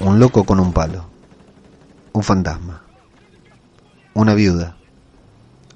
Un 0.00 0.18
loco 0.18 0.44
con 0.44 0.60
un 0.60 0.72
palo. 0.72 1.04
Un 2.12 2.22
fantasma. 2.22 2.82
Una 4.14 4.32
viuda. 4.32 4.76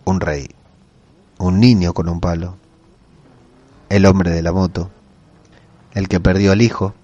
Un 0.05 0.21
rey. 0.21 0.49
Un 1.39 1.61
niño 1.61 1.93
con 1.93 2.09
un 2.09 2.21
palo. 2.21 2.56
El 3.91 4.06
hombre 4.06 4.30
de 4.30 4.41
la 4.41 4.52
moto. 4.52 4.91
El 5.93 6.09
que 6.09 6.20
perdió 6.20 6.52
al 6.52 6.62
hijo. 6.62 6.95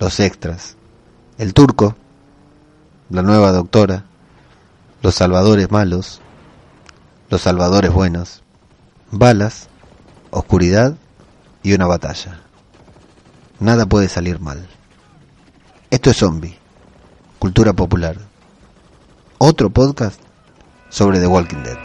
Los 0.00 0.18
extras. 0.18 0.76
El 1.38 1.54
turco. 1.54 1.94
La 3.08 3.22
nueva 3.22 3.52
doctora. 3.52 4.04
Los 5.00 5.14
salvadores 5.14 5.70
malos. 5.70 6.20
Los 7.30 7.42
salvadores 7.42 7.92
buenos. 7.92 8.42
Balas. 9.10 9.68
Oscuridad 10.30 10.94
y 11.62 11.72
una 11.72 11.86
batalla. 11.86 12.40
Nada 13.60 13.86
puede 13.86 14.08
salir 14.08 14.40
mal. 14.40 14.68
Esto 15.90 16.10
es 16.10 16.18
Zombie, 16.18 16.58
Cultura 17.38 17.72
Popular. 17.72 18.16
Otro 19.38 19.70
podcast 19.70 20.20
sobre 20.90 21.18
The 21.20 21.26
Walking 21.26 21.62
Dead. 21.62 21.78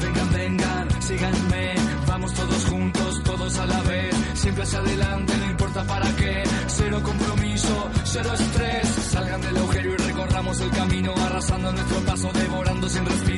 Vengan, 0.00 0.32
vengan, 0.32 1.02
síganme, 1.02 1.74
vamos 2.06 2.32
todos 2.32 2.64
juntos, 2.66 3.22
todos 3.24 3.58
a 3.58 3.66
la 3.66 3.80
vez, 3.82 4.14
siempre 4.34 4.62
hacia 4.62 4.78
adelante, 4.78 5.36
no 5.36 5.50
importa 5.50 5.84
para 5.84 6.16
qué, 6.16 6.42
cero 6.68 7.00
compromiso, 7.02 7.90
cero 8.04 8.30
estrés, 8.34 8.88
salgan 9.10 9.40
del 9.40 9.56
agujero 9.56 9.94
y 9.94 9.96
recorramos 9.96 10.60
el 10.60 10.70
camino, 10.70 11.14
arrasando 11.16 11.72
nuestro 11.72 11.98
paso, 12.04 12.30
devorando 12.32 12.88
sin 12.88 13.02
marabunta 13.02 13.31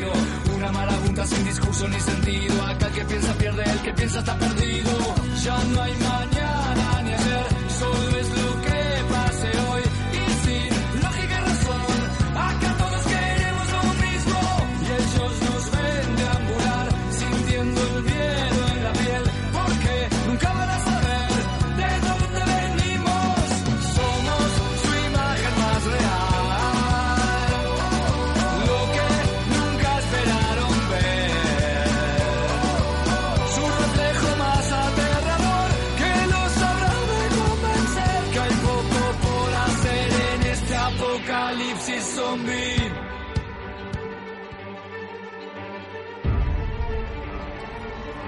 discurso 1.84 1.88
ni 1.88 2.00
sentido, 2.00 2.62
acá 2.64 2.86
el 2.86 2.92
que 2.92 3.04
piensa 3.04 3.32
pierde, 3.34 3.62
el 3.64 3.78
que 3.80 3.92
piensa 3.92 4.18
está 4.20 4.38
perdido, 4.38 5.14
ya 5.42 5.64
no 5.64 5.82
hay 5.82 5.92
mañana 5.94 6.83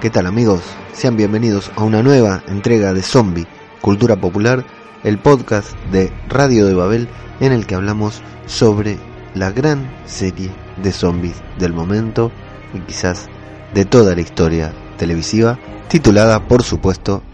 ¿Qué 0.07 0.11
tal 0.11 0.27
amigos? 0.27 0.63
Sean 0.93 1.17
bienvenidos 1.17 1.73
a 1.75 1.83
una 1.83 2.01
nueva 2.01 2.41
entrega 2.47 2.93
de 2.93 3.03
Zombie, 3.03 3.49
Cultura 3.81 4.15
Popular, 4.15 4.65
el 5.03 5.19
podcast 5.19 5.77
de 5.91 6.13
Radio 6.29 6.65
de 6.65 6.75
Babel 6.75 7.09
en 7.41 7.51
el 7.51 7.67
que 7.67 7.75
hablamos 7.75 8.23
sobre 8.47 8.99
la 9.35 9.51
gran 9.51 9.91
serie 10.07 10.53
de 10.81 10.93
zombies 10.93 11.43
del 11.59 11.73
momento 11.73 12.31
y 12.73 12.79
quizás 12.83 13.27
de 13.75 13.85
toda 13.85 14.15
la 14.15 14.21
historia 14.21 14.73
televisiva, 14.97 15.59
titulada 15.89 16.47
por 16.47 16.63
supuesto 16.63 17.25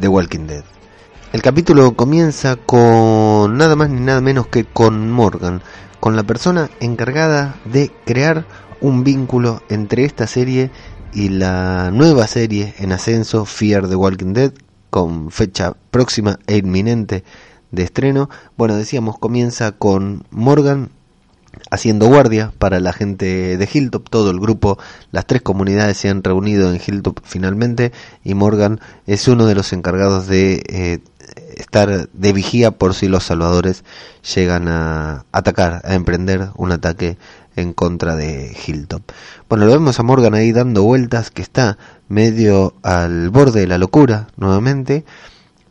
The 0.00 0.08
Walking 0.08 0.46
Dead. 0.46 0.64
El 1.34 1.42
capítulo 1.42 1.92
comienza 1.94 2.56
con 2.56 3.58
nada 3.58 3.76
más 3.76 3.90
ni 3.90 4.00
nada 4.00 4.22
menos 4.22 4.46
que 4.46 4.64
con 4.64 5.10
Morgan, 5.10 5.60
con 6.00 6.16
la 6.16 6.22
persona 6.22 6.70
encargada 6.80 7.56
de 7.66 7.92
crear 8.06 8.46
un 8.80 9.04
vínculo 9.04 9.62
entre 9.68 10.04
esta 10.04 10.26
serie 10.26 10.70
y 11.14 11.28
la 11.28 11.92
nueva 11.92 12.26
serie 12.26 12.74
en 12.78 12.92
ascenso 12.92 13.44
Fear 13.44 13.88
the 13.88 13.94
Walking 13.94 14.32
Dead 14.32 14.52
con 14.90 15.30
fecha 15.30 15.74
próxima 15.90 16.40
e 16.46 16.56
inminente 16.56 17.22
de 17.70 17.84
estreno. 17.84 18.28
Bueno, 18.56 18.76
decíamos, 18.76 19.18
comienza 19.18 19.72
con 19.72 20.24
Morgan 20.30 20.90
haciendo 21.70 22.08
guardia 22.08 22.52
para 22.58 22.80
la 22.80 22.92
gente 22.92 23.56
de 23.56 23.68
Hilltop, 23.72 24.08
todo 24.10 24.32
el 24.32 24.40
grupo, 24.40 24.76
las 25.12 25.24
tres 25.26 25.40
comunidades 25.42 25.96
se 25.98 26.08
han 26.08 26.24
reunido 26.24 26.68
en 26.72 26.80
Hilltop 26.84 27.20
finalmente 27.22 27.92
y 28.24 28.34
Morgan 28.34 28.80
es 29.06 29.28
uno 29.28 29.46
de 29.46 29.54
los 29.54 29.72
encargados 29.72 30.26
de 30.26 30.62
eh, 30.68 30.98
estar 31.56 32.08
de 32.08 32.32
vigía 32.32 32.72
por 32.72 32.94
si 32.94 33.08
los 33.08 33.24
salvadores 33.24 33.84
llegan 34.34 34.68
a 34.68 35.24
atacar, 35.32 35.80
a 35.84 35.94
emprender 35.94 36.48
un 36.56 36.72
ataque 36.72 37.16
en 37.56 37.72
contra 37.72 38.16
de 38.16 38.56
Hilltop. 38.66 39.02
Bueno, 39.48 39.66
lo 39.66 39.72
vemos 39.72 39.98
a 39.98 40.02
Morgan 40.02 40.34
ahí 40.34 40.52
dando 40.52 40.82
vueltas, 40.82 41.30
que 41.30 41.42
está 41.42 41.78
medio 42.08 42.74
al 42.82 43.30
borde 43.30 43.60
de 43.60 43.66
la 43.66 43.78
locura 43.78 44.28
nuevamente, 44.36 45.04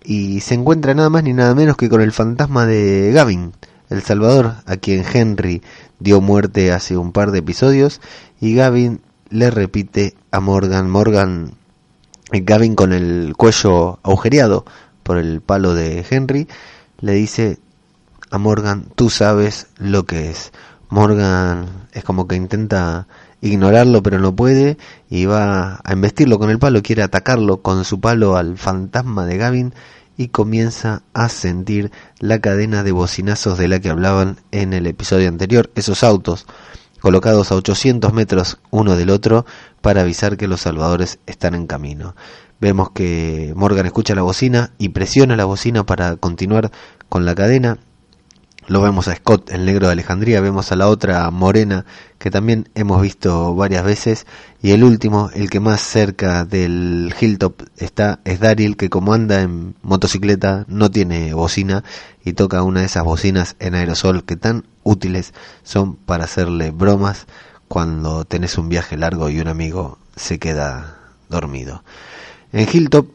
y 0.04 0.42
se 0.42 0.56
encuentra 0.56 0.94
nada 0.94 1.10
más 1.10 1.24
ni 1.24 1.34
nada 1.34 1.56
menos 1.56 1.78
que 1.78 1.90
con 1.90 2.02
el 2.02 2.12
fantasma 2.12 2.66
de 2.66 3.12
Gavin, 3.14 3.54
el 3.90 4.02
Salvador, 4.02 4.56
a 4.66 4.78
quien 4.78 5.06
Henry 5.12 5.62
dio 6.00 6.22
muerte 6.22 6.72
hace 6.72 6.98
un 6.98 7.12
par 7.12 7.32
de 7.32 7.40
episodios, 7.40 8.02
y 8.42 8.56
Gavin 8.56 9.02
le 9.30 9.50
repite 9.50 10.16
a 10.32 10.40
Morgan, 10.40 10.90
Morgan, 10.90 11.54
Gavin 12.32 12.76
con 12.76 12.94
el 12.94 13.34
cuello 13.38 14.00
agujereado 14.04 14.66
por 15.04 15.18
el 15.18 15.42
palo 15.42 15.74
de 15.74 16.06
Henry, 16.10 16.48
le 17.00 17.14
dice 17.14 17.60
a 18.32 18.38
Morgan, 18.38 18.88
tú 18.96 19.10
sabes 19.10 19.68
lo 19.78 20.06
que 20.06 20.32
es. 20.32 20.52
Morgan 20.94 21.88
es 21.92 22.04
como 22.04 22.28
que 22.28 22.36
intenta 22.36 23.08
ignorarlo 23.42 24.04
pero 24.04 24.20
no 24.20 24.36
puede 24.36 24.78
y 25.09 25.26
va 25.26 25.81
a 25.84 25.92
embestirlo 25.92 26.38
con 26.38 26.52
el 26.52 26.59
palo, 26.59 26.84
quiere 26.84 27.02
atacarlo 27.02 27.64
con 27.64 27.84
su 27.84 28.00
palo 28.00 28.38
al 28.38 28.59
fantasma 28.59 29.26
de 29.26 29.38
Gavin 29.38 29.74
y 30.18 30.28
comienza 30.28 31.02
a 31.14 31.30
sentir 31.30 31.92
la 32.20 32.38
cadena 32.38 32.84
de 32.84 32.92
bocinazos 32.92 33.58
de 33.58 33.70
la 33.70 33.80
que 33.80 33.90
hablaban 33.90 34.38
en 34.52 34.74
el 34.74 34.86
episodio 34.86 35.30
anterior, 35.30 35.72
esos 35.74 36.03
autos 36.03 36.46
colocados 37.02 37.52
a 37.52 37.56
800 37.56 38.14
metros 38.14 38.59
uno 38.70 38.96
del 38.96 39.09
otro 39.09 39.48
para 39.82 40.02
avisar 40.02 40.38
que 40.38 40.48
los 40.48 40.62
salvadores 40.62 41.18
están 41.26 41.56
en 41.56 41.66
camino. 41.66 42.16
Vemos 42.62 42.92
que 42.92 43.52
Morgan 43.56 43.88
escucha 43.88 44.14
la 44.14 44.22
bocina 44.22 44.74
y 44.78 44.90
presiona 44.90 45.36
la 45.36 45.46
bocina 45.46 45.88
para 45.88 46.18
continuar 46.18 46.70
con 47.09 47.26
la 47.26 47.34
cadena 47.34 47.80
lo 48.68 48.81
vemos 48.81 49.07
a 49.07 49.16
Scott, 49.16 49.51
el 49.51 49.66
negro 49.66 49.88
de 49.88 49.94
Alejandría, 49.94 50.41
vemos 50.41 50.72
a 50.72 50.75
la 50.75 50.88
otra 50.88 51.29
morena 51.31 51.85
que 52.18 52.31
también 52.31 52.69
hemos 52.75 53.01
visto 53.01 53.53
varias 53.56 53.84
veces 53.84 54.25
y 54.62 54.72
el 54.72 54.84
último, 54.84 55.29
el 55.34 55.50
que 55.50 55.59
más 55.59 55.81
cerca 55.81 56.46
del 56.46 57.13
hilltop 57.19 57.63
está, 57.78 58.19
es 58.23 58.40
Daryl 58.40 58.78
que 58.78 58.90
como 58.90 59.13
anda 59.13 59.41
en 59.41 59.75
motocicleta 59.81 60.66
no 60.68 60.90
tiene 60.90 61.34
bocina 61.34 61.84
y 62.23 62.34
toca 62.34 62.63
una 62.63 62.81
de 62.81 62.85
esas 62.85 63.03
bocinas 63.03 63.56
en 63.59 63.75
aerosol 63.75 64.23
que 64.23 64.38
tan 64.38 64.66
útiles 64.84 65.34
son 65.63 65.96
para 65.96 66.23
hacerle 66.23 66.72
bromas 66.72 67.28
cuando 67.68 68.25
tenés 68.25 68.57
un 68.57 68.69
viaje 68.69 68.97
largo 68.97 69.29
y 69.29 69.40
un 69.40 69.47
amigo 69.47 69.97
se 70.16 70.40
queda 70.40 70.97
dormido. 71.29 71.84
En 72.52 72.68
Hilltop 72.72 73.07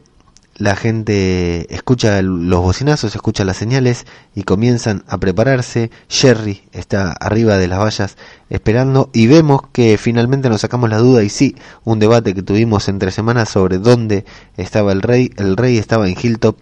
la 0.59 0.75
gente 0.75 1.73
escucha 1.73 2.21
los 2.21 2.61
bocinazos, 2.61 3.15
escucha 3.15 3.45
las 3.45 3.55
señales 3.55 4.05
y 4.35 4.43
comienzan 4.43 5.03
a 5.07 5.17
prepararse. 5.17 5.89
Jerry 6.09 6.63
está 6.73 7.13
arriba 7.13 7.57
de 7.57 7.69
las 7.69 7.79
vallas 7.79 8.17
esperando 8.49 9.09
y 9.13 9.27
vemos 9.27 9.61
que 9.71 9.97
finalmente 9.97 10.49
nos 10.49 10.61
sacamos 10.61 10.89
la 10.89 10.97
duda 10.97 11.23
y 11.23 11.29
sí, 11.29 11.55
un 11.85 11.99
debate 11.99 12.33
que 12.33 12.43
tuvimos 12.43 12.89
entre 12.89 13.11
semanas 13.11 13.47
sobre 13.47 13.77
dónde 13.77 14.25
estaba 14.57 14.91
el 14.91 15.01
rey. 15.01 15.31
El 15.37 15.55
rey 15.55 15.77
estaba 15.77 16.09
en 16.09 16.17
Hilltop 16.21 16.57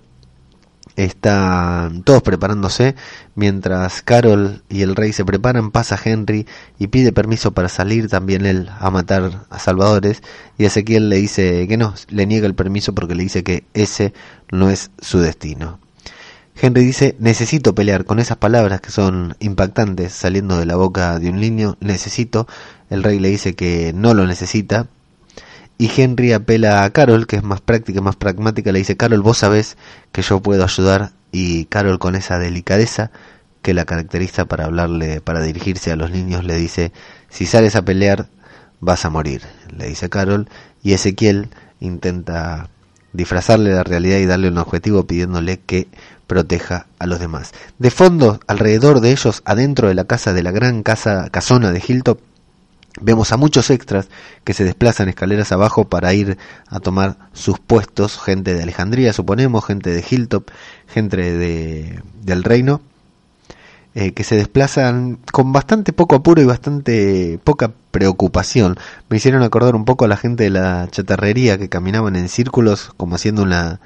están 0.98 2.04
todos 2.04 2.22
preparándose. 2.24 2.96
Mientras 3.36 4.02
Carol 4.02 4.64
y 4.68 4.82
el 4.82 4.96
rey 4.96 5.14
se 5.14 5.24
preparan, 5.24 5.72
pasa 5.72 5.98
Henry 6.04 6.46
y 6.78 6.88
pide 6.88 7.14
permiso 7.14 7.52
para 7.54 7.70
salir 7.70 8.10
también 8.10 8.46
él 8.46 8.70
a 8.80 8.90
matar 8.90 9.46
a 9.50 9.60
salvadores. 9.60 10.22
Y 10.58 10.66
Ezequiel 10.66 11.08
le 11.10 11.18
dice 11.18 11.68
que 11.68 11.78
no, 11.78 11.94
le 12.10 12.26
niega 12.26 12.48
el 12.48 12.56
permiso 12.56 12.94
porque 12.94 13.16
le 13.16 13.24
dice 13.24 13.44
que 13.44 13.64
ese 13.74 14.14
no 14.52 14.70
es 14.70 14.92
su 15.00 15.20
destino. 15.20 15.80
Henry 16.60 16.84
dice, 16.84 17.16
necesito 17.20 17.76
pelear 17.76 18.04
con 18.04 18.18
esas 18.18 18.38
palabras 18.38 18.82
que 18.82 18.90
son 18.90 19.36
impactantes 19.40 20.12
saliendo 20.12 20.58
de 20.58 20.66
la 20.66 20.76
boca 20.76 21.20
de 21.20 21.30
un 21.30 21.40
niño, 21.40 21.78
necesito. 21.80 22.48
El 22.90 23.04
rey 23.04 23.20
le 23.20 23.30
dice 23.30 23.56
que 23.56 23.94
no 23.94 24.16
lo 24.16 24.26
necesita, 24.26 24.88
y 25.78 25.92
Henry 25.96 26.34
apela 26.34 26.84
a 26.84 26.90
Carol, 26.90 27.28
que 27.28 27.38
es 27.38 27.44
más 27.44 27.62
práctica, 27.62 28.02
más 28.02 28.16
pragmática, 28.16 28.72
le 28.72 28.80
dice, 28.80 28.98
Carol, 28.98 29.22
vos 29.22 29.38
sabés 29.38 29.78
que 30.12 30.22
yo 30.22 30.42
puedo 30.42 30.64
ayudar, 30.64 31.12
y 31.32 31.66
Carol 31.66 32.00
con 32.00 32.16
esa 32.16 32.40
delicadeza 32.40 33.12
que 33.62 33.74
la 33.74 33.86
caracteriza 33.86 34.46
para 34.46 34.66
hablarle, 34.66 35.22
para 35.22 35.42
dirigirse 35.42 35.92
a 35.92 35.96
los 35.96 36.10
niños, 36.10 36.44
le 36.44 36.56
dice, 36.56 36.92
si 37.30 37.46
sales 37.46 37.76
a 37.76 37.84
pelear, 37.84 38.28
vas 38.80 39.06
a 39.06 39.10
morir, 39.10 39.42
le 39.76 39.88
dice 39.88 40.10
Carol, 40.10 40.50
y 40.84 40.94
Ezequiel 40.94 41.50
intenta 41.80 42.70
disfrazarle 43.14 43.72
la 43.72 43.84
realidad 43.84 44.18
y 44.18 44.26
darle 44.26 44.48
un 44.48 44.58
objetivo 44.58 45.06
pidiéndole 45.06 45.60
que 45.60 45.88
proteja 46.28 46.88
a 47.00 47.08
los 47.08 47.20
demás. 47.20 47.52
De 47.80 47.92
fondo, 47.92 48.40
alrededor 48.48 49.00
de 49.00 49.12
ellos, 49.12 49.42
adentro 49.46 49.88
de 49.88 49.96
la 49.96 50.06
casa 50.06 50.34
de 50.34 50.44
la 50.44 50.52
gran 50.52 50.84
casa 50.84 51.30
casona 51.32 51.72
de 51.72 51.84
Hilltop, 51.86 52.20
vemos 53.02 53.32
a 53.32 53.38
muchos 53.38 53.70
extras 53.70 54.10
que 54.44 54.54
se 54.54 54.64
desplazan 54.64 55.10
escaleras 55.10 55.52
abajo 55.52 55.86
para 55.86 56.14
ir 56.14 56.38
a 56.68 56.80
tomar 56.80 57.18
sus 57.34 57.60
puestos, 57.60 58.20
gente 58.20 58.54
de 58.54 58.64
Alejandría, 58.64 59.14
suponemos, 59.14 59.66
gente 59.66 59.92
de 59.92 60.04
Hilltop, 60.08 60.50
gente 60.88 61.18
de, 61.18 62.02
del 62.22 62.44
reino, 62.44 62.82
eh, 63.96 64.14
que 64.14 64.24
se 64.24 64.36
desplazan 64.36 65.18
con 65.32 65.52
bastante 65.52 65.92
poco 65.92 66.16
apuro 66.16 66.42
y 66.42 66.46
bastante 66.46 67.40
poca 67.44 67.72
preocupación. 67.92 68.78
Me 69.10 69.18
hicieron 69.18 69.42
acordar 69.42 69.76
un 69.76 69.86
poco 69.86 70.06
a 70.06 70.08
la 70.08 70.18
gente 70.18 70.44
de 70.44 70.50
la 70.52 70.88
chatarrería 70.92 71.58
que 71.58 71.70
caminaban 71.70 72.16
en 72.16 72.30
círculos 72.30 72.92
como 72.96 73.16
haciendo 73.16 73.42
una, 73.42 73.80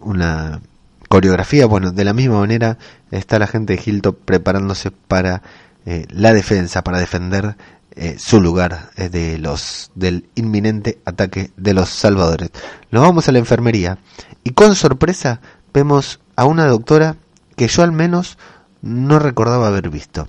una 0.00 0.60
coreografía. 1.08 1.66
Bueno, 1.66 1.92
de 1.92 2.04
la 2.04 2.14
misma 2.14 2.40
manera 2.40 2.78
está 3.10 3.38
la 3.38 3.46
gente 3.46 3.76
de 3.76 3.82
Hilltop 3.84 4.16
preparándose 4.24 4.90
para 4.90 5.42
eh, 5.86 6.06
la 6.08 6.32
defensa, 6.32 6.82
para 6.82 6.98
defender 6.98 7.56
eh, 7.96 8.16
su 8.18 8.40
lugar 8.40 8.90
de 8.96 9.38
los 9.38 9.90
del 9.94 10.28
inminente 10.34 10.98
ataque 11.04 11.50
de 11.56 11.74
los 11.74 11.88
salvadores. 11.88 12.50
Nos 12.90 13.02
vamos 13.02 13.28
a 13.28 13.32
la 13.32 13.38
enfermería 13.38 13.98
y 14.42 14.50
con 14.50 14.74
sorpresa 14.74 15.40
vemos 15.72 16.20
a 16.36 16.44
una 16.44 16.66
doctora 16.66 17.16
que 17.56 17.68
yo 17.68 17.82
al 17.82 17.92
menos 17.92 18.38
no 18.82 19.18
recordaba 19.18 19.68
haber 19.68 19.90
visto. 19.90 20.28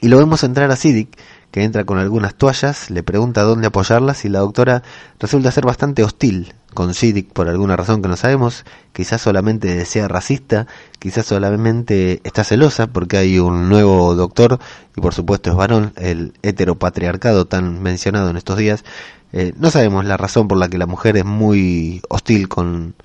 Y 0.00 0.08
lo 0.08 0.18
vemos 0.18 0.42
entrar 0.42 0.70
a 0.70 0.76
Sidic, 0.76 1.18
que 1.54 1.62
entra 1.62 1.84
con 1.84 1.98
algunas 1.98 2.34
toallas, 2.34 2.90
le 2.90 3.04
pregunta 3.04 3.42
dónde 3.42 3.68
apoyarlas 3.68 4.24
y 4.24 4.28
la 4.28 4.40
doctora 4.40 4.82
resulta 5.20 5.52
ser 5.52 5.64
bastante 5.64 6.02
hostil 6.02 6.52
con 6.74 6.94
Sidic 6.94 7.32
por 7.32 7.48
alguna 7.48 7.76
razón 7.76 8.02
que 8.02 8.08
no 8.08 8.16
sabemos, 8.16 8.64
quizás 8.92 9.20
solamente 9.20 9.84
sea 9.84 10.08
racista, 10.08 10.66
quizás 10.98 11.26
solamente 11.26 12.20
está 12.24 12.42
celosa 12.42 12.88
porque 12.88 13.18
hay 13.18 13.38
un 13.38 13.68
nuevo 13.68 14.16
doctor 14.16 14.58
y 14.96 15.00
por 15.00 15.14
supuesto 15.14 15.50
es 15.50 15.54
varón, 15.54 15.92
el 15.94 16.32
heteropatriarcado 16.42 17.44
tan 17.44 17.80
mencionado 17.80 18.30
en 18.30 18.36
estos 18.36 18.58
días. 18.58 18.84
Eh, 19.32 19.52
no 19.56 19.70
sabemos 19.70 20.04
la 20.04 20.16
razón 20.16 20.48
por 20.48 20.58
la 20.58 20.68
que 20.68 20.76
la 20.78 20.86
mujer 20.86 21.16
es 21.16 21.24
muy 21.24 22.02
hostil 22.08 22.48
con, 22.48 22.96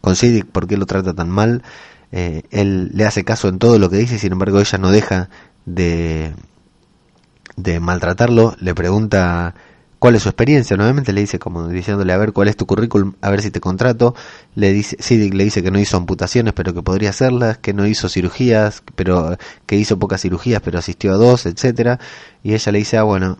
con 0.00 0.16
Sidic, 0.16 0.46
por 0.46 0.66
qué 0.66 0.76
lo 0.76 0.86
trata 0.86 1.14
tan 1.14 1.30
mal. 1.30 1.62
Eh, 2.10 2.42
él 2.50 2.90
le 2.94 3.06
hace 3.06 3.22
caso 3.22 3.46
en 3.46 3.60
todo 3.60 3.78
lo 3.78 3.90
que 3.90 3.98
dice, 3.98 4.18
sin 4.18 4.32
embargo 4.32 4.58
ella 4.58 4.78
no 4.78 4.90
deja 4.90 5.28
de, 5.66 6.32
de 7.56 7.80
maltratarlo, 7.80 8.56
le 8.60 8.74
pregunta 8.74 9.54
cuál 9.98 10.16
es 10.16 10.24
su 10.24 10.28
experiencia, 10.28 10.76
nuevamente 10.76 11.12
le 11.12 11.20
dice 11.20 11.38
como 11.38 11.68
diciéndole 11.68 12.12
a 12.12 12.16
ver 12.16 12.32
cuál 12.32 12.48
es 12.48 12.56
tu 12.56 12.66
currículum, 12.66 13.14
a 13.20 13.30
ver 13.30 13.40
si 13.40 13.52
te 13.52 13.60
contrato, 13.60 14.16
le 14.56 14.72
dice, 14.72 14.96
sí, 14.98 15.30
le 15.30 15.44
dice 15.44 15.62
que 15.62 15.70
no 15.70 15.78
hizo 15.78 15.96
amputaciones 15.96 16.54
pero 16.54 16.74
que 16.74 16.82
podría 16.82 17.10
hacerlas, 17.10 17.58
que 17.58 17.72
no 17.72 17.86
hizo 17.86 18.08
cirugías, 18.08 18.82
pero 18.96 19.36
que 19.64 19.76
hizo 19.76 19.98
pocas 20.00 20.20
cirugías 20.20 20.60
pero 20.60 20.80
asistió 20.80 21.12
a 21.12 21.16
dos, 21.16 21.46
etcétera, 21.46 22.00
y 22.42 22.54
ella 22.54 22.72
le 22.72 22.78
dice, 22.78 22.98
ah 22.98 23.04
bueno, 23.04 23.38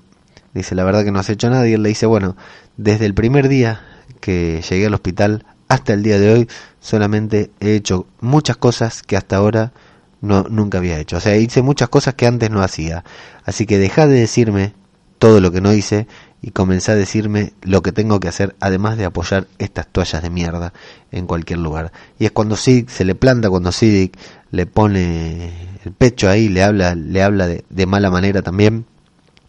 dice 0.54 0.76
la 0.76 0.84
verdad 0.84 1.02
que 1.02 1.10
no 1.10 1.18
has 1.18 1.30
hecho 1.30 1.50
nada, 1.50 1.66
y 1.66 1.72
él 1.72 1.82
le 1.82 1.88
dice, 1.88 2.06
bueno, 2.06 2.36
desde 2.76 3.06
el 3.06 3.14
primer 3.14 3.48
día 3.48 3.80
que 4.20 4.62
llegué 4.62 4.86
al 4.86 4.94
hospital 4.94 5.44
hasta 5.66 5.94
el 5.94 6.02
día 6.02 6.20
de 6.20 6.32
hoy 6.32 6.48
solamente 6.80 7.50
he 7.58 7.74
hecho 7.74 8.06
muchas 8.20 8.56
cosas 8.56 9.02
que 9.02 9.16
hasta 9.16 9.36
ahora 9.36 9.72
no, 10.22 10.44
nunca 10.44 10.78
había 10.78 10.98
hecho. 10.98 11.18
O 11.18 11.20
sea, 11.20 11.36
hice 11.36 11.60
muchas 11.60 11.90
cosas 11.90 12.14
que 12.14 12.26
antes 12.26 12.50
no 12.50 12.62
hacía. 12.62 13.04
Así 13.44 13.66
que 13.66 13.78
dejad 13.78 14.08
de 14.08 14.20
decirme 14.20 14.72
todo 15.18 15.40
lo 15.40 15.52
que 15.52 15.60
no 15.60 15.72
hice 15.72 16.06
y 16.40 16.52
comencé 16.52 16.92
a 16.92 16.96
decirme 16.96 17.52
lo 17.62 17.82
que 17.82 17.92
tengo 17.92 18.18
que 18.18 18.28
hacer, 18.28 18.56
además 18.60 18.96
de 18.96 19.04
apoyar 19.04 19.46
estas 19.58 19.86
toallas 19.86 20.22
de 20.22 20.30
mierda 20.30 20.72
en 21.10 21.26
cualquier 21.26 21.58
lugar. 21.58 21.92
Y 22.18 22.24
es 22.24 22.32
cuando 22.32 22.56
Sidic 22.56 22.88
se 22.88 23.04
le 23.04 23.14
planta, 23.14 23.50
cuando 23.50 23.70
Sidic 23.70 24.16
le 24.50 24.66
pone 24.66 25.52
el 25.84 25.92
pecho 25.92 26.28
ahí, 26.28 26.48
le 26.48 26.62
habla, 26.62 26.94
le 26.94 27.22
habla 27.22 27.46
de, 27.46 27.64
de 27.68 27.86
mala 27.86 28.10
manera 28.10 28.42
también, 28.42 28.86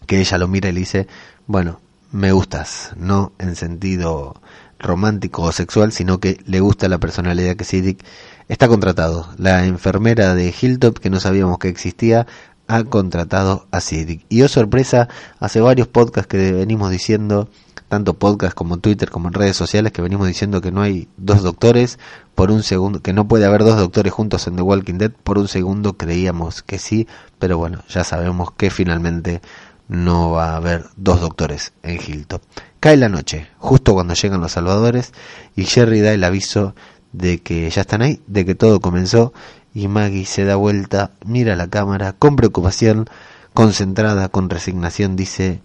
que 0.05 0.19
ella 0.19 0.37
lo 0.37 0.47
mira 0.47 0.69
y 0.69 0.73
le 0.73 0.79
dice, 0.81 1.07
bueno, 1.47 1.79
me 2.11 2.31
gustas, 2.31 2.91
no 2.95 3.31
en 3.39 3.55
sentido 3.55 4.35
romántico 4.79 5.43
o 5.43 5.51
sexual, 5.51 5.91
sino 5.91 6.19
que 6.19 6.37
le 6.45 6.59
gusta 6.59 6.87
la 6.87 6.99
personalidad 6.99 7.55
que 7.55 7.63
Siddiq 7.63 8.03
está 8.47 8.67
contratado. 8.67 9.27
La 9.37 9.65
enfermera 9.65 10.35
de 10.35 10.53
Hilltop, 10.59 10.99
que 10.99 11.09
no 11.09 11.19
sabíamos 11.19 11.59
que 11.59 11.69
existía, 11.69 12.27
ha 12.67 12.83
contratado 12.83 13.67
a 13.71 13.81
Siddiq. 13.81 14.25
Y 14.29 14.41
oh 14.41 14.47
sorpresa, 14.47 15.09
hace 15.39 15.61
varios 15.61 15.87
podcasts 15.87 16.27
que 16.27 16.51
venimos 16.51 16.91
diciendo, 16.91 17.49
tanto 17.89 18.13
podcast 18.15 18.55
como 18.55 18.77
Twitter 18.77 19.09
como 19.09 19.27
en 19.27 19.33
redes 19.33 19.55
sociales, 19.55 19.91
que 19.91 20.01
venimos 20.01 20.27
diciendo 20.27 20.61
que 20.61 20.71
no 20.71 20.81
hay 20.81 21.07
dos 21.17 21.43
doctores 21.43 21.99
por 22.35 22.51
un 22.51 22.63
segundo, 22.63 23.01
que 23.01 23.13
no 23.13 23.27
puede 23.27 23.45
haber 23.45 23.63
dos 23.63 23.77
doctores 23.77 24.13
juntos 24.13 24.47
en 24.47 24.55
The 24.55 24.61
Walking 24.61 24.97
Dead. 24.97 25.11
Por 25.11 25.37
un 25.37 25.47
segundo 25.47 25.93
creíamos 25.97 26.63
que 26.63 26.79
sí, 26.79 27.07
pero 27.39 27.57
bueno, 27.57 27.83
ya 27.89 28.03
sabemos 28.03 28.51
que 28.51 28.69
finalmente 28.69 29.41
no 29.87 30.31
va 30.31 30.53
a 30.53 30.55
haber 30.55 30.85
dos 30.95 31.21
doctores 31.21 31.73
en 31.83 31.99
Hilltop. 32.01 32.41
Cae 32.79 32.97
la 32.97 33.09
noche, 33.09 33.47
justo 33.59 33.93
cuando 33.93 34.13
llegan 34.13 34.41
los 34.41 34.53
salvadores, 34.53 35.13
y 35.55 35.65
Jerry 35.65 36.01
da 36.01 36.13
el 36.13 36.23
aviso 36.23 36.75
de 37.13 37.41
que 37.41 37.69
ya 37.69 37.81
están 37.81 38.01
ahí, 38.01 38.21
de 38.27 38.45
que 38.45 38.55
todo 38.55 38.81
comenzó, 38.81 39.33
y 39.73 39.87
Maggie 39.87 40.25
se 40.25 40.43
da 40.43 40.55
vuelta, 40.55 41.11
mira 41.25 41.55
la 41.55 41.67
cámara, 41.67 42.13
con 42.13 42.35
preocupación, 42.35 43.07
concentrada, 43.53 44.29
con 44.29 44.49
resignación, 44.49 45.15
dice, 45.15 45.61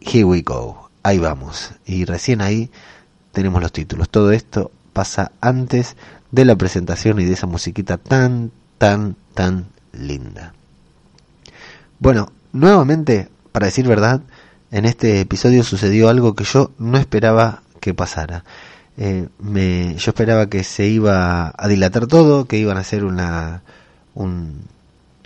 Here 0.00 0.24
we 0.24 0.42
go, 0.42 0.90
ahí 1.02 1.18
vamos. 1.18 1.72
Y 1.84 2.04
recién 2.04 2.40
ahí 2.40 2.70
tenemos 3.32 3.60
los 3.60 3.72
títulos. 3.72 4.08
Todo 4.08 4.32
esto 4.32 4.70
pasa 4.92 5.32
antes 5.40 5.96
de 6.30 6.44
la 6.44 6.56
presentación 6.56 7.20
y 7.20 7.24
de 7.24 7.34
esa 7.34 7.46
musiquita 7.46 7.98
tan, 7.98 8.50
tan, 8.78 9.16
tan 9.34 9.66
linda. 9.92 10.54
Bueno, 11.98 12.32
nuevamente, 12.52 13.28
para 13.52 13.66
decir 13.66 13.86
verdad, 13.86 14.22
en 14.70 14.84
este 14.84 15.20
episodio 15.20 15.62
sucedió 15.64 16.08
algo 16.08 16.34
que 16.34 16.44
yo 16.44 16.72
no 16.78 16.98
esperaba 16.98 17.62
que 17.80 17.94
pasara. 17.94 18.44
Eh, 18.98 19.28
me, 19.38 19.94
yo 19.96 20.10
esperaba 20.10 20.48
que 20.48 20.64
se 20.64 20.86
iba 20.86 21.52
a 21.56 21.68
dilatar 21.68 22.06
todo, 22.06 22.46
que 22.46 22.58
iban 22.58 22.78
a 22.78 22.80
hacer 22.80 23.04
una, 23.04 23.62
un, 24.14 24.62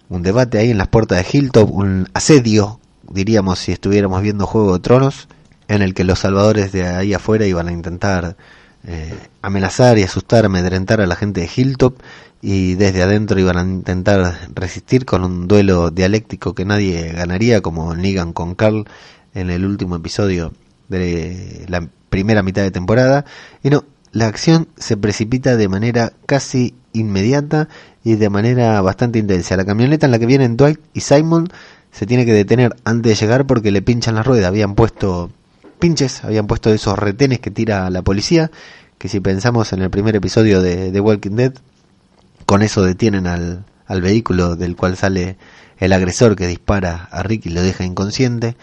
un 0.08 0.22
debate 0.22 0.58
ahí 0.58 0.70
en 0.70 0.78
las 0.78 0.88
puertas 0.88 1.18
de 1.18 1.38
Hilltop, 1.38 1.70
un 1.70 2.08
asedio, 2.12 2.80
diríamos 3.08 3.60
si 3.60 3.72
estuviéramos 3.72 4.22
viendo 4.22 4.46
Juego 4.46 4.74
de 4.74 4.80
Tronos, 4.80 5.28
en 5.68 5.82
el 5.82 5.94
que 5.94 6.04
los 6.04 6.18
salvadores 6.18 6.72
de 6.72 6.86
ahí 6.88 7.14
afuera 7.14 7.46
iban 7.46 7.68
a 7.68 7.72
intentar 7.72 8.36
eh, 8.84 9.14
amenazar 9.42 9.98
y 9.98 10.02
asustar, 10.02 10.44
amedrentar 10.46 11.00
a 11.00 11.06
la 11.06 11.14
gente 11.14 11.42
de 11.42 11.50
Hilltop 11.54 12.00
y 12.42 12.74
desde 12.74 13.02
adentro 13.02 13.38
iban 13.38 13.58
a 13.58 13.62
intentar 13.62 14.48
resistir 14.54 15.04
con 15.04 15.22
un 15.22 15.46
duelo 15.46 15.90
dialéctico 15.90 16.54
que 16.54 16.64
nadie 16.64 17.12
ganaría, 17.12 17.60
como 17.60 17.94
Negan 17.94 18.32
con 18.32 18.54
Carl 18.56 18.86
en 19.34 19.50
el 19.50 19.64
último 19.64 19.96
episodio 19.96 20.52
de 20.88 21.66
la 21.68 21.88
primera 22.10 22.42
mitad 22.42 22.62
de 22.62 22.70
temporada. 22.70 23.24
Y 23.62 23.70
no, 23.70 23.84
la 24.12 24.26
acción 24.26 24.68
se 24.76 24.96
precipita 24.96 25.56
de 25.56 25.68
manera 25.68 26.12
casi 26.26 26.74
inmediata 26.92 27.68
y 28.04 28.16
de 28.16 28.28
manera 28.28 28.80
bastante 28.82 29.18
intensa. 29.18 29.56
La 29.56 29.64
camioneta 29.64 30.06
en 30.06 30.12
la 30.12 30.18
que 30.18 30.26
vienen 30.26 30.56
Dwight 30.56 30.80
y 30.92 31.00
Simon 31.00 31.48
se 31.92 32.06
tiene 32.06 32.26
que 32.26 32.32
detener 32.32 32.76
antes 32.84 33.18
de 33.18 33.24
llegar 33.24 33.46
porque 33.46 33.70
le 33.70 33.82
pinchan 33.82 34.16
la 34.16 34.22
rueda. 34.22 34.48
Habían 34.48 34.74
puesto 34.74 35.30
pinches, 35.78 36.24
habían 36.24 36.46
puesto 36.46 36.70
esos 36.70 36.98
retenes 36.98 37.40
que 37.40 37.50
tira 37.50 37.88
la 37.88 38.02
policía, 38.02 38.50
que 38.98 39.08
si 39.08 39.20
pensamos 39.20 39.72
en 39.72 39.80
el 39.80 39.88
primer 39.88 40.14
episodio 40.14 40.60
de 40.60 41.00
Walking 41.00 41.36
Dead, 41.36 41.54
con 42.44 42.62
eso 42.62 42.82
detienen 42.82 43.26
al, 43.26 43.64
al 43.90 44.02
vehículo 44.02 44.54
del 44.54 44.76
cual 44.76 44.96
sale 44.96 45.36
el 45.78 45.92
agresor 45.92 46.36
que 46.36 46.46
dispara 46.46 47.08
a 47.10 47.24
Rick 47.24 47.46
y 47.46 47.50
lo 47.50 47.60
deja 47.60 47.84
inconsciente. 47.84 48.56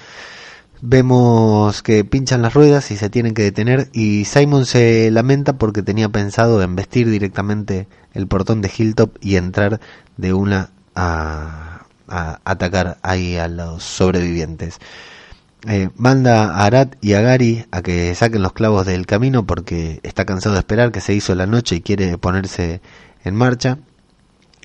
Vemos 0.82 1.82
que 1.82 2.06
pinchan 2.06 2.44
las 2.44 2.54
ruedas 2.54 2.92
y 2.92 2.98
se 2.98 3.10
tienen 3.10 3.34
que 3.34 3.42
detener 3.42 3.90
y 3.94 4.26
Simon 4.26 4.66
se 4.68 5.10
lamenta 5.10 5.54
porque 5.54 5.82
tenía 5.82 6.10
pensado 6.10 6.62
en 6.62 6.76
vestir 6.76 7.10
directamente 7.10 7.88
el 8.14 8.28
portón 8.28 8.62
de 8.62 8.72
Hilltop 8.76 9.18
y 9.20 9.38
entrar 9.38 9.80
de 10.18 10.34
una 10.34 10.70
a, 10.94 11.86
atacar 12.08 13.00
ahí 13.02 13.38
a 13.38 13.48
los 13.48 13.84
sobrevivientes. 13.84 14.80
Eh, 15.68 15.90
manda 15.96 16.44
a 16.44 16.66
Arad 16.66 16.90
y 17.02 17.14
a 17.14 17.22
Gary 17.22 17.66
a 17.72 17.82
que 17.82 18.14
saquen 18.14 18.44
los 18.44 18.54
clavos 18.54 18.86
del 18.86 19.08
camino 19.08 19.48
porque 19.48 20.00
está 20.04 20.26
cansado 20.26 20.54
de 20.54 20.60
esperar 20.60 20.92
que 20.92 21.02
se 21.02 21.14
hizo 21.14 21.34
la 21.34 21.48
noche 21.48 21.78
y 21.78 21.82
quiere 21.82 22.20
ponerse 22.20 22.82
en 23.24 23.36
marcha. 23.36 23.80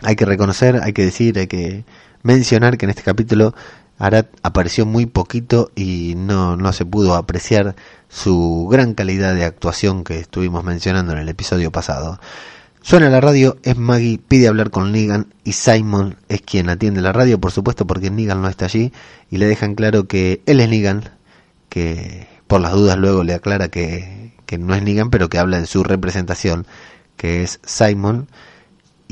Hay 0.03 0.15
que 0.17 0.27
reconocer, 0.27 0.81
hay 0.83 0.93
que 0.93 1.07
decir, 1.07 1.39
hay 1.39 1.47
que 1.47 1.85
mencionar 2.23 2.77
que 2.77 2.87
en 2.87 2.91
este 2.91 3.03
capítulo 3.03 3.55
Arad 4.03 4.27
apareció 4.43 4.85
muy 4.85 5.07
poquito 5.07 5.71
y 5.77 6.15
no, 6.17 6.57
no 6.57 6.73
se 6.73 6.85
pudo 6.85 7.15
apreciar 7.15 7.77
su 8.09 8.69
gran 8.69 8.95
calidad 8.95 9.33
de 9.33 9.45
actuación 9.45 10.03
que 10.03 10.19
estuvimos 10.19 10.65
mencionando 10.65 11.13
en 11.13 11.21
el 11.21 11.29
episodio 11.29 11.71
pasado. 11.71 12.19
Suena 12.81 13.11
la 13.11 13.21
radio, 13.21 13.59
es 13.63 13.77
Maggie, 13.77 14.19
pide 14.19 14.49
hablar 14.49 14.71
con 14.71 14.91
Negan 14.91 15.33
y 15.45 15.53
Simon 15.53 16.17
es 16.29 16.43
quien 16.43 16.69
atiende 16.69 17.01
la 17.01 17.13
radio, 17.13 17.41
por 17.41 17.53
supuesto, 17.53 17.87
porque 17.87 18.11
Negan 18.11 18.43
no 18.43 18.49
está 18.49 18.65
allí 18.65 18.93
y 19.31 19.37
le 19.37 19.47
dejan 19.47 19.77
claro 19.77 20.09
que 20.09 20.43
él 20.47 20.59
es 20.59 20.69
Negan, 20.69 21.11
que 21.69 22.27
por 22.49 22.61
las 22.61 22.73
dudas 22.73 22.99
luego 22.99 23.23
le 23.23 23.35
aclara 23.35 23.69
que, 23.69 24.33
que 24.47 24.59
no 24.59 24.75
es 24.75 24.83
Negan, 24.83 25.11
pero 25.11 25.29
que 25.29 25.39
habla 25.39 25.59
en 25.59 25.69
su 25.69 25.85
representación, 25.85 26.67
que 27.17 27.45
es 27.45 27.61
Simon, 27.65 28.27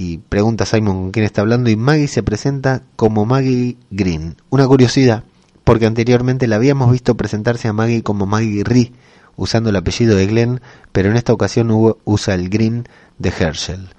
y 0.01 0.17
pregunta 0.17 0.65
Simon 0.65 0.97
con 0.97 1.11
quién 1.11 1.27
está 1.27 1.43
hablando, 1.43 1.69
y 1.69 1.77
Maggie 1.77 2.09
se 2.09 2.23
presenta 2.23 2.83
como 2.97 3.27
Maggie 3.27 3.77
Green. 3.91 4.37
Una 4.49 4.67
curiosidad, 4.67 5.25
porque 5.63 5.85
anteriormente 5.85 6.47
la 6.47 6.57
habíamos 6.57 6.91
visto 6.91 7.19
presentarse 7.19 7.69
a 7.69 7.75
Maggie 7.75 8.03
como 8.03 8.25
Maggie 8.25 8.65
Ree, 8.65 8.95
usando 9.37 9.69
el 9.69 9.77
apellido 9.77 10.17
de 10.17 10.27
Glenn, 10.27 10.63
pero 10.93 11.11
en 11.11 11.19
esta 11.19 11.35
ocasión 11.35 11.69
usa 12.05 12.35
el 12.35 12.49
Green 12.49 12.89
de 13.19 13.29
Herschel. 13.29 13.91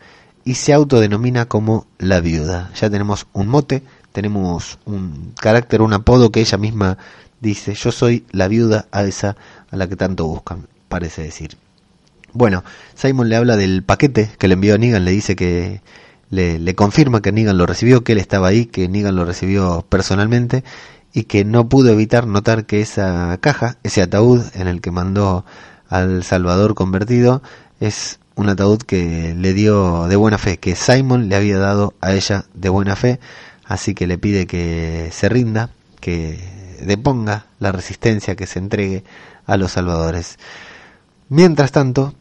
Y 0.43 0.55
se 0.55 0.73
autodenomina 0.73 1.45
como 1.45 1.85
la 1.99 2.19
viuda. 2.19 2.71
Ya 2.73 2.89
tenemos 2.89 3.27
un 3.33 3.47
mote, 3.47 3.83
tenemos 4.11 4.79
un 4.85 5.33
carácter, 5.39 5.83
un 5.83 5.93
apodo 5.93 6.31
que 6.31 6.41
ella 6.41 6.57
misma 6.57 6.97
dice, 7.41 7.75
yo 7.75 7.91
soy 7.91 8.25
la 8.31 8.47
viuda 8.47 8.87
a 8.91 9.03
esa 9.03 9.37
a 9.69 9.75
la 9.75 9.87
que 9.87 9.95
tanto 9.95 10.25
buscan, 10.25 10.67
parece 10.89 11.21
decir. 11.21 11.60
Bueno, 12.33 12.63
Simon 12.95 13.29
le 13.29 13.35
habla 13.35 13.57
del 13.57 13.83
paquete 13.83 14.31
que 14.37 14.47
le 14.47 14.53
envió 14.53 14.75
a 14.75 14.77
Negan, 14.77 15.05
le 15.05 15.11
dice 15.11 15.35
que 15.35 15.81
le, 16.29 16.59
le 16.59 16.75
confirma 16.75 17.21
que 17.21 17.31
Negan 17.31 17.57
lo 17.57 17.65
recibió, 17.65 18.03
que 18.03 18.13
él 18.13 18.17
estaba 18.19 18.47
ahí, 18.47 18.65
que 18.65 18.87
Negan 18.87 19.15
lo 19.15 19.25
recibió 19.25 19.85
personalmente 19.87 20.63
y 21.13 21.23
que 21.23 21.43
no 21.43 21.67
pudo 21.67 21.89
evitar 21.89 22.25
notar 22.27 22.65
que 22.65 22.81
esa 22.81 23.37
caja, 23.41 23.77
ese 23.83 24.01
ataúd 24.01 24.43
en 24.53 24.67
el 24.67 24.81
que 24.81 24.91
mandó 24.91 25.45
al 25.89 26.23
Salvador 26.23 26.73
convertido, 26.73 27.41
es 27.79 28.19
un 28.35 28.49
ataúd 28.49 28.81
que 28.81 29.35
le 29.37 29.53
dio 29.53 30.07
de 30.07 30.15
buena 30.15 30.37
fe, 30.37 30.57
que 30.57 30.75
Simon 30.75 31.27
le 31.27 31.35
había 31.35 31.57
dado 31.57 31.93
a 32.01 32.13
ella 32.13 32.45
de 32.53 32.69
buena 32.69 32.95
fe, 32.95 33.19
así 33.65 33.93
que 33.93 34.07
le 34.07 34.17
pide 34.17 34.47
que 34.47 35.09
se 35.11 35.27
rinda, 35.27 35.69
que 35.99 36.39
deponga 36.81 37.45
la 37.59 37.71
resistencia, 37.71 38.35
que 38.35 38.47
se 38.47 38.59
entregue 38.59 39.03
a 39.45 39.57
los 39.57 39.73
salvadores. 39.73 40.37
Mientras 41.29 41.71
tanto, 41.71 42.15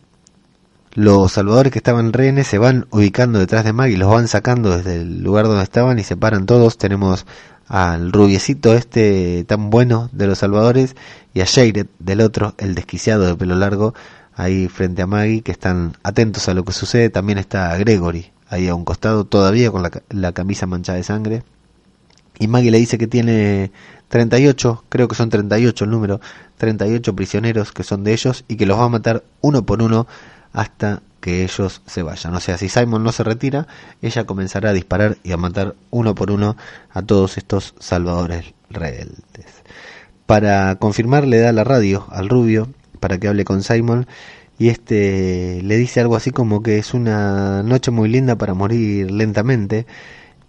los 0.94 1.32
salvadores 1.32 1.72
que 1.72 1.78
estaban 1.78 2.12
rehenes 2.12 2.48
se 2.48 2.58
van 2.58 2.86
ubicando 2.90 3.38
detrás 3.38 3.64
de 3.64 3.72
Maggie, 3.72 3.96
los 3.96 4.10
van 4.10 4.28
sacando 4.28 4.76
desde 4.76 4.96
el 4.96 5.22
lugar 5.22 5.46
donde 5.46 5.62
estaban 5.62 5.98
y 5.98 6.04
se 6.04 6.16
paran 6.16 6.46
todos. 6.46 6.78
Tenemos 6.78 7.26
al 7.68 8.10
rubiecito 8.10 8.74
este 8.74 9.44
tan 9.44 9.70
bueno 9.70 10.10
de 10.12 10.26
los 10.26 10.38
salvadores 10.38 10.96
y 11.32 11.40
a 11.40 11.46
Jared 11.46 11.86
del 12.00 12.20
otro, 12.20 12.54
el 12.58 12.74
desquiciado 12.74 13.26
de 13.26 13.36
pelo 13.36 13.54
largo, 13.54 13.94
ahí 14.34 14.66
frente 14.68 15.02
a 15.02 15.06
Maggie, 15.06 15.42
que 15.42 15.52
están 15.52 15.96
atentos 16.02 16.48
a 16.48 16.54
lo 16.54 16.64
que 16.64 16.72
sucede. 16.72 17.08
También 17.10 17.38
está 17.38 17.76
Gregory 17.76 18.32
ahí 18.48 18.66
a 18.66 18.74
un 18.74 18.84
costado, 18.84 19.24
todavía 19.24 19.70
con 19.70 19.84
la, 19.84 19.90
la 20.08 20.32
camisa 20.32 20.66
manchada 20.66 20.96
de 20.96 21.04
sangre. 21.04 21.44
Y 22.40 22.48
Maggie 22.48 22.72
le 22.72 22.78
dice 22.78 22.98
que 22.98 23.06
tiene 23.06 23.70
38, 24.08 24.84
creo 24.88 25.06
que 25.06 25.14
son 25.14 25.30
38 25.30 25.84
el 25.84 25.90
número, 25.90 26.20
38 26.56 27.14
prisioneros 27.14 27.70
que 27.70 27.84
son 27.84 28.02
de 28.02 28.12
ellos 28.12 28.44
y 28.48 28.56
que 28.56 28.66
los 28.66 28.78
va 28.78 28.86
a 28.86 28.88
matar 28.88 29.22
uno 29.40 29.64
por 29.64 29.82
uno 29.82 30.08
hasta 30.52 31.02
que 31.20 31.44
ellos 31.44 31.82
se 31.86 32.02
vayan. 32.02 32.34
O 32.34 32.40
sea, 32.40 32.58
si 32.58 32.68
Simon 32.68 33.04
no 33.04 33.12
se 33.12 33.24
retira, 33.24 33.66
ella 34.02 34.24
comenzará 34.24 34.70
a 34.70 34.72
disparar 34.72 35.18
y 35.22 35.32
a 35.32 35.36
matar 35.36 35.74
uno 35.90 36.14
por 36.14 36.30
uno 36.30 36.56
a 36.90 37.02
todos 37.02 37.38
estos 37.38 37.74
salvadores 37.78 38.54
rebeldes. 38.70 39.62
Para 40.26 40.76
confirmar 40.76 41.26
le 41.26 41.38
da 41.38 41.52
la 41.52 41.64
radio 41.64 42.06
al 42.10 42.28
rubio 42.28 42.68
para 43.00 43.18
que 43.18 43.28
hable 43.28 43.44
con 43.44 43.62
Simon 43.62 44.06
y 44.58 44.68
este 44.68 45.60
le 45.62 45.76
dice 45.76 46.00
algo 46.00 46.16
así 46.16 46.30
como 46.30 46.62
que 46.62 46.78
es 46.78 46.94
una 46.94 47.62
noche 47.62 47.90
muy 47.90 48.08
linda 48.08 48.36
para 48.36 48.54
morir 48.54 49.10
lentamente 49.10 49.86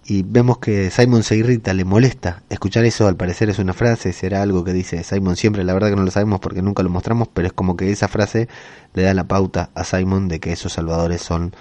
y 0.05 0.23
vemos 0.23 0.57
que 0.57 0.89
Simon 0.89 1.23
se 1.23 1.35
irrita, 1.35 1.73
le 1.73 1.85
molesta. 1.85 2.43
Escuchar 2.49 2.85
eso 2.85 3.07
al 3.07 3.15
parecer 3.15 3.49
es 3.49 3.59
una 3.59 3.73
frase, 3.73 4.13
será 4.13 4.41
algo 4.41 4.63
que 4.63 4.73
dice 4.73 5.03
Simon 5.03 5.35
siempre, 5.35 5.63
la 5.63 5.73
verdad 5.73 5.89
que 5.89 5.95
no 5.95 6.03
lo 6.03 6.11
sabemos 6.11 6.39
porque 6.39 6.61
nunca 6.61 6.83
lo 6.83 6.89
mostramos, 6.89 7.27
pero 7.27 7.47
es 7.47 7.53
como 7.53 7.77
que 7.77 7.91
esa 7.91 8.07
frase 8.07 8.47
le 8.93 9.03
da 9.03 9.13
la 9.13 9.25
pauta 9.27 9.69
a 9.75 9.83
Simon 9.83 10.27
de 10.27 10.39
que 10.39 10.51
esos 10.51 10.73
salvadores 10.73 11.21
son 11.21 11.53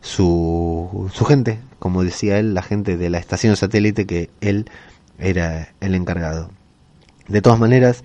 su, 0.00 1.10
su 1.12 1.24
gente, 1.24 1.58
como 1.78 2.04
decía 2.04 2.38
él, 2.38 2.54
la 2.54 2.62
gente 2.62 2.96
de 2.96 3.10
la 3.10 3.18
estación 3.18 3.56
satélite 3.56 4.06
que 4.06 4.30
él 4.40 4.70
era 5.18 5.72
el 5.80 5.94
encargado. 5.94 6.50
De 7.26 7.42
todas 7.42 7.58
maneras, 7.58 8.04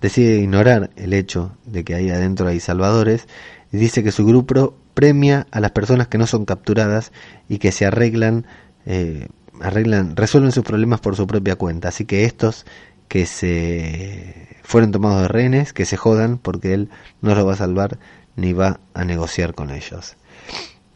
decide 0.00 0.38
ignorar 0.38 0.90
el 0.96 1.12
hecho 1.12 1.56
de 1.66 1.84
que 1.84 1.94
ahí 1.94 2.10
adentro 2.10 2.46
hay 2.48 2.60
salvadores 2.60 3.26
y 3.72 3.78
dice 3.78 4.02
que 4.02 4.12
su 4.12 4.24
grupo 4.24 4.74
premia 4.94 5.46
a 5.50 5.60
las 5.60 5.72
personas 5.72 6.08
que 6.08 6.18
no 6.18 6.26
son 6.26 6.44
capturadas 6.44 7.12
y 7.48 7.58
que 7.58 7.72
se 7.72 7.84
arreglan 7.84 8.46
eh, 8.86 9.28
arreglan, 9.60 10.16
resuelven 10.16 10.52
sus 10.52 10.64
problemas 10.64 11.00
por 11.00 11.16
su 11.16 11.26
propia 11.26 11.56
cuenta. 11.56 11.88
Así 11.88 12.04
que 12.04 12.24
estos 12.24 12.66
que 13.08 13.26
se 13.26 14.48
fueron 14.62 14.90
tomados 14.90 15.22
de 15.22 15.28
rehenes, 15.28 15.72
que 15.72 15.84
se 15.84 15.96
jodan 15.96 16.38
porque 16.38 16.74
él 16.74 16.88
no 17.20 17.34
los 17.34 17.46
va 17.46 17.52
a 17.52 17.56
salvar 17.56 17.98
ni 18.36 18.52
va 18.52 18.80
a 18.94 19.04
negociar 19.04 19.54
con 19.54 19.70
ellos. 19.70 20.16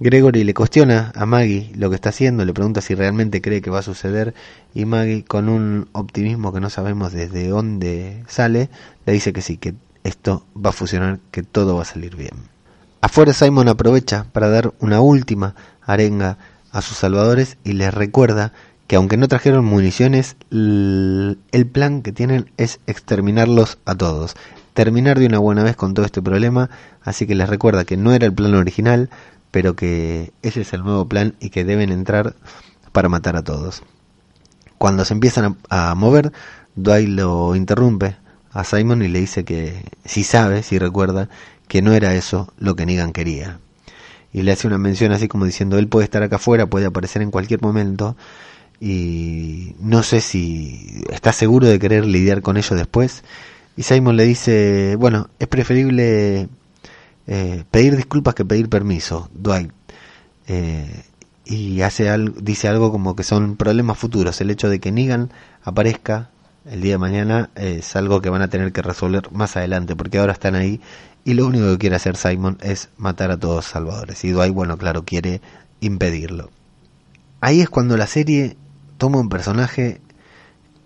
Gregory 0.00 0.44
le 0.44 0.54
cuestiona 0.54 1.12
a 1.16 1.26
Maggie 1.26 1.72
lo 1.74 1.90
que 1.90 1.96
está 1.96 2.10
haciendo, 2.10 2.44
le 2.44 2.54
pregunta 2.54 2.80
si 2.80 2.94
realmente 2.94 3.40
cree 3.40 3.60
que 3.60 3.70
va 3.70 3.80
a 3.80 3.82
suceder 3.82 4.32
y 4.72 4.84
Maggie 4.84 5.24
con 5.24 5.48
un 5.48 5.88
optimismo 5.92 6.52
que 6.52 6.60
no 6.60 6.70
sabemos 6.70 7.12
desde 7.12 7.48
dónde 7.48 8.22
sale, 8.28 8.70
le 9.06 9.12
dice 9.12 9.32
que 9.32 9.42
sí, 9.42 9.56
que 9.56 9.74
esto 10.04 10.46
va 10.56 10.70
a 10.70 10.72
funcionar, 10.72 11.18
que 11.32 11.42
todo 11.42 11.74
va 11.74 11.82
a 11.82 11.84
salir 11.84 12.14
bien. 12.14 12.30
Afuera 13.00 13.32
Simon 13.32 13.68
aprovecha 13.68 14.26
para 14.32 14.48
dar 14.48 14.72
una 14.78 15.00
última 15.00 15.56
arenga 15.82 16.38
a 16.72 16.82
sus 16.82 16.98
salvadores 16.98 17.56
y 17.64 17.72
les 17.72 17.92
recuerda 17.92 18.52
que 18.86 18.96
aunque 18.96 19.18
no 19.18 19.28
trajeron 19.28 19.64
municiones, 19.66 20.36
el 20.50 21.68
plan 21.72 22.02
que 22.02 22.12
tienen 22.12 22.50
es 22.56 22.80
exterminarlos 22.86 23.78
a 23.84 23.94
todos, 23.94 24.34
terminar 24.72 25.18
de 25.18 25.26
una 25.26 25.38
buena 25.38 25.62
vez 25.62 25.76
con 25.76 25.92
todo 25.92 26.06
este 26.06 26.22
problema, 26.22 26.70
así 27.02 27.26
que 27.26 27.34
les 27.34 27.50
recuerda 27.50 27.84
que 27.84 27.98
no 27.98 28.12
era 28.12 28.24
el 28.24 28.32
plan 28.32 28.54
original, 28.54 29.10
pero 29.50 29.76
que 29.76 30.32
ese 30.42 30.62
es 30.62 30.72
el 30.72 30.84
nuevo 30.84 31.06
plan 31.06 31.34
y 31.38 31.50
que 31.50 31.64
deben 31.64 31.90
entrar 31.90 32.34
para 32.92 33.10
matar 33.10 33.36
a 33.36 33.44
todos. 33.44 33.82
Cuando 34.78 35.04
se 35.04 35.12
empiezan 35.12 35.58
a, 35.68 35.94
mover, 35.94 36.32
Dwight 36.74 37.08
lo 37.08 37.54
interrumpe 37.56 38.16
a 38.52 38.64
Simon 38.64 39.02
y 39.02 39.08
le 39.08 39.20
dice 39.20 39.44
que 39.44 39.84
si 40.06 40.24
sabe, 40.24 40.62
si 40.62 40.78
recuerda, 40.78 41.28
que 41.66 41.82
no 41.82 41.92
era 41.92 42.14
eso 42.14 42.52
lo 42.56 42.74
que 42.74 42.86
Negan 42.86 43.12
quería 43.12 43.58
y 44.32 44.42
le 44.42 44.52
hace 44.52 44.66
una 44.66 44.78
mención 44.78 45.12
así 45.12 45.28
como 45.28 45.44
diciendo 45.44 45.78
él 45.78 45.88
puede 45.88 46.04
estar 46.04 46.22
acá 46.22 46.36
afuera, 46.36 46.66
puede 46.66 46.86
aparecer 46.86 47.22
en 47.22 47.30
cualquier 47.30 47.62
momento 47.62 48.16
y 48.80 49.74
no 49.80 50.02
sé 50.02 50.20
si 50.20 51.04
está 51.10 51.32
seguro 51.32 51.66
de 51.66 51.78
querer 51.78 52.06
lidiar 52.06 52.42
con 52.42 52.56
ello 52.56 52.76
después. 52.76 53.24
Y 53.76 53.82
Simon 53.82 54.16
le 54.16 54.24
dice, 54.24 54.96
bueno, 54.96 55.28
es 55.38 55.48
preferible 55.48 56.48
eh, 57.26 57.64
pedir 57.70 57.96
disculpas 57.96 58.34
que 58.34 58.44
pedir 58.44 58.68
permiso, 58.68 59.28
Dwight. 59.34 59.70
Eh, 60.46 61.04
y 61.44 61.80
hace 61.82 62.10
algo, 62.10 62.40
dice 62.40 62.68
algo 62.68 62.92
como 62.92 63.16
que 63.16 63.22
son 63.24 63.56
problemas 63.56 63.98
futuros. 63.98 64.40
El 64.40 64.50
hecho 64.50 64.68
de 64.68 64.80
que 64.80 64.92
Negan 64.92 65.30
aparezca 65.62 66.30
el 66.70 66.80
día 66.82 66.92
de 66.92 66.98
mañana 66.98 67.50
es 67.54 67.96
algo 67.96 68.20
que 68.20 68.30
van 68.30 68.42
a 68.42 68.48
tener 68.48 68.72
que 68.72 68.82
resolver 68.82 69.32
más 69.32 69.56
adelante, 69.56 69.96
porque 69.96 70.18
ahora 70.18 70.32
están 70.32 70.54
ahí 70.54 70.80
y 71.28 71.34
lo 71.34 71.46
único 71.46 71.66
que 71.66 71.76
quiere 71.76 71.96
hacer 71.96 72.16
Simon 72.16 72.56
es 72.62 72.88
matar 72.96 73.30
a 73.30 73.36
todos 73.36 73.66
salvadores. 73.66 74.24
Y 74.24 74.30
Dwight, 74.30 74.54
bueno, 74.54 74.78
claro, 74.78 75.04
quiere 75.04 75.42
impedirlo. 75.80 76.48
Ahí 77.42 77.60
es 77.60 77.68
cuando 77.68 77.98
la 77.98 78.06
serie 78.06 78.56
toma 78.96 79.18
un 79.18 79.28
personaje 79.28 80.00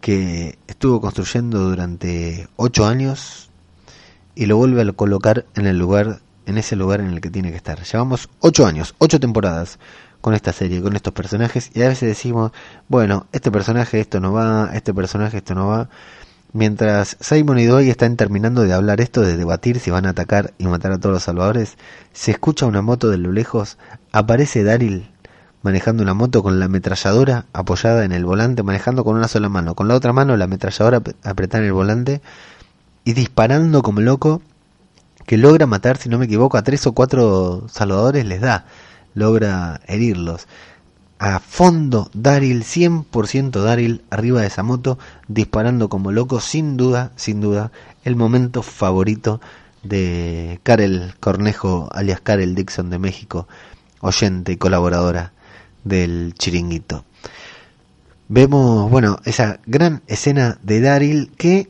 que 0.00 0.58
estuvo 0.66 1.00
construyendo 1.00 1.60
durante 1.60 2.48
ocho 2.56 2.86
años 2.86 3.50
y 4.34 4.46
lo 4.46 4.56
vuelve 4.56 4.82
a 4.82 4.92
colocar 4.92 5.46
en 5.54 5.68
el 5.68 5.78
lugar, 5.78 6.18
en 6.46 6.58
ese 6.58 6.74
lugar 6.74 6.98
en 6.98 7.10
el 7.10 7.20
que 7.20 7.30
tiene 7.30 7.52
que 7.52 7.56
estar. 7.56 7.80
Llevamos 7.80 8.28
ocho 8.40 8.66
años, 8.66 8.96
ocho 8.98 9.20
temporadas 9.20 9.78
con 10.20 10.34
esta 10.34 10.52
serie, 10.52 10.82
con 10.82 10.96
estos 10.96 11.12
personajes, 11.12 11.70
y 11.72 11.82
a 11.82 11.88
veces 11.88 12.08
decimos, 12.08 12.50
bueno, 12.88 13.28
este 13.30 13.52
personaje 13.52 14.00
esto 14.00 14.18
no 14.18 14.32
va, 14.32 14.70
este 14.74 14.92
personaje 14.92 15.36
esto 15.36 15.54
no 15.54 15.68
va, 15.68 15.88
Mientras 16.54 17.16
Simon 17.20 17.58
y 17.58 17.64
Dwight 17.64 17.88
están 17.88 18.16
terminando 18.16 18.62
de 18.62 18.74
hablar 18.74 19.00
esto, 19.00 19.22
de 19.22 19.38
debatir 19.38 19.80
si 19.80 19.90
van 19.90 20.04
a 20.04 20.10
atacar 20.10 20.52
y 20.58 20.66
matar 20.66 20.92
a 20.92 20.98
todos 20.98 21.14
los 21.14 21.22
salvadores, 21.22 21.78
se 22.12 22.30
escucha 22.30 22.66
una 22.66 22.82
moto 22.82 23.08
de 23.08 23.16
lo 23.16 23.32
lejos, 23.32 23.78
aparece 24.12 24.62
Daryl 24.62 25.10
manejando 25.62 26.02
una 26.02 26.12
moto 26.12 26.42
con 26.42 26.58
la 26.58 26.66
ametralladora 26.66 27.46
apoyada 27.54 28.04
en 28.04 28.12
el 28.12 28.26
volante, 28.26 28.62
manejando 28.62 29.02
con 29.02 29.16
una 29.16 29.28
sola 29.28 29.48
mano, 29.48 29.74
con 29.74 29.88
la 29.88 29.94
otra 29.94 30.12
mano 30.12 30.36
la 30.36 30.44
ametralladora 30.44 31.00
apretada 31.22 31.62
en 31.62 31.68
el 31.68 31.72
volante 31.72 32.20
y 33.04 33.14
disparando 33.14 33.82
como 33.82 34.02
loco, 34.02 34.42
que 35.24 35.38
logra 35.38 35.66
matar, 35.66 35.96
si 35.96 36.10
no 36.10 36.18
me 36.18 36.26
equivoco, 36.26 36.58
a 36.58 36.62
tres 36.62 36.86
o 36.86 36.92
cuatro 36.92 37.66
salvadores 37.68 38.26
les 38.26 38.42
da, 38.42 38.66
logra 39.14 39.80
herirlos 39.86 40.48
a 41.22 41.38
fondo 41.38 42.10
Daryl, 42.14 42.64
100% 42.64 43.62
Daryl, 43.62 44.02
arriba 44.10 44.40
de 44.40 44.48
esa 44.48 44.64
moto, 44.64 44.98
disparando 45.28 45.88
como 45.88 46.10
loco, 46.10 46.40
sin 46.40 46.76
duda, 46.76 47.12
sin 47.14 47.40
duda, 47.40 47.70
el 48.02 48.16
momento 48.16 48.64
favorito 48.64 49.40
de 49.84 50.58
Karel 50.64 51.14
Cornejo, 51.20 51.88
alias 51.92 52.20
Karel 52.20 52.56
Dixon 52.56 52.90
de 52.90 52.98
México, 52.98 53.46
oyente 54.00 54.50
y 54.50 54.56
colaboradora 54.56 55.32
del 55.84 56.34
chiringuito. 56.36 57.04
Vemos, 58.26 58.90
bueno, 58.90 59.20
esa 59.24 59.60
gran 59.64 60.02
escena 60.08 60.58
de 60.64 60.80
Daryl 60.80 61.30
que, 61.36 61.68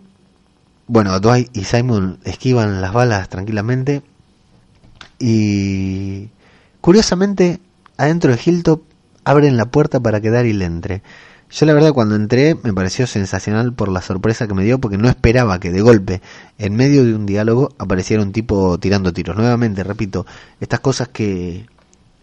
bueno, 0.87 1.21
Dwight 1.21 1.55
y 1.55 1.65
Simon 1.65 2.21
esquivan 2.25 2.81
las 2.81 2.95
balas 2.95 3.29
tranquilamente 3.29 4.01
y 5.19 6.31
curiosamente 6.81 7.61
adentro 7.99 8.33
de 8.35 8.41
Hilltop 8.43 8.92
abren 9.25 9.57
la 9.57 9.67
puerta 9.67 10.01
para 10.01 10.21
que 10.21 10.31
Daryl 10.31 10.63
entre. 10.63 11.03
Yo 11.51 11.67
la 11.67 11.75
verdad 11.75 11.93
cuando 11.93 12.15
entré 12.15 12.57
me 12.63 12.73
pareció 12.73 13.07
sensacional 13.07 13.75
por 13.75 13.89
la 13.91 14.01
sorpresa 14.01 14.49
que 14.49 14.55
me 14.55 14.65
dio 14.65 14.81
porque 14.81 14.97
no 14.97 15.09
esperaba 15.09 15.61
que 15.61 15.71
de 15.71 15.83
golpe, 15.83 16.23
en 16.59 16.75
medio 16.75 17.05
de 17.05 17.15
un 17.15 17.27
diálogo, 17.27 17.75
apareciera 17.79 18.23
un 18.23 18.33
tipo 18.33 18.79
tirando 18.79 19.13
tiros. 19.13 19.37
Nuevamente, 19.37 19.85
repito, 19.85 20.25
estas 20.61 20.81
cosas 20.81 21.09
que 21.09 21.67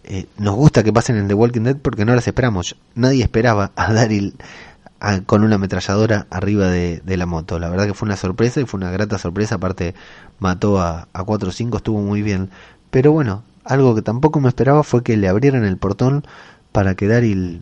eh, 0.03 0.25
nos 0.39 0.55
gusta 0.55 0.83
que 0.83 0.91
pasen 0.91 1.17
en 1.17 1.27
The 1.27 1.35
Walking 1.35 1.61
Dead 1.61 1.77
porque 1.77 2.05
no 2.05 2.15
las 2.15 2.27
esperamos. 2.27 2.75
Nadie 2.95 3.21
esperaba 3.21 3.71
a 3.75 3.93
Daryl 3.93 4.33
con 5.27 5.43
una 5.43 5.55
ametralladora 5.55 6.25
arriba 6.31 6.67
de, 6.67 7.17
la 7.17 7.25
moto. 7.27 7.59
La 7.59 7.69
verdad 7.69 7.85
que 7.85 7.93
fue 7.93 8.07
una 8.07 8.17
sorpresa 8.17 8.59
y 8.59 8.65
fue 8.65 8.79
una 8.79 8.89
grata 8.89 9.19
sorpresa. 9.19 9.55
Aparte 9.55 9.93
mató 10.39 10.81
a, 10.81 11.07
a 11.13 11.23
4 11.23 11.49
o 11.49 11.51
5, 11.51 11.77
estuvo 11.77 12.01
muy 12.01 12.23
bien. 12.23 12.49
Pero 12.89 13.11
bueno, 13.11 13.43
algo 13.63 13.93
que 13.93 14.01
tampoco 14.01 14.39
me 14.39 14.49
esperaba 14.49 14.81
fue 14.81 15.03
que 15.03 15.15
le 15.15 15.27
abrieran 15.27 15.63
el 15.63 15.77
portón 15.77 16.25
para 16.71 16.95
que 16.95 17.07
Daryl 17.07 17.61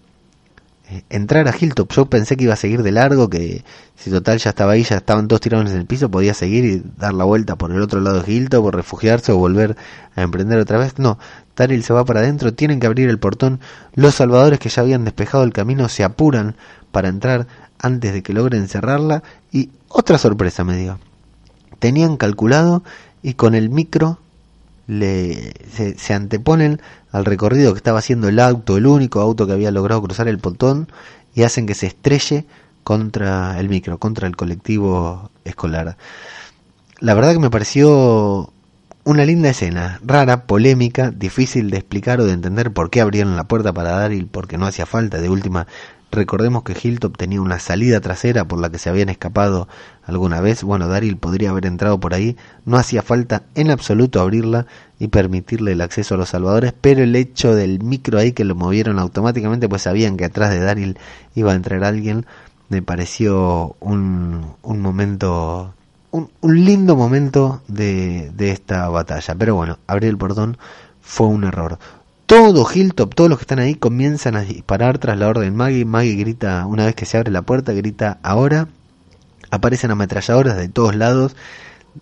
eh, 0.90 1.04
entrar 1.10 1.48
a 1.48 1.56
Hilltop. 1.58 1.92
Yo 1.92 2.06
pensé 2.06 2.38
que 2.38 2.46
iba 2.46 2.54
a 2.54 2.58
seguir 2.58 2.82
de 2.82 2.92
largo, 2.92 3.30
que 3.30 3.66
si 3.96 4.10
total 4.10 4.38
ya 4.38 4.52
estaba 4.52 4.72
ahí, 4.72 4.84
ya 4.84 4.98
estaban 4.98 5.28
todos 5.28 5.42
tirados 5.42 5.70
en 5.70 5.78
el 5.78 5.86
piso, 5.86 6.10
podía 6.10 6.34
seguir 6.34 6.64
y 6.64 6.84
dar 6.98 7.14
la 7.14 7.26
vuelta 7.26 7.58
por 7.58 7.72
el 7.72 7.82
otro 7.82 8.00
lado 8.00 8.22
de 8.22 8.32
Hilltop 8.32 8.64
o 8.64 8.72
refugiarse 8.72 9.34
o 9.34 9.38
volver 9.38 9.76
a 10.16 10.22
emprender 10.22 10.60
otra 10.60 10.78
vez. 10.78 10.98
No, 10.98 11.20
Daryl 11.58 11.84
se 11.84 11.94
va 11.94 12.06
para 12.06 12.22
adentro, 12.22 12.54
tienen 12.54 12.80
que 12.80 12.88
abrir 12.88 13.10
el 13.10 13.20
portón. 13.20 13.60
Los 13.96 14.16
salvadores 14.16 14.60
que 14.60 14.70
ya 14.70 14.82
habían 14.82 15.04
despejado 15.04 15.44
el 15.44 15.52
camino 15.52 15.90
se 15.90 16.06
apuran 16.06 16.56
para 16.92 17.10
entrar 17.10 17.48
antes 17.80 18.14
de 18.14 18.24
que 18.24 18.32
logren 18.32 18.70
cerrarla. 18.70 19.24
Y 19.52 19.72
otra 19.90 20.18
sorpresa 20.18 20.64
me 20.64 20.78
dio. 20.78 21.00
Tenían 21.80 22.16
calculado 22.16 22.84
y 23.22 23.34
con 23.34 23.56
el 23.56 23.70
micro 23.70 24.20
le, 24.88 25.54
se, 25.98 26.14
anteponen 26.14 26.82
al 27.12 27.26
recorrido 27.26 27.74
que 27.74 27.78
estaba 27.78 28.00
haciendo 28.00 28.30
el 28.30 28.40
auto, 28.40 28.78
el 28.78 28.88
único 28.88 29.20
auto 29.22 29.46
que 29.46 29.54
había 29.54 29.72
logrado 29.72 30.02
cruzar 30.02 30.28
el 30.28 30.40
portón, 30.40 30.88
y 31.36 31.44
hacen 31.44 31.68
que 31.68 31.76
se 31.76 31.88
estrelle 31.88 32.46
contra 32.84 33.60
el 33.60 33.70
micro, 33.70 34.00
contra 34.00 34.28
el 34.28 34.36
colectivo 34.36 35.30
escolar. 35.44 35.98
La 37.00 37.14
verdad 37.14 37.34
que 37.34 37.40
me 37.40 37.50
pareció 37.50 38.52
una 39.04 39.24
linda 39.24 39.50
escena, 39.50 40.00
rara, 40.04 40.46
polémica, 40.46 41.12
difícil 41.12 41.70
de 41.70 41.78
explicar 41.78 42.20
o 42.20 42.26
de 42.26 42.34
entender 42.34 42.72
por 42.74 42.90
qué 42.90 43.02
abrieron 43.02 43.36
la 43.36 43.48
puerta 43.48 43.72
para 43.74 43.92
Daryl, 43.92 44.28
porque 44.28 44.58
no 44.58 44.66
hacía 44.66 44.86
falta, 44.86 45.22
de 45.22 45.30
última 45.30 45.68
Recordemos 46.18 46.64
que 46.64 46.74
Hilltop 46.74 47.16
tenía 47.16 47.40
una 47.40 47.60
salida 47.60 48.02
trasera 48.02 48.44
por 48.48 48.60
la 48.60 48.72
que 48.72 48.80
se 48.80 48.90
habían 48.90 49.10
escapado 49.10 49.68
alguna 50.04 50.42
vez. 50.42 50.64
Bueno, 50.64 50.88
Daryl 50.88 51.16
podría 51.16 51.52
haber 51.52 51.68
entrado 51.68 52.00
por 52.00 52.16
ahí. 52.16 52.36
No 52.66 52.78
hacía 52.78 53.04
falta 53.04 53.44
en 53.54 53.70
absoluto 53.70 54.20
abrirla 54.20 54.66
y 54.98 55.10
permitirle 55.10 55.74
el 55.74 55.82
acceso 55.82 56.16
a 56.16 56.18
los 56.18 56.30
salvadores, 56.30 56.74
pero 56.82 57.04
el 57.04 57.16
hecho 57.16 57.54
del 57.54 57.84
micro 57.84 58.18
ahí 58.18 58.32
que 58.32 58.46
lo 58.46 58.56
movieron 58.56 58.98
automáticamente, 58.98 59.70
pues 59.70 59.84
sabían 59.84 60.18
que 60.18 60.26
atrás 60.26 60.50
de 60.50 60.60
Daryl 60.60 60.98
iba 61.36 61.52
a 61.52 61.56
entrar 61.56 61.84
alguien, 61.84 62.26
me 62.68 62.82
pareció 62.82 63.76
un, 63.80 64.56
un 64.64 64.82
momento, 64.82 65.76
un, 66.10 66.32
un 66.42 66.66
lindo 66.66 66.96
momento 66.96 67.62
de, 67.68 68.32
de 68.34 68.50
esta 68.50 68.90
batalla. 68.90 69.36
Pero 69.36 69.54
bueno, 69.54 69.78
abrir 69.86 70.10
el 70.10 70.18
portón 70.18 70.58
fue 71.00 71.28
un 71.28 71.44
error. 71.44 71.78
Todo 72.28 72.68
Hilltop, 72.70 73.16
todos 73.16 73.30
los 73.30 73.40
que 73.40 73.44
están 73.44 73.60
ahí 73.60 73.76
comienzan 73.76 74.36
a 74.36 74.42
disparar 74.42 74.98
tras 74.98 75.18
la 75.18 75.30
orden 75.30 75.56
Maggie. 75.56 75.86
Maggie 75.86 76.16
grita, 76.16 76.66
una 76.66 76.86
vez 76.86 76.94
que 76.94 77.06
se 77.06 77.16
abre 77.16 77.32
la 77.32 77.42
puerta, 77.42 77.72
grita 77.72 78.20
ahora. 78.22 78.68
Aparecen 79.50 79.92
ametralladoras 79.92 80.58
de 80.58 80.68
todos 80.68 80.94
lados. 80.94 81.38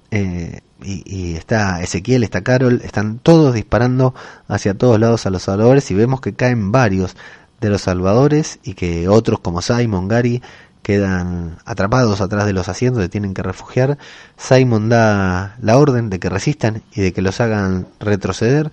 Eh, 0.09 0.61
y, 0.83 1.35
está 1.35 1.79
Ezequiel, 1.83 2.23
está 2.23 2.41
Carol, 2.41 2.81
están 2.83 3.19
todos 3.19 3.53
disparando 3.53 4.15
hacia 4.47 4.73
todos 4.73 4.99
lados 4.99 5.27
a 5.27 5.29
los 5.29 5.43
salvadores 5.43 5.91
y 5.91 5.93
vemos 5.93 6.21
que 6.21 6.33
caen 6.33 6.71
varios 6.71 7.15
de 7.61 7.69
los 7.69 7.83
salvadores 7.83 8.57
y 8.63 8.73
que 8.73 9.07
otros 9.07 9.39
como 9.39 9.61
Simon, 9.61 10.07
Gary 10.07 10.41
quedan 10.81 11.59
atrapados 11.65 12.19
atrás 12.19 12.47
de 12.47 12.53
los 12.53 12.67
asientos 12.67 13.05
y 13.05 13.09
tienen 13.09 13.35
que 13.35 13.43
refugiar. 13.43 13.99
Simon 14.37 14.89
da 14.89 15.55
la 15.61 15.77
orden 15.77 16.09
de 16.09 16.19
que 16.19 16.29
resistan 16.29 16.81
y 16.95 17.01
de 17.01 17.13
que 17.13 17.21
los 17.21 17.39
hagan 17.41 17.87
retroceder 17.99 18.71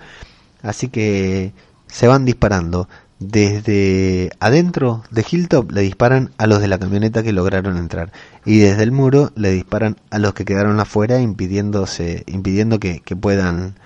Así 0.62 0.88
que 0.88 1.52
se 1.86 2.06
van 2.06 2.24
disparando. 2.24 2.88
Desde 3.18 4.30
adentro 4.40 5.04
de 5.12 5.24
Hilltop 5.28 5.70
le 5.70 5.82
disparan 5.82 6.32
a 6.38 6.48
los 6.48 6.60
de 6.60 6.66
la 6.66 6.78
camioneta 6.78 7.22
que 7.22 7.32
lograron 7.32 7.76
entrar. 7.76 8.10
Y 8.44 8.58
desde 8.58 8.82
el 8.82 8.90
muro 8.90 9.30
le 9.36 9.52
disparan 9.52 9.96
a 10.10 10.18
los 10.18 10.34
que 10.34 10.44
quedaron 10.44 10.80
afuera 10.80 11.20
impidiéndose, 11.20 12.24
impidiendo 12.26 12.80
que, 12.80 13.00
puedan 13.20 13.76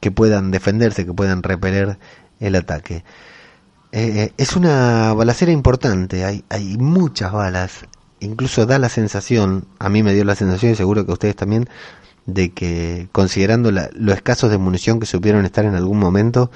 que 0.00 0.10
puedan 0.10 0.50
defenderse, 0.50 1.06
que 1.06 1.12
puedan 1.12 1.42
repeler 1.44 1.98
el 2.40 2.56
ataque. 2.56 3.04
Eh, 3.92 4.12
eh, 4.16 4.32
es 4.36 4.56
una 4.56 5.12
balacera 5.14 5.52
importante, 5.52 6.24
hay, 6.24 6.44
hay 6.50 6.76
muchas 6.76 7.32
balas, 7.32 7.86
incluso 8.20 8.66
da 8.66 8.78
la 8.78 8.88
sensación, 8.88 9.66
a 9.78 9.88
mí 9.88 10.02
me 10.02 10.12
dio 10.12 10.24
la 10.24 10.34
sensación 10.34 10.72
y 10.72 10.74
seguro 10.74 11.04
que 11.06 11.12
a 11.12 11.14
ustedes 11.14 11.36
también, 11.36 11.68
de 12.28 12.50
que, 12.50 13.08
considerando 13.10 13.72
la, 13.72 13.88
lo 13.94 14.12
escasos 14.12 14.50
de 14.50 14.58
munición 14.58 15.00
que 15.00 15.06
supieron 15.06 15.46
estar 15.46 15.64
en 15.64 15.74
algún 15.74 15.98
momento, 15.98 16.50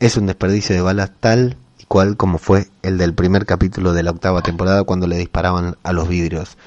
es 0.00 0.16
un 0.16 0.26
desperdicio 0.26 0.74
de 0.74 0.82
balas 0.82 1.12
tal 1.20 1.56
y 1.78 1.84
cual 1.84 2.16
como 2.16 2.38
fue 2.38 2.66
el 2.82 2.98
del 2.98 3.14
primer 3.14 3.46
capítulo 3.46 3.92
de 3.92 4.02
la 4.02 4.10
octava 4.10 4.42
temporada 4.42 4.82
cuando 4.82 5.06
le 5.06 5.16
disparaban 5.16 5.76
a 5.84 5.92
los 5.92 6.08
vidrios 6.08 6.58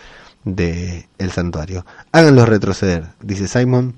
de 0.45 1.09
el 1.17 1.31
santuario. 1.31 1.85
Háganlos 2.13 2.47
retroceder, 2.47 3.09
dice 3.21 3.49
Simon, 3.49 3.93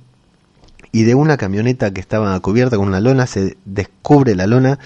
y 0.92 1.04
de 1.04 1.14
una 1.14 1.38
camioneta 1.38 1.92
que 1.92 2.02
estaba 2.02 2.40
cubierta 2.40 2.78
con 2.78 2.88
una 2.88 3.00
lona 3.00 3.28
se 3.28 3.58
descubre 3.66 4.34
la 4.34 4.48
lona, 4.48 4.80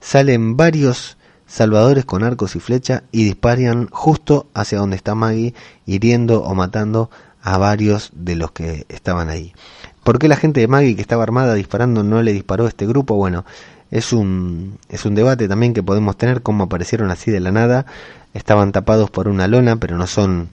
salen 0.00 0.56
varios 0.56 1.16
salvadores 1.46 2.04
con 2.04 2.24
arcos 2.24 2.56
y 2.56 2.60
flecha 2.60 3.04
y 3.12 3.22
disparan 3.22 3.86
justo 3.92 4.48
hacia 4.52 4.78
donde 4.78 4.96
está 4.96 5.14
Maggie, 5.14 5.54
hiriendo 5.86 6.42
o 6.42 6.56
matando 6.56 7.08
a 7.42 7.58
varios 7.58 8.10
de 8.14 8.36
los 8.36 8.52
que 8.52 8.86
estaban 8.88 9.28
ahí. 9.28 9.52
¿Por 10.04 10.18
qué 10.18 10.28
la 10.28 10.36
gente 10.36 10.60
de 10.60 10.68
Maggie 10.68 10.96
que 10.96 11.02
estaba 11.02 11.22
armada 11.22 11.54
disparando 11.54 12.02
no 12.02 12.22
le 12.22 12.32
disparó 12.32 12.66
a 12.66 12.68
este 12.68 12.86
grupo? 12.86 13.14
Bueno, 13.16 13.44
es 13.90 14.12
un, 14.12 14.78
es 14.88 15.04
un 15.04 15.14
debate 15.14 15.48
también 15.48 15.74
que 15.74 15.82
podemos 15.82 16.16
tener, 16.16 16.42
cómo 16.42 16.64
aparecieron 16.64 17.10
así 17.10 17.30
de 17.30 17.40
la 17.40 17.52
nada. 17.52 17.86
Estaban 18.34 18.72
tapados 18.72 19.10
por 19.10 19.28
una 19.28 19.46
lona, 19.46 19.76
pero 19.76 19.96
no 19.96 20.06
son 20.06 20.48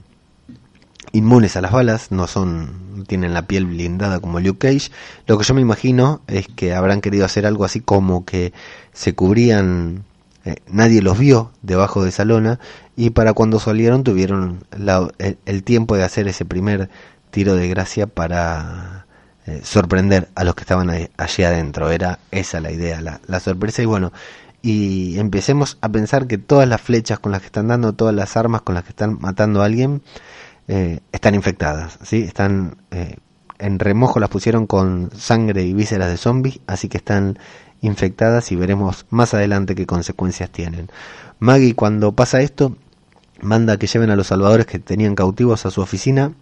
inmunes 1.12 1.56
a 1.56 1.60
las 1.60 1.72
balas, 1.72 2.12
no 2.12 2.26
son, 2.26 3.04
tienen 3.08 3.34
la 3.34 3.46
piel 3.46 3.66
blindada 3.66 4.20
como 4.20 4.40
Luke 4.40 4.68
Cage. 4.68 4.90
Lo 5.26 5.38
que 5.38 5.44
yo 5.44 5.54
me 5.54 5.60
imagino 5.60 6.20
es 6.26 6.46
que 6.48 6.74
habrán 6.74 7.00
querido 7.00 7.24
hacer 7.24 7.46
algo 7.46 7.64
así 7.64 7.80
como 7.80 8.24
que 8.24 8.52
se 8.92 9.14
cubrían 9.14 10.04
eh, 10.44 10.56
nadie 10.68 11.02
los 11.02 11.18
vio 11.18 11.52
debajo 11.62 12.02
de 12.02 12.08
esa 12.08 12.24
lona 12.24 12.58
y 12.96 13.10
para 13.10 13.34
cuando 13.34 13.60
salieron 13.60 14.04
tuvieron 14.04 14.64
el, 15.44 15.62
tiempo 15.64 15.96
de 15.96 16.04
hacer 16.04 16.28
ese 16.28 16.46
primer 16.46 16.88
tiro 17.30 17.56
de 17.56 17.68
gracia 17.68 18.06
para 18.06 19.06
eh, 19.46 19.60
sorprender 19.62 20.28
a 20.34 20.44
los 20.44 20.54
que 20.54 20.62
estaban 20.62 20.90
allí 20.90 21.42
adentro. 21.44 21.90
Era 21.90 22.20
esa 22.30 22.60
la 22.60 22.72
idea, 22.72 23.00
la, 23.00 23.40
sorpresa 23.40 23.82
y 23.82 23.86
bueno, 23.86 24.12
y 24.62 25.18
empecemos 25.18 25.78
a 25.82 25.90
pensar 25.90 26.26
que 26.26 26.38
todas 26.38 26.68
las 26.68 26.80
flechas 26.80 27.18
con 27.18 27.32
las 27.32 27.42
que 27.42 27.46
están 27.46 27.68
dando, 27.68 27.92
todas 27.92 28.14
las 28.14 28.36
armas 28.36 28.62
con 28.62 28.74
las 28.74 28.84
que 28.84 28.90
están 28.90 29.18
matando 29.20 29.62
a 29.62 29.66
alguien, 29.66 30.02
eh, 30.68 31.00
están 31.12 31.34
infectadas, 31.34 31.98
¿sí? 32.02 32.22
Están 32.22 32.76
en 33.58 33.78
remojo, 33.78 34.20
las 34.20 34.30
pusieron 34.30 34.66
con 34.66 35.10
sangre 35.16 35.62
y 35.64 35.74
vísceras 35.74 36.08
de 36.08 36.16
zombies, 36.16 36.60
así 36.66 36.88
que 36.88 36.96
están 36.96 37.38
infectadas 37.80 38.52
y 38.52 38.56
veremos 38.56 39.06
más 39.10 39.34
adelante 39.34 39.74
qué 39.74 39.86
consecuencias 39.86 40.50
tienen. 40.50 40.90
Maggie 41.38 41.74
cuando 41.74 42.12
pasa 42.12 42.40
esto 42.40 42.76
manda 43.42 43.78
que 43.78 43.86
lleven 43.86 44.10
a 44.10 44.16
los 44.16 44.26
salvadores 44.28 44.66
que 44.66 44.78
tenían 44.78 45.14
cautivos 45.14 45.64
a 45.66 45.70
su 45.70 45.80
oficina. 45.80 46.32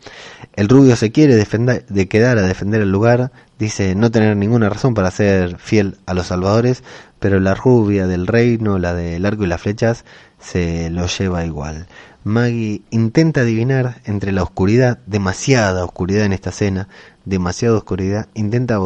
El 0.56 0.68
rubio 0.68 0.96
se 0.96 1.12
quiere 1.12 1.36
de 1.36 2.08
quedar 2.08 2.38
a 2.38 2.42
defender 2.42 2.80
el 2.80 2.90
lugar, 2.90 3.30
dice 3.58 3.94
no 3.94 4.10
tener 4.10 4.36
ninguna 4.36 4.68
razón 4.68 4.94
para 4.94 5.10
ser 5.10 5.58
fiel 5.58 5.96
a 6.06 6.14
los 6.14 6.26
salvadores, 6.28 6.82
pero 7.18 7.40
la 7.40 7.54
rubia 7.54 8.06
del 8.06 8.26
reino, 8.26 8.78
la 8.78 8.94
del 8.94 9.24
arco 9.26 9.44
y 9.44 9.46
las 9.46 9.60
flechas, 9.60 10.04
se 10.40 10.90
lo 10.90 11.06
lleva 11.06 11.44
igual. 11.44 11.86
Maggie 12.24 12.82
intenta 12.90 13.40
adivinar 13.40 14.02
entre 14.04 14.32
la 14.32 14.42
oscuridad, 14.42 14.98
demasiada 15.06 15.84
oscuridad 15.84 16.24
en 16.24 16.32
esta 16.32 16.50
escena, 16.50 16.88
demasiada 17.24 17.76
oscuridad, 17.76 18.26
intenta 18.34 18.78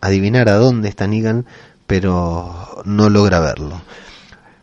adivinar 0.00 0.48
a 0.48 0.54
dónde 0.54 0.88
está 0.88 1.06
Negan, 1.06 1.46
pero 1.90 2.84
no 2.84 3.10
logra 3.10 3.40
verlo. 3.40 3.82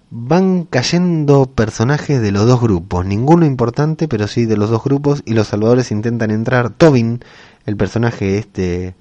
Van 0.09 0.63
cayendo 0.63 1.45
personajes 1.45 2.21
de 2.21 2.31
los 2.31 2.47
dos 2.47 2.61
grupos, 2.61 3.05
ninguno 3.05 3.45
importante, 3.45 4.07
pero 4.07 4.27
sí 4.27 4.45
de 4.45 4.55
los 4.55 4.69
dos 4.69 4.81
grupos, 4.81 5.23
y 5.25 5.33
los 5.33 5.49
salvadores 5.49 5.91
intentan 5.91 6.31
entrar. 6.31 6.69
Tobin, 6.69 7.19
el 7.65 7.75
personaje 7.75 8.37
este, 8.37 8.95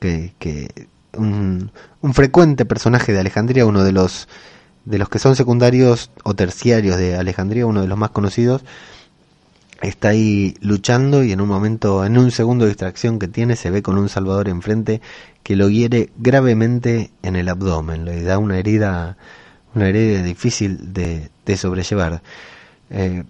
que, 0.00 0.32
que 0.38 0.88
un, 1.18 1.70
un 2.00 2.14
frecuente 2.14 2.64
personaje 2.64 3.12
de 3.12 3.20
Alejandría, 3.20 3.66
uno 3.66 3.84
de 3.84 3.92
los 3.92 4.26
de 4.86 4.98
los 4.98 5.10
que 5.10 5.18
son 5.18 5.36
secundarios 5.36 6.10
o 6.24 6.32
terciarios 6.32 6.96
de 6.96 7.16
Alejandría, 7.16 7.66
uno 7.66 7.82
de 7.82 7.88
los 7.88 7.98
más 7.98 8.10
conocidos, 8.10 8.62
está 9.82 10.08
ahí 10.08 10.54
luchando 10.60 11.22
y 11.22 11.32
en 11.32 11.40
un 11.40 11.48
momento, 11.48 12.04
en 12.04 12.18
un 12.18 12.30
segundo 12.30 12.66
distracción 12.66 13.18
que 13.18 13.28
tiene, 13.28 13.56
se 13.56 13.70
ve 13.70 13.82
con 13.82 13.98
un 13.98 14.08
Salvador 14.08 14.48
enfrente 14.48 15.00
que 15.42 15.56
lo 15.56 15.68
hiere 15.68 16.10
gravemente 16.16 17.10
en 17.22 17.36
el 17.36 17.48
abdomen, 17.48 18.04
le 18.04 18.22
da 18.22 18.38
una 18.38 18.58
herida, 18.58 19.16
una 19.74 19.88
herida 19.88 20.22
difícil 20.22 20.92
de, 20.92 21.30
de 21.44 21.56
sobrellevar. 21.56 22.22
Eh, 22.90 23.24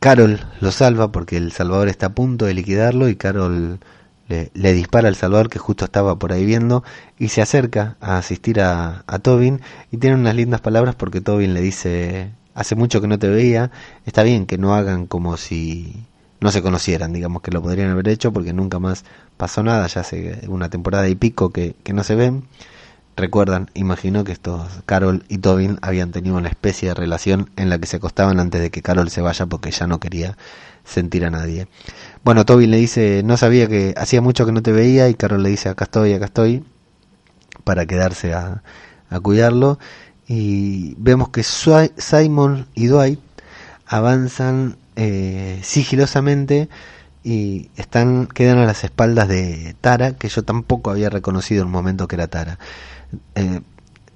Carol 0.00 0.40
lo 0.60 0.70
salva 0.70 1.10
porque 1.10 1.36
el 1.36 1.52
Salvador 1.52 1.88
está 1.88 2.06
a 2.06 2.14
punto 2.14 2.46
de 2.46 2.54
liquidarlo 2.54 3.08
y 3.08 3.16
Carol 3.16 3.80
le, 4.28 4.72
dispara 4.72 5.08
al 5.08 5.16
Salvador 5.16 5.48
que 5.48 5.58
justo 5.58 5.84
estaba 5.84 6.18
por 6.18 6.32
ahí 6.32 6.44
viendo 6.44 6.84
y 7.18 7.28
se 7.28 7.42
acerca 7.42 7.96
a 8.00 8.18
asistir 8.18 8.60
a, 8.60 9.04
a 9.06 9.18
Tobin 9.18 9.60
y 9.90 9.96
tiene 9.96 10.16
unas 10.16 10.34
lindas 10.34 10.60
palabras 10.60 10.94
porque 10.94 11.20
Tobin 11.20 11.54
le 11.54 11.60
dice 11.60 12.30
hace 12.58 12.74
mucho 12.74 13.00
que 13.00 13.06
no 13.06 13.20
te 13.20 13.28
veía, 13.28 13.70
está 14.04 14.24
bien 14.24 14.44
que 14.44 14.58
no 14.58 14.74
hagan 14.74 15.06
como 15.06 15.36
si 15.36 16.04
no 16.40 16.50
se 16.50 16.60
conocieran, 16.60 17.12
digamos 17.12 17.40
que 17.40 17.52
lo 17.52 17.62
podrían 17.62 17.90
haber 17.90 18.08
hecho 18.08 18.32
porque 18.32 18.52
nunca 18.52 18.80
más 18.80 19.04
pasó 19.36 19.62
nada, 19.62 19.86
ya 19.86 20.00
hace 20.00 20.40
una 20.48 20.68
temporada 20.68 21.08
y 21.08 21.14
pico 21.14 21.50
que, 21.50 21.76
que 21.84 21.92
no 21.92 22.02
se 22.02 22.16
ven. 22.16 22.42
Recuerdan, 23.16 23.70
imagino 23.74 24.24
que 24.24 24.32
estos 24.32 24.68
Carol 24.86 25.24
y 25.28 25.38
Tobin 25.38 25.78
habían 25.82 26.10
tenido 26.10 26.36
una 26.36 26.48
especie 26.48 26.88
de 26.88 26.94
relación 26.94 27.48
en 27.56 27.70
la 27.70 27.78
que 27.78 27.86
se 27.86 27.98
acostaban 27.98 28.40
antes 28.40 28.60
de 28.60 28.70
que 28.70 28.82
Carol 28.82 29.08
se 29.08 29.20
vaya 29.20 29.46
porque 29.46 29.70
ya 29.70 29.86
no 29.86 30.00
quería 30.00 30.36
sentir 30.84 31.24
a 31.24 31.30
nadie. 31.30 31.68
Bueno, 32.24 32.44
Tobin 32.44 32.72
le 32.72 32.78
dice, 32.78 33.22
no 33.24 33.36
sabía 33.36 33.68
que 33.68 33.94
hacía 33.96 34.20
mucho 34.20 34.46
que 34.46 34.52
no 34.52 34.62
te 34.62 34.72
veía 34.72 35.08
y 35.08 35.14
Carol 35.14 35.44
le 35.44 35.50
dice, 35.50 35.68
acá 35.68 35.84
estoy, 35.84 36.12
acá 36.12 36.24
estoy, 36.24 36.64
para 37.62 37.86
quedarse 37.86 38.34
a, 38.34 38.62
a 39.10 39.20
cuidarlo. 39.20 39.78
Y 40.28 40.94
vemos 40.98 41.30
que 41.30 41.42
Simon 41.42 42.66
y 42.74 42.86
Dwight 42.86 43.20
avanzan 43.86 44.76
eh, 44.96 45.58
sigilosamente 45.62 46.68
y 47.24 47.70
están 47.76 48.26
quedan 48.26 48.58
a 48.58 48.66
las 48.66 48.84
espaldas 48.84 49.28
de 49.28 49.74
Tara, 49.80 50.12
que 50.12 50.28
yo 50.28 50.44
tampoco 50.44 50.90
había 50.90 51.10
reconocido 51.10 51.62
en 51.62 51.68
el 51.68 51.72
momento 51.72 52.06
que 52.06 52.16
era 52.16 52.28
Tara. 52.28 52.58
Eh, 53.34 53.60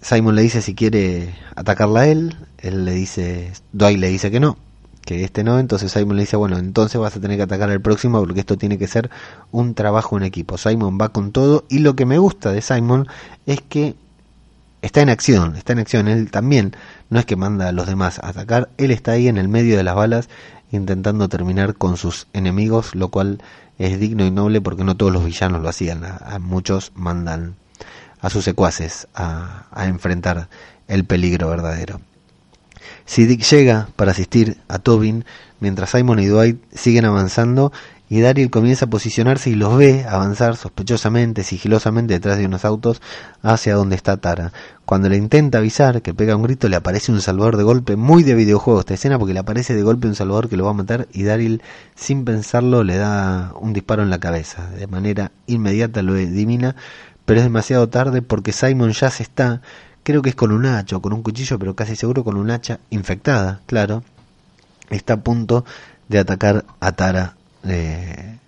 Simon 0.02 0.34
le 0.34 0.42
dice 0.42 0.60
si 0.60 0.74
quiere 0.74 1.34
atacarla 1.56 2.00
a 2.00 2.06
él, 2.08 2.36
él 2.58 2.84
le 2.84 2.92
dice, 2.92 3.52
Dwight 3.72 3.98
le 3.98 4.08
dice 4.08 4.30
que 4.30 4.40
no, 4.40 4.58
que 5.04 5.24
este 5.24 5.44
no, 5.44 5.58
entonces 5.58 5.92
Simon 5.92 6.16
le 6.16 6.22
dice, 6.22 6.36
bueno, 6.36 6.58
entonces 6.58 7.00
vas 7.00 7.16
a 7.16 7.20
tener 7.20 7.36
que 7.36 7.44
atacar 7.44 7.70
al 7.70 7.80
próximo 7.80 8.20
porque 8.20 8.40
esto 8.40 8.56
tiene 8.56 8.78
que 8.78 8.86
ser 8.86 9.10
un 9.50 9.74
trabajo 9.74 10.16
en 10.16 10.24
equipo. 10.24 10.58
Simon 10.58 10.98
va 11.00 11.10
con 11.10 11.32
todo 11.32 11.64
y 11.68 11.78
lo 11.78 11.96
que 11.96 12.06
me 12.06 12.18
gusta 12.18 12.52
de 12.52 12.62
Simon 12.62 13.08
es 13.46 13.60
que 13.60 13.94
está 14.82 15.00
en 15.00 15.08
acción, 15.08 15.56
está 15.56 15.72
en 15.72 15.78
acción, 15.78 16.08
él 16.08 16.30
también 16.30 16.76
no 17.08 17.18
es 17.18 17.24
que 17.24 17.36
manda 17.36 17.68
a 17.68 17.72
los 17.72 17.86
demás 17.86 18.18
a 18.18 18.28
atacar, 18.28 18.68
él 18.76 18.90
está 18.90 19.12
ahí 19.12 19.28
en 19.28 19.38
el 19.38 19.48
medio 19.48 19.76
de 19.76 19.84
las 19.84 19.94
balas 19.94 20.28
intentando 20.72 21.28
terminar 21.28 21.74
con 21.74 21.96
sus 21.96 22.26
enemigos, 22.32 22.94
lo 22.94 23.08
cual 23.08 23.42
es 23.78 23.98
digno 23.98 24.26
y 24.26 24.30
noble 24.30 24.60
porque 24.60 24.84
no 24.84 24.96
todos 24.96 25.12
los 25.12 25.24
villanos 25.24 25.62
lo 25.62 25.68
hacían, 25.68 26.04
a, 26.04 26.38
muchos 26.38 26.92
mandan 26.94 27.54
a 28.20 28.30
sus 28.30 28.44
secuaces 28.44 29.08
a, 29.14 29.66
a 29.70 29.86
enfrentar 29.86 30.48
el 30.88 31.04
peligro 31.04 31.48
verdadero. 31.48 32.00
Si 33.04 33.26
Dick 33.26 33.42
llega 33.42 33.88
para 33.96 34.12
asistir 34.12 34.58
a 34.68 34.78
Tobin, 34.78 35.24
mientras 35.60 35.90
Simon 35.90 36.18
y 36.18 36.26
Dwight 36.26 36.60
siguen 36.74 37.04
avanzando 37.04 37.72
y 38.12 38.20
Daryl 38.20 38.50
comienza 38.50 38.84
a 38.84 38.90
posicionarse 38.90 39.48
y 39.48 39.54
los 39.54 39.74
ve 39.74 40.04
avanzar 40.06 40.58
sospechosamente, 40.58 41.44
sigilosamente 41.44 42.12
detrás 42.12 42.36
de 42.36 42.44
unos 42.44 42.66
autos 42.66 43.00
hacia 43.40 43.74
donde 43.74 43.96
está 43.96 44.18
Tara. 44.18 44.52
Cuando 44.84 45.08
le 45.08 45.16
intenta 45.16 45.56
avisar, 45.56 46.02
que 46.02 46.12
pega 46.12 46.36
un 46.36 46.42
grito, 46.42 46.68
le 46.68 46.76
aparece 46.76 47.10
un 47.10 47.22
salvador 47.22 47.56
de 47.56 47.62
golpe, 47.62 47.96
muy 47.96 48.22
de 48.22 48.34
videojuego 48.34 48.80
esta 48.80 48.92
escena, 48.92 49.18
porque 49.18 49.32
le 49.32 49.40
aparece 49.40 49.74
de 49.74 49.82
golpe 49.82 50.08
un 50.08 50.14
salvador 50.14 50.50
que 50.50 50.58
lo 50.58 50.66
va 50.66 50.72
a 50.72 50.74
matar 50.74 51.08
y 51.10 51.22
Daryl, 51.22 51.62
sin 51.94 52.26
pensarlo, 52.26 52.84
le 52.84 52.98
da 52.98 53.54
un 53.58 53.72
disparo 53.72 54.02
en 54.02 54.10
la 54.10 54.20
cabeza. 54.20 54.68
De 54.72 54.86
manera 54.86 55.32
inmediata 55.46 56.02
lo 56.02 56.14
elimina, 56.14 56.76
pero 57.24 57.40
es 57.40 57.44
demasiado 57.44 57.88
tarde 57.88 58.20
porque 58.20 58.52
Simon 58.52 58.92
ya 58.92 59.08
se 59.08 59.22
está, 59.22 59.62
creo 60.02 60.20
que 60.20 60.28
es 60.28 60.36
con 60.36 60.52
un 60.52 60.66
hacha 60.66 60.96
o 60.96 61.00
con 61.00 61.14
un 61.14 61.22
cuchillo, 61.22 61.58
pero 61.58 61.74
casi 61.74 61.96
seguro 61.96 62.24
con 62.24 62.36
un 62.36 62.50
hacha 62.50 62.78
infectada, 62.90 63.62
claro, 63.64 64.04
está 64.90 65.14
a 65.14 65.20
punto 65.22 65.64
de 66.10 66.18
atacar 66.18 66.66
a 66.78 66.92
Tara 66.92 67.36
de, 67.62 68.38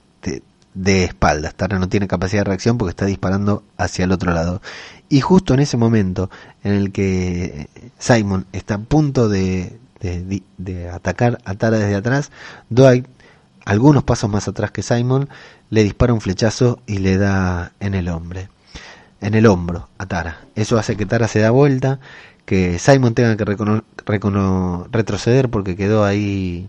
de, 0.74 1.04
espaldas. 1.04 1.54
Tara 1.54 1.78
no 1.78 1.88
tiene 1.88 2.08
capacidad 2.08 2.40
de 2.40 2.50
reacción 2.50 2.78
porque 2.78 2.90
está 2.90 3.06
disparando 3.06 3.62
hacia 3.76 4.04
el 4.04 4.12
otro 4.12 4.32
lado. 4.32 4.60
Y 5.08 5.20
justo 5.20 5.54
en 5.54 5.60
ese 5.60 5.76
momento 5.76 6.30
en 6.62 6.72
el 6.72 6.92
que 6.92 7.68
Simon 7.98 8.46
está 8.52 8.74
a 8.74 8.78
punto 8.78 9.28
de, 9.28 9.78
de, 10.00 10.90
atacar 10.90 11.38
a 11.44 11.54
Tara 11.54 11.78
desde 11.78 11.94
atrás, 11.94 12.30
Dwight, 12.70 13.06
algunos 13.64 14.04
pasos 14.04 14.30
más 14.30 14.48
atrás 14.48 14.70
que 14.70 14.82
Simon, 14.82 15.28
le 15.70 15.84
dispara 15.84 16.12
un 16.12 16.20
flechazo 16.20 16.80
y 16.86 16.98
le 16.98 17.16
da 17.16 17.72
en 17.80 17.94
el 17.94 18.08
hombre, 18.08 18.48
en 19.20 19.34
el 19.34 19.46
hombro 19.46 19.88
a 19.98 20.06
Tara. 20.06 20.40
Eso 20.54 20.78
hace 20.78 20.96
que 20.96 21.06
Tara 21.06 21.28
se 21.28 21.40
da 21.40 21.50
vuelta, 21.50 22.00
que 22.44 22.78
Simon 22.78 23.14
tenga 23.14 23.36
que 23.36 23.44
retroceder 24.92 25.48
porque 25.48 25.76
quedó 25.76 26.04
ahí 26.04 26.68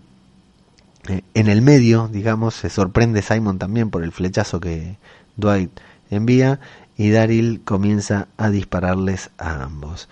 en 1.34 1.48
el 1.48 1.62
medio, 1.62 2.08
digamos, 2.08 2.54
se 2.54 2.70
sorprende 2.70 3.22
Simon 3.22 3.58
también 3.58 3.90
por 3.90 4.02
el 4.02 4.12
flechazo 4.12 4.60
que 4.60 4.96
Dwight 5.36 5.70
envía 6.10 6.60
y 6.96 7.10
Daryl 7.10 7.60
comienza 7.64 8.28
a 8.36 8.50
dispararles 8.50 9.30
a 9.38 9.62
ambos. 9.62 10.08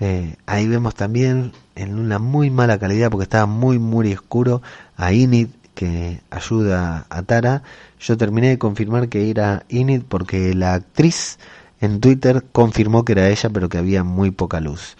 Eh, 0.00 0.36
ahí 0.46 0.66
vemos 0.66 0.94
también 0.94 1.52
en 1.74 1.98
una 1.98 2.18
muy 2.18 2.50
mala 2.50 2.78
calidad 2.78 3.10
porque 3.10 3.24
estaba 3.24 3.46
muy 3.46 3.78
muy 3.78 4.12
oscuro 4.14 4.62
a 4.96 5.12
Inid 5.12 5.48
que 5.74 6.20
ayuda 6.30 7.06
a 7.10 7.22
Tara. 7.22 7.62
Yo 7.98 8.16
terminé 8.16 8.48
de 8.48 8.58
confirmar 8.58 9.08
que 9.08 9.30
era 9.30 9.64
Inid 9.68 10.02
porque 10.08 10.54
la 10.54 10.74
actriz 10.74 11.38
en 11.80 12.00
Twitter 12.00 12.44
confirmó 12.52 13.04
que 13.04 13.12
era 13.12 13.28
ella 13.28 13.50
pero 13.50 13.68
que 13.68 13.78
había 13.78 14.04
muy 14.04 14.30
poca 14.30 14.60
luz. 14.60 14.96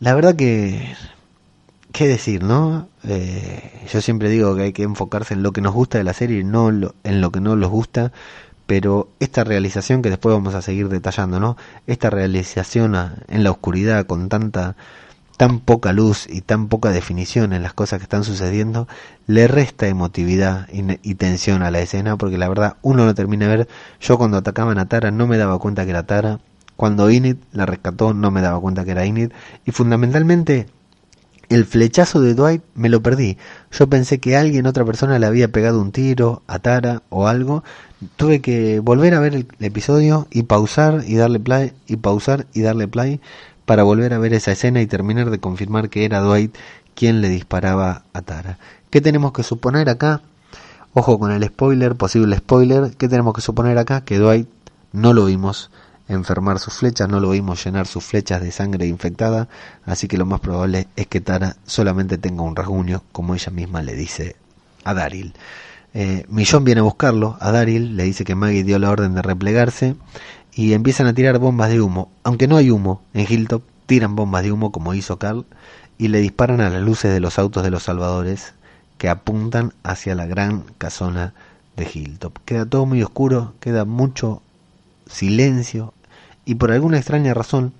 La 0.00 0.14
verdad 0.14 0.34
que 0.34 0.94
qué 1.92 2.08
decir, 2.08 2.42
¿no? 2.42 2.88
Eh, 3.04 3.86
yo 3.92 4.00
siempre 4.00 4.28
digo 4.30 4.56
que 4.56 4.62
hay 4.62 4.72
que 4.72 4.82
enfocarse 4.82 5.34
en 5.34 5.42
lo 5.42 5.52
que 5.52 5.60
nos 5.60 5.74
gusta 5.74 5.98
de 5.98 6.04
la 6.04 6.12
serie 6.14 6.40
y 6.40 6.44
no 6.44 6.68
en 6.68 7.20
lo 7.20 7.32
que 7.32 7.40
no 7.40 7.56
nos 7.56 7.70
gusta, 7.70 8.12
pero 8.66 9.10
esta 9.20 9.44
realización 9.44 10.02
que 10.02 10.10
después 10.10 10.34
vamos 10.34 10.54
a 10.54 10.62
seguir 10.62 10.88
detallando, 10.88 11.40
¿no? 11.40 11.56
Esta 11.86 12.10
realización 12.10 12.96
en 13.28 13.44
la 13.44 13.50
oscuridad 13.50 14.06
con 14.06 14.28
tanta 14.28 14.76
tan 15.36 15.60
poca 15.60 15.92
luz 15.92 16.26
y 16.28 16.42
tan 16.42 16.68
poca 16.68 16.90
definición 16.90 17.52
en 17.52 17.62
las 17.62 17.74
cosas 17.74 17.98
que 17.98 18.04
están 18.04 18.22
sucediendo, 18.22 18.86
le 19.26 19.48
resta 19.48 19.88
emotividad 19.88 20.68
y, 20.72 20.84
y, 21.02 21.14
tensión 21.16 21.62
a 21.62 21.70
la 21.70 21.80
escena, 21.80 22.16
porque 22.16 22.38
la 22.38 22.48
verdad 22.48 22.76
uno 22.82 23.04
no 23.06 23.14
termina 23.14 23.48
de 23.48 23.56
ver. 23.56 23.68
Yo 24.00 24.18
cuando 24.18 24.36
atacaban 24.36 24.78
a 24.78 24.86
Tara 24.88 25.10
no 25.10 25.26
me 25.26 25.38
daba 25.38 25.58
cuenta 25.58 25.84
que 25.84 25.90
era 25.90 26.06
Tara. 26.06 26.38
Cuando 26.76 27.10
Inid 27.10 27.36
la 27.52 27.66
rescató 27.66 28.14
no 28.14 28.30
me 28.30 28.40
daba 28.40 28.60
cuenta 28.60 28.84
que 28.84 28.92
era 28.92 29.04
Inid. 29.04 29.32
Y 29.64 29.72
fundamentalmente 29.72 30.68
el 31.54 31.64
flechazo 31.64 32.20
de 32.20 32.34
Dwight 32.34 32.62
me 32.74 32.88
lo 32.88 33.02
perdí. 33.02 33.36
Yo 33.70 33.88
pensé 33.88 34.18
que 34.18 34.36
alguien, 34.36 34.66
otra 34.66 34.84
persona, 34.84 35.18
le 35.18 35.26
había 35.26 35.48
pegado 35.48 35.80
un 35.80 35.92
tiro 35.92 36.42
a 36.46 36.58
Tara 36.58 37.02
o 37.10 37.26
algo. 37.28 37.64
Tuve 38.16 38.40
que 38.40 38.80
volver 38.80 39.14
a 39.14 39.20
ver 39.20 39.34
el, 39.34 39.46
episodio 39.60 40.26
y 40.30 40.44
pausar 40.44 41.02
y 41.06 41.16
darle 41.16 41.40
play 41.40 41.72
y 41.86 41.96
pausar 41.96 42.46
y 42.52 42.62
darle 42.62 42.88
play 42.88 43.20
para 43.64 43.82
volver 43.82 44.14
a 44.14 44.18
ver 44.18 44.34
esa 44.34 44.52
escena 44.52 44.80
y 44.80 44.86
terminar 44.86 45.30
de 45.30 45.38
confirmar 45.38 45.88
que 45.88 46.04
era 46.04 46.20
Dwight 46.20 46.54
quien 46.94 47.20
le 47.20 47.28
disparaba 47.28 48.04
a 48.12 48.22
Tara. 48.22 48.58
¿Qué 48.90 49.00
tenemos 49.00 49.32
que 49.32 49.42
suponer 49.42 49.88
acá? 49.88 50.22
Ojo 50.94 51.18
con 51.18 51.32
el 51.32 51.44
spoiler, 51.44 51.96
posible 51.96 52.36
spoiler. 52.36 52.96
¿Qué 52.96 53.08
tenemos 53.08 53.34
que 53.34 53.40
suponer 53.40 53.78
acá? 53.78 54.04
Que 54.04 54.18
Dwight 54.18 54.48
no 54.92 55.12
lo 55.12 55.24
vimos 55.24 55.70
enfermar 56.12 56.58
sus 56.58 56.74
flechas, 56.74 57.08
no 57.08 57.20
lo 57.20 57.30
vimos 57.30 57.64
llenar 57.64 57.86
sus 57.86 58.04
flechas 58.04 58.40
de 58.42 58.52
sangre 58.52 58.86
infectada, 58.86 59.48
así 59.84 60.08
que 60.08 60.18
lo 60.18 60.26
más 60.26 60.40
probable 60.40 60.88
es 60.96 61.06
que 61.06 61.20
Tara 61.20 61.56
solamente 61.66 62.18
tenga 62.18 62.42
un 62.42 62.56
rasguño, 62.56 63.02
como 63.12 63.34
ella 63.34 63.50
misma 63.50 63.82
le 63.82 63.94
dice 63.94 64.36
a 64.84 64.94
Daryl. 64.94 65.34
Eh, 65.94 66.24
Millón 66.28 66.64
viene 66.64 66.80
a 66.80 66.84
buscarlo, 66.84 67.36
a 67.40 67.50
Daryl 67.50 67.96
le 67.96 68.04
dice 68.04 68.24
que 68.24 68.34
Maggie 68.34 68.64
dio 68.64 68.78
la 68.78 68.90
orden 68.90 69.14
de 69.14 69.22
replegarse 69.22 69.96
y 70.54 70.72
empiezan 70.72 71.06
a 71.06 71.14
tirar 71.14 71.38
bombas 71.38 71.70
de 71.70 71.80
humo. 71.80 72.10
Aunque 72.24 72.48
no 72.48 72.56
hay 72.56 72.70
humo 72.70 73.02
en 73.14 73.26
Hilltop, 73.28 73.62
tiran 73.86 74.16
bombas 74.16 74.42
de 74.42 74.52
humo 74.52 74.72
como 74.72 74.94
hizo 74.94 75.18
Carl 75.18 75.44
y 75.98 76.08
le 76.08 76.20
disparan 76.20 76.60
a 76.60 76.70
las 76.70 76.82
luces 76.82 77.12
de 77.12 77.20
los 77.20 77.38
autos 77.38 77.62
de 77.62 77.70
los 77.70 77.84
salvadores 77.84 78.54
que 78.98 79.08
apuntan 79.08 79.72
hacia 79.82 80.14
la 80.14 80.26
gran 80.26 80.64
casona 80.78 81.34
de 81.76 81.88
Hilltop. 81.92 82.38
Queda 82.44 82.66
todo 82.66 82.86
muy 82.86 83.02
oscuro, 83.02 83.54
queda 83.60 83.84
mucho 83.84 84.42
silencio, 85.06 85.92
y 86.44 86.56
por 86.56 86.72
alguna 86.72 86.98
extraña 86.98 87.34
razón, 87.34 87.72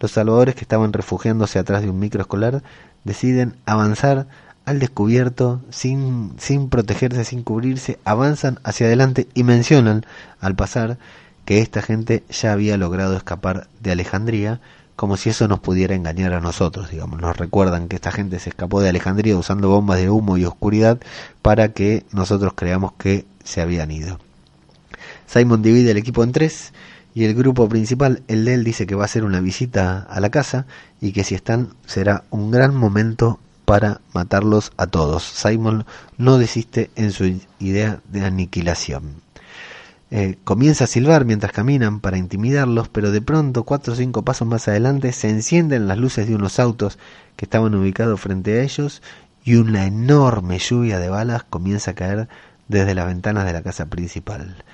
los 0.00 0.12
salvadores 0.12 0.54
que 0.54 0.62
estaban 0.62 0.92
refugiándose 0.92 1.58
atrás 1.58 1.82
de 1.82 1.90
un 1.90 1.98
micro 1.98 2.22
escolar 2.22 2.62
deciden 3.04 3.56
avanzar 3.66 4.26
al 4.64 4.78
descubierto 4.78 5.60
sin, 5.70 6.32
sin 6.38 6.68
protegerse, 6.68 7.24
sin 7.24 7.42
cubrirse, 7.42 7.98
avanzan 8.04 8.58
hacia 8.62 8.86
adelante 8.86 9.26
y 9.34 9.42
mencionan 9.42 10.04
al 10.40 10.54
pasar 10.54 10.98
que 11.44 11.58
esta 11.58 11.82
gente 11.82 12.22
ya 12.30 12.52
había 12.52 12.76
logrado 12.76 13.16
escapar 13.16 13.68
de 13.80 13.92
Alejandría 13.92 14.60
como 14.96 15.16
si 15.16 15.30
eso 15.30 15.48
nos 15.48 15.60
pudiera 15.60 15.94
engañar 15.94 16.34
a 16.34 16.40
nosotros, 16.40 16.90
digamos. 16.90 17.20
Nos 17.22 17.34
recuerdan 17.36 17.88
que 17.88 17.96
esta 17.96 18.12
gente 18.12 18.38
se 18.38 18.50
escapó 18.50 18.82
de 18.82 18.90
Alejandría 18.90 19.34
usando 19.36 19.70
bombas 19.70 19.98
de 19.98 20.10
humo 20.10 20.36
y 20.36 20.44
oscuridad 20.44 20.98
para 21.40 21.70
que 21.70 22.04
nosotros 22.12 22.52
creamos 22.54 22.92
que 22.92 23.24
se 23.42 23.62
habían 23.62 23.90
ido. 23.90 24.18
Simon 25.26 25.62
divide 25.62 25.92
el 25.92 25.96
equipo 25.96 26.22
en 26.22 26.32
tres 26.32 26.74
y 27.14 27.24
el 27.24 27.34
grupo 27.34 27.68
principal, 27.68 28.22
el 28.28 28.44
de 28.44 28.54
él, 28.54 28.64
dice 28.64 28.86
que 28.86 28.94
va 28.94 29.02
a 29.02 29.04
hacer 29.06 29.24
una 29.24 29.40
visita 29.40 30.06
a 30.08 30.20
la 30.20 30.30
casa 30.30 30.66
y 31.00 31.12
que 31.12 31.24
si 31.24 31.34
están 31.34 31.74
será 31.86 32.24
un 32.30 32.50
gran 32.50 32.74
momento 32.74 33.40
para 33.64 34.00
matarlos 34.12 34.72
a 34.76 34.86
todos. 34.86 35.22
Simon 35.22 35.86
no 36.18 36.38
desiste 36.38 36.90
en 36.96 37.12
su 37.12 37.40
idea 37.58 38.00
de 38.08 38.24
aniquilación. 38.24 39.22
Eh, 40.12 40.38
comienza 40.42 40.84
a 40.84 40.88
silbar 40.88 41.24
mientras 41.24 41.52
caminan 41.52 42.00
para 42.00 42.18
intimidarlos, 42.18 42.88
pero 42.88 43.12
de 43.12 43.22
pronto, 43.22 43.62
cuatro 43.62 43.92
o 43.92 43.96
cinco 43.96 44.22
pasos 44.22 44.48
más 44.48 44.66
adelante, 44.66 45.12
se 45.12 45.28
encienden 45.28 45.86
las 45.86 45.98
luces 45.98 46.26
de 46.26 46.34
unos 46.34 46.58
autos 46.58 46.98
que 47.36 47.44
estaban 47.44 47.74
ubicados 47.76 48.20
frente 48.20 48.58
a 48.58 48.62
ellos 48.62 49.02
y 49.44 49.54
una 49.54 49.86
enorme 49.86 50.58
lluvia 50.58 50.98
de 50.98 51.08
balas 51.08 51.44
comienza 51.44 51.92
a 51.92 51.94
caer 51.94 52.28
desde 52.66 52.94
las 52.94 53.06
ventanas 53.06 53.44
de 53.44 53.52
la 53.52 53.62
casa 53.62 53.86
principal. 53.86 54.64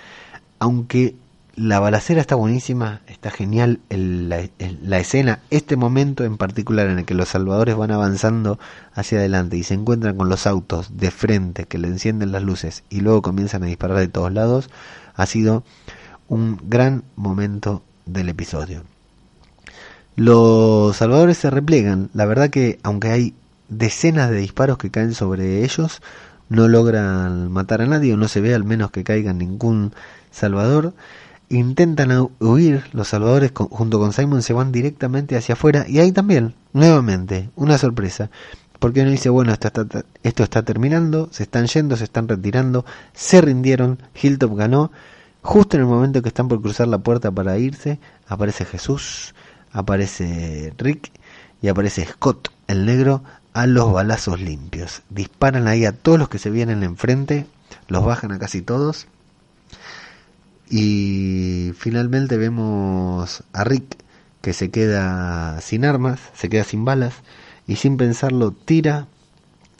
Aunque 0.59 1.16
la 1.57 1.81
balacera 1.81 2.21
está 2.21 2.35
buenísima, 2.35 3.01
está 3.07 3.31
genial 3.31 3.81
la, 3.88 4.47
la, 4.83 4.99
escena, 4.99 5.40
este 5.51 5.77
momento 5.77 6.25
en 6.25 6.37
particular 6.37 6.88
en 6.88 6.99
el 6.99 7.05
que 7.07 7.14
los 7.14 7.31
salvadores 7.31 7.75
van 7.77 7.90
avanzando 7.90 8.59
hacia 8.95 9.19
adelante 9.19 9.57
y 9.57 9.62
se 9.62 9.73
encuentran 9.73 10.16
con 10.16 10.29
los 10.29 10.47
autos 10.47 10.99
de 10.99 11.11
frente 11.11 11.64
que 11.64 11.79
le 11.79 11.88
encienden 11.88 12.33
las 12.33 12.42
luces 12.42 12.85
y 12.90 13.01
luego 13.01 13.23
comienzan 13.23 13.62
a 13.62 13.66
disparar 13.66 13.99
de 13.99 14.09
todos 14.09 14.33
lados, 14.33 14.69
ha 15.14 15.25
sido 15.25 15.64
un 16.29 16.61
gran 16.69 17.05
momento 17.16 17.83
del 18.05 18.29
episodio. 18.29 18.83
Los 20.14 20.97
salvadores 20.97 21.38
se 21.38 21.51
repliegan, 21.51 22.11
la 22.12 22.27
verdad 22.27 22.51
que 22.51 22.79
aunque 22.83 23.09
hay 23.09 23.35
decenas 23.69 24.31
de 24.31 24.37
disparos 24.37 24.77
que 24.77 24.90
caen 24.90 25.14
sobre 25.14 25.64
ellos, 25.64 26.03
no 26.49 26.69
logran 26.69 27.51
matar 27.51 27.81
a 27.81 27.87
nadie 27.87 28.12
o 28.14 28.16
no 28.16 28.29
se 28.29 28.40
ve 28.40 28.55
al 28.55 28.64
menos 28.64 28.90
que 28.90 29.05
caiga 29.05 29.33
ningún 29.33 29.92
salvador. 30.31 30.92
Intentan 31.49 32.29
huir, 32.41 32.85
los 32.93 33.09
salvadores 33.09 33.53
junto 33.55 34.01
con 34.01 34.13
Simon 34.13 34.43
se 34.43 34.53
van 34.53 34.73
directamente 34.73 35.37
hacia 35.37 35.53
afuera 35.53 35.85
y 35.89 36.01
ahí 36.01 36.11
también, 36.11 36.55
nuevamente, 36.73 37.51
una 37.55 37.79
sorpresa. 37.79 38.31
Porque 38.79 39.03
uno 39.03 39.11
dice, 39.11 39.31
bueno, 39.31 39.53
esto 39.53 39.69
está, 39.69 40.05
esto 40.23 40.43
está 40.43 40.63
terminando, 40.63 41.29
se 41.31 41.45
están 41.45 41.67
yendo, 41.67 41.97
se 41.97 42.05
están 42.05 42.29
retirando, 42.29 42.85
se 43.15 43.41
rindieron, 43.41 43.99
Hilltop 44.21 44.57
ganó. 44.57 44.91
Justo 45.41 45.77
en 45.77 45.83
el 45.83 45.89
momento 45.89 46.21
que 46.21 46.29
están 46.29 46.49
por 46.49 46.61
cruzar 46.61 46.89
la 46.89 46.99
puerta 46.99 47.31
para 47.31 47.57
irse, 47.59 48.01
aparece 48.27 48.65
Jesús, 48.65 49.35
aparece 49.73 50.75
Rick 50.77 51.13
y 51.63 51.69
aparece 51.69 52.05
Scott, 52.05 52.49
el 52.67 52.85
negro, 52.85 53.23
a 53.53 53.67
los 53.67 53.93
balazos 53.93 54.41
limpios. 54.41 55.03
Disparan 55.09 55.69
ahí 55.69 55.87
a 55.87 55.93
todos 55.93 56.19
los 56.19 56.29
que 56.29 56.39
se 56.39 56.51
vienen 56.51 56.83
enfrente, 56.83 57.47
los 57.89 58.05
bajan 58.05 58.33
a 58.33 58.39
casi 58.39 58.61
todos. 58.61 59.07
Y 60.69 61.73
finalmente 61.79 62.37
vemos 62.37 63.45
a 63.53 63.65
Rick 63.65 63.97
que 64.43 64.53
se 64.53 64.71
queda 64.71 65.61
sin 65.61 65.85
armas, 65.85 66.21
se 66.35 66.49
queda 66.49 66.65
sin 66.65 66.85
balas 66.85 67.15
y 67.67 67.77
sin 67.77 67.97
pensarlo 67.97 68.53
tira 68.53 69.07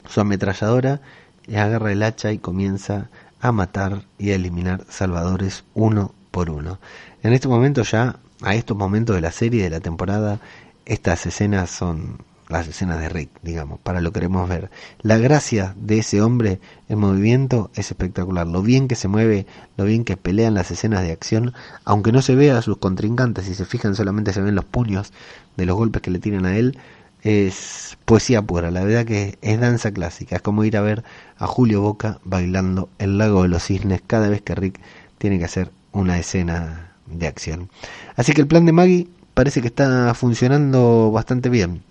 su 0.07 0.21
ametralladora 0.21 1.01
y 1.45 1.55
agarra 1.55 1.91
el 1.91 2.03
hacha 2.03 2.31
y 2.31 2.37
comienza 2.37 3.09
a 3.39 3.51
matar 3.51 4.05
y 4.17 4.31
a 4.31 4.35
eliminar 4.35 4.85
salvadores 4.89 5.63
uno 5.73 6.13
por 6.31 6.49
uno. 6.49 6.79
En 7.23 7.33
este 7.33 7.47
momento 7.47 7.83
ya, 7.83 8.17
a 8.41 8.55
estos 8.55 8.77
momentos 8.77 9.15
de 9.15 9.21
la 9.21 9.31
serie, 9.31 9.63
de 9.63 9.69
la 9.69 9.79
temporada, 9.79 10.39
estas 10.85 11.25
escenas 11.25 11.69
son 11.69 12.17
las 12.49 12.67
escenas 12.67 12.99
de 12.99 13.09
Rick, 13.09 13.29
digamos, 13.41 13.79
para 13.79 14.01
lo 14.01 14.11
queremos 14.11 14.47
ver. 14.47 14.69
La 15.01 15.17
gracia 15.17 15.73
de 15.77 15.99
ese 15.99 16.21
hombre 16.21 16.59
en 16.87 16.99
movimiento 16.99 17.71
es 17.75 17.91
espectacular. 17.91 18.47
Lo 18.47 18.61
bien 18.61 18.87
que 18.87 18.95
se 18.95 19.07
mueve, 19.07 19.45
lo 19.75 19.85
bien 19.85 20.03
que 20.03 20.17
pelean 20.17 20.53
las 20.53 20.71
escenas 20.71 21.01
de 21.01 21.11
acción, 21.11 21.53
aunque 21.83 22.11
no 22.11 22.21
se 22.21 22.35
vea 22.35 22.57
a 22.57 22.61
sus 22.61 22.77
contrincantes, 22.77 23.45
si 23.45 23.55
se 23.55 23.65
fijan 23.65 23.95
solamente 23.95 24.33
se 24.33 24.41
ven 24.41 24.55
los 24.55 24.65
puños 24.65 25.11
de 25.57 25.65
los 25.65 25.75
golpes 25.75 26.01
que 26.01 26.11
le 26.11 26.19
tiran 26.19 26.45
a 26.45 26.57
él, 26.57 26.77
es 27.23 27.97
poesía 28.05 28.41
pura, 28.41 28.71
la 28.71 28.83
verdad 28.83 29.05
que 29.05 29.37
es 29.41 29.59
danza 29.59 29.91
clásica, 29.91 30.37
es 30.37 30.41
como 30.41 30.63
ir 30.63 30.77
a 30.77 30.81
ver 30.81 31.03
a 31.37 31.47
Julio 31.47 31.81
Boca 31.81 32.19
bailando 32.23 32.89
el 32.99 33.17
lago 33.17 33.43
de 33.43 33.49
los 33.49 33.63
cisnes 33.63 34.01
cada 34.05 34.29
vez 34.29 34.41
que 34.41 34.55
Rick 34.55 34.79
tiene 35.17 35.39
que 35.39 35.45
hacer 35.45 35.71
una 35.91 36.17
escena 36.19 36.93
de 37.07 37.27
acción. 37.27 37.69
Así 38.15 38.33
que 38.33 38.41
el 38.41 38.47
plan 38.47 38.65
de 38.65 38.71
Maggie 38.71 39.09
parece 39.33 39.61
que 39.61 39.67
está 39.67 40.13
funcionando 40.13 41.11
bastante 41.11 41.49
bien. 41.49 41.83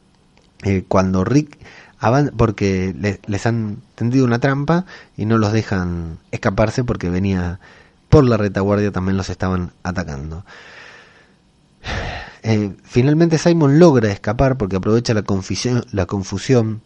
Eh, 0.63 0.85
cuando 0.89 1.25
Rick 1.25 1.59
avanza, 1.99 2.33
porque 2.37 2.95
les 3.27 3.47
han 3.47 3.79
tendido 3.95 4.25
una 4.25 4.39
trampa 4.39 4.85
y 5.17 5.27
no 5.27 5.39
los 5.39 5.53
dejan 5.53 6.19
escaparse 6.31 6.85
porque 6.85 7.11
venía 7.11 7.61
por 8.09 8.25
la 8.25 8.37
retaguardia 8.37 8.93
también 8.93 9.17
los 9.17 9.31
estaban 9.31 9.73
atacando. 9.83 10.45
Eh, 12.43 12.73
finalmente 12.85 13.39
Simon 13.39 13.79
logra 13.79 14.11
escapar 14.11 14.57
porque 14.57 14.77
aprovecha 14.77 15.15
la 15.15 15.23
confusión, 15.23 15.85
la 15.91 16.07
confusión 16.07 16.81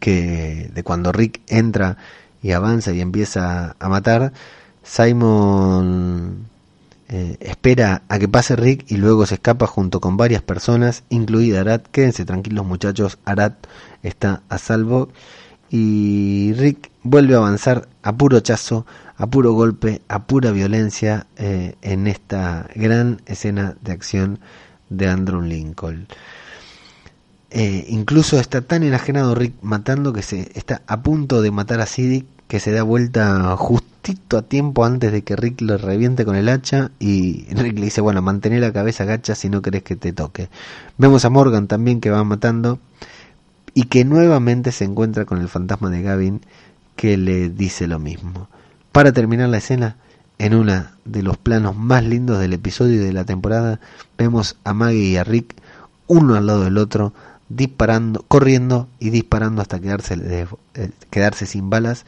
que 0.00 0.70
de 0.72 0.82
cuando 0.82 1.12
Rick 1.12 1.40
entra 1.48 1.98
y 2.42 2.52
avanza 2.52 2.92
y 2.92 3.00
empieza 3.00 3.76
a 3.78 3.88
matar. 3.88 4.32
Simon 4.82 6.48
eh, 7.08 7.36
espera 7.40 8.02
a 8.08 8.18
que 8.18 8.28
pase 8.28 8.56
Rick 8.56 8.84
y 8.90 8.96
luego 8.96 9.26
se 9.26 9.34
escapa 9.34 9.66
junto 9.66 10.00
con 10.00 10.16
varias 10.16 10.42
personas, 10.42 11.04
incluida 11.08 11.60
Arat. 11.60 11.86
Quédense 11.88 12.24
tranquilos 12.24 12.66
muchachos, 12.66 13.18
Arat 13.24 13.66
está 14.02 14.42
a 14.48 14.58
salvo. 14.58 15.08
Y 15.70 16.54
Rick 16.56 16.90
vuelve 17.02 17.34
a 17.34 17.38
avanzar 17.38 17.88
a 18.02 18.12
puro 18.16 18.40
chazo 18.40 18.86
a 19.18 19.26
puro 19.26 19.52
golpe, 19.52 20.00
a 20.08 20.26
pura 20.26 20.52
violencia 20.52 21.26
eh, 21.36 21.74
en 21.82 22.06
esta 22.06 22.68
gran 22.74 23.20
escena 23.26 23.76
de 23.82 23.92
acción 23.92 24.38
de 24.90 25.08
Andrew 25.08 25.42
Lincoln. 25.42 26.06
Eh, 27.50 27.86
incluso 27.88 28.38
está 28.38 28.60
tan 28.60 28.84
enajenado 28.84 29.34
Rick 29.34 29.54
matando 29.60 30.12
que 30.12 30.22
se 30.22 30.52
está 30.54 30.82
a 30.86 31.02
punto 31.02 31.42
de 31.42 31.50
matar 31.50 31.80
a 31.80 31.86
Siddick 31.86 32.26
que 32.48 32.60
se 32.60 32.72
da 32.72 32.82
vuelta 32.82 33.56
justito 33.56 34.38
a 34.38 34.42
tiempo 34.42 34.84
antes 34.84 35.12
de 35.12 35.22
que 35.22 35.36
Rick 35.36 35.60
lo 35.60 35.78
reviente 35.78 36.24
con 36.24 36.34
el 36.34 36.48
hacha 36.48 36.90
y 36.98 37.46
Rick 37.50 37.78
le 37.78 37.84
dice, 37.84 38.00
bueno, 38.00 38.22
mantén 38.22 38.60
la 38.60 38.72
cabeza 38.72 39.04
gacha 39.04 39.34
si 39.34 39.48
no 39.48 39.62
querés 39.62 39.82
que 39.82 39.96
te 39.96 40.12
toque. 40.12 40.48
Vemos 40.96 41.24
a 41.24 41.30
Morgan 41.30 41.68
también 41.68 42.00
que 42.00 42.10
va 42.10 42.24
matando 42.24 42.78
y 43.74 43.84
que 43.84 44.04
nuevamente 44.04 44.72
se 44.72 44.84
encuentra 44.84 45.24
con 45.24 45.40
el 45.40 45.48
fantasma 45.48 45.90
de 45.90 46.02
Gavin 46.02 46.40
que 46.96 47.16
le 47.16 47.48
dice 47.50 47.86
lo 47.86 47.98
mismo 47.98 48.48
para 48.98 49.12
terminar 49.12 49.48
la 49.48 49.58
escena, 49.58 49.96
en 50.38 50.54
uno 50.54 50.86
de 51.04 51.22
los 51.22 51.36
planos 51.36 51.76
más 51.76 52.02
lindos 52.04 52.40
del 52.40 52.52
episodio 52.52 53.00
de 53.00 53.12
la 53.12 53.24
temporada, 53.24 53.78
vemos 54.18 54.56
a 54.64 54.74
Maggie 54.74 55.10
y 55.10 55.16
a 55.16 55.22
Rick, 55.22 55.54
uno 56.08 56.34
al 56.34 56.46
lado 56.46 56.64
del 56.64 56.78
otro, 56.78 57.12
disparando, 57.48 58.24
corriendo 58.26 58.88
y 58.98 59.10
disparando 59.10 59.62
hasta 59.62 59.78
quedarse, 59.78 60.16
eh, 60.74 60.90
quedarse 61.10 61.46
sin 61.46 61.70
balas 61.70 62.06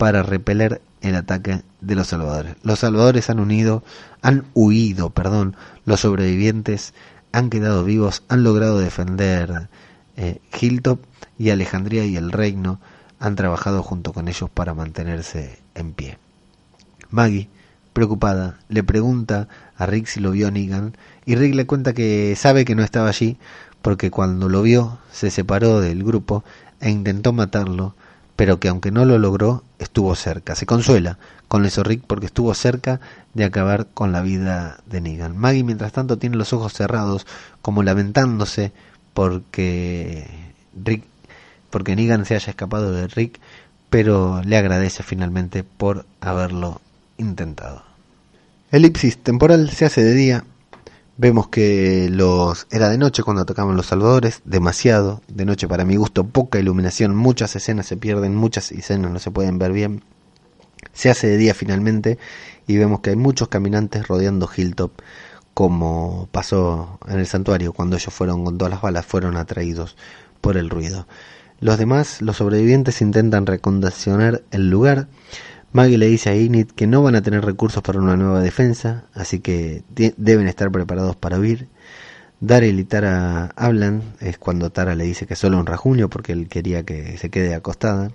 para 0.00 0.22
repeler 0.22 0.80
el 1.02 1.14
ataque 1.14 1.60
de 1.82 1.94
los 1.94 2.06
salvadores. 2.06 2.56
Los 2.62 2.78
salvadores 2.78 3.28
han 3.28 3.38
unido, 3.38 3.84
han 4.22 4.46
huido, 4.54 5.10
perdón, 5.10 5.56
los 5.84 6.00
sobrevivientes 6.00 6.94
han 7.32 7.50
quedado 7.50 7.84
vivos, 7.84 8.22
han 8.28 8.42
logrado 8.42 8.78
defender 8.78 9.68
eh, 10.16 10.40
Hilltop 10.58 11.00
y 11.36 11.50
Alejandría 11.50 12.06
y 12.06 12.16
el 12.16 12.32
reino 12.32 12.80
han 13.18 13.36
trabajado 13.36 13.82
junto 13.82 14.14
con 14.14 14.28
ellos 14.28 14.48
para 14.48 14.72
mantenerse 14.72 15.58
en 15.74 15.92
pie. 15.92 16.16
Maggie, 17.10 17.50
preocupada, 17.92 18.58
le 18.70 18.82
pregunta 18.82 19.48
a 19.76 19.84
Rick 19.84 20.06
si 20.06 20.20
lo 20.20 20.30
vio 20.30 20.50
Negan 20.50 20.96
y 21.26 21.34
Rick 21.36 21.54
le 21.54 21.66
cuenta 21.66 21.92
que 21.92 22.36
sabe 22.36 22.64
que 22.64 22.74
no 22.74 22.82
estaba 22.82 23.10
allí 23.10 23.36
porque 23.82 24.10
cuando 24.10 24.48
lo 24.48 24.62
vio 24.62 24.98
se 25.12 25.30
separó 25.30 25.78
del 25.82 26.02
grupo 26.04 26.42
e 26.80 26.88
intentó 26.88 27.34
matarlo, 27.34 27.94
pero 28.40 28.58
que 28.58 28.68
aunque 28.68 28.90
no 28.90 29.04
lo 29.04 29.18
logró, 29.18 29.64
estuvo 29.78 30.14
cerca. 30.14 30.54
Se 30.54 30.64
consuela 30.64 31.18
con 31.46 31.66
eso 31.66 31.82
Rick 31.82 32.04
porque 32.06 32.24
estuvo 32.24 32.54
cerca 32.54 32.98
de 33.34 33.44
acabar 33.44 33.88
con 33.92 34.12
la 34.12 34.22
vida 34.22 34.78
de 34.86 35.02
Negan. 35.02 35.36
Maggie 35.36 35.62
mientras 35.62 35.92
tanto 35.92 36.16
tiene 36.16 36.38
los 36.38 36.54
ojos 36.54 36.72
cerrados 36.72 37.26
como 37.60 37.82
lamentándose 37.82 38.72
porque 39.12 40.26
Rick 40.74 41.04
porque 41.68 41.94
Negan 41.94 42.24
se 42.24 42.34
haya 42.34 42.48
escapado 42.48 42.92
de 42.92 43.08
Rick, 43.08 43.38
pero 43.90 44.40
le 44.42 44.56
agradece 44.56 45.02
finalmente 45.02 45.62
por 45.62 46.06
haberlo 46.22 46.80
intentado. 47.18 47.82
Elipsis 48.72 49.18
temporal 49.18 49.68
se 49.68 49.84
hace 49.84 50.02
de 50.02 50.14
día. 50.14 50.44
Vemos 51.22 51.48
que 51.48 52.08
los 52.10 52.66
era 52.70 52.88
de 52.88 52.96
noche 52.96 53.22
cuando 53.22 53.44
tocaban 53.44 53.76
los 53.76 53.88
salvadores, 53.88 54.40
demasiado 54.46 55.20
de 55.28 55.44
noche 55.44 55.68
para 55.68 55.84
mi 55.84 55.96
gusto, 55.96 56.26
poca 56.26 56.58
iluminación, 56.58 57.14
muchas 57.14 57.54
escenas 57.54 57.84
se 57.84 57.98
pierden, 57.98 58.34
muchas 58.34 58.72
escenas 58.72 59.10
no 59.10 59.18
se 59.18 59.30
pueden 59.30 59.58
ver 59.58 59.70
bien. 59.72 60.02
Se 60.94 61.10
hace 61.10 61.26
de 61.26 61.36
día 61.36 61.52
finalmente 61.52 62.16
y 62.66 62.78
vemos 62.78 63.00
que 63.00 63.10
hay 63.10 63.16
muchos 63.16 63.48
caminantes 63.48 64.08
rodeando 64.08 64.48
Hilltop 64.56 64.92
como 65.52 66.26
pasó 66.32 66.98
en 67.06 67.18
el 67.18 67.26
santuario 67.26 67.74
cuando 67.74 67.96
ellos 67.96 68.14
fueron 68.14 68.42
con 68.42 68.56
todas 68.56 68.72
las 68.72 68.80
balas, 68.80 69.04
fueron 69.04 69.36
atraídos 69.36 69.98
por 70.40 70.56
el 70.56 70.70
ruido. 70.70 71.06
Los 71.60 71.76
demás, 71.76 72.22
los 72.22 72.38
sobrevivientes, 72.38 73.02
intentan 73.02 73.44
recondicionar 73.44 74.40
el 74.52 74.70
lugar. 74.70 75.08
Maggie 75.72 75.98
le 75.98 76.08
dice 76.08 76.30
a 76.30 76.36
Init 76.36 76.72
que 76.72 76.88
no 76.88 77.00
van 77.00 77.14
a 77.14 77.22
tener 77.22 77.44
recursos 77.44 77.80
para 77.80 78.00
una 78.00 78.16
nueva 78.16 78.40
defensa, 78.40 79.04
así 79.14 79.38
que 79.38 79.84
deben 80.16 80.48
estar 80.48 80.70
preparados 80.72 81.14
para 81.14 81.38
huir. 81.38 81.68
Daryl 82.40 82.80
y 82.80 82.84
Tara 82.84 83.52
hablan, 83.54 84.02
es 84.18 84.36
cuando 84.36 84.70
Tara 84.70 84.96
le 84.96 85.04
dice 85.04 85.26
que 85.26 85.36
solo 85.36 85.58
un 85.60 85.66
rajunio 85.66 86.10
porque 86.10 86.32
él 86.32 86.48
quería 86.48 86.82
que 86.82 87.16
se 87.18 87.30
quede 87.30 87.54
acostada. 87.54 88.10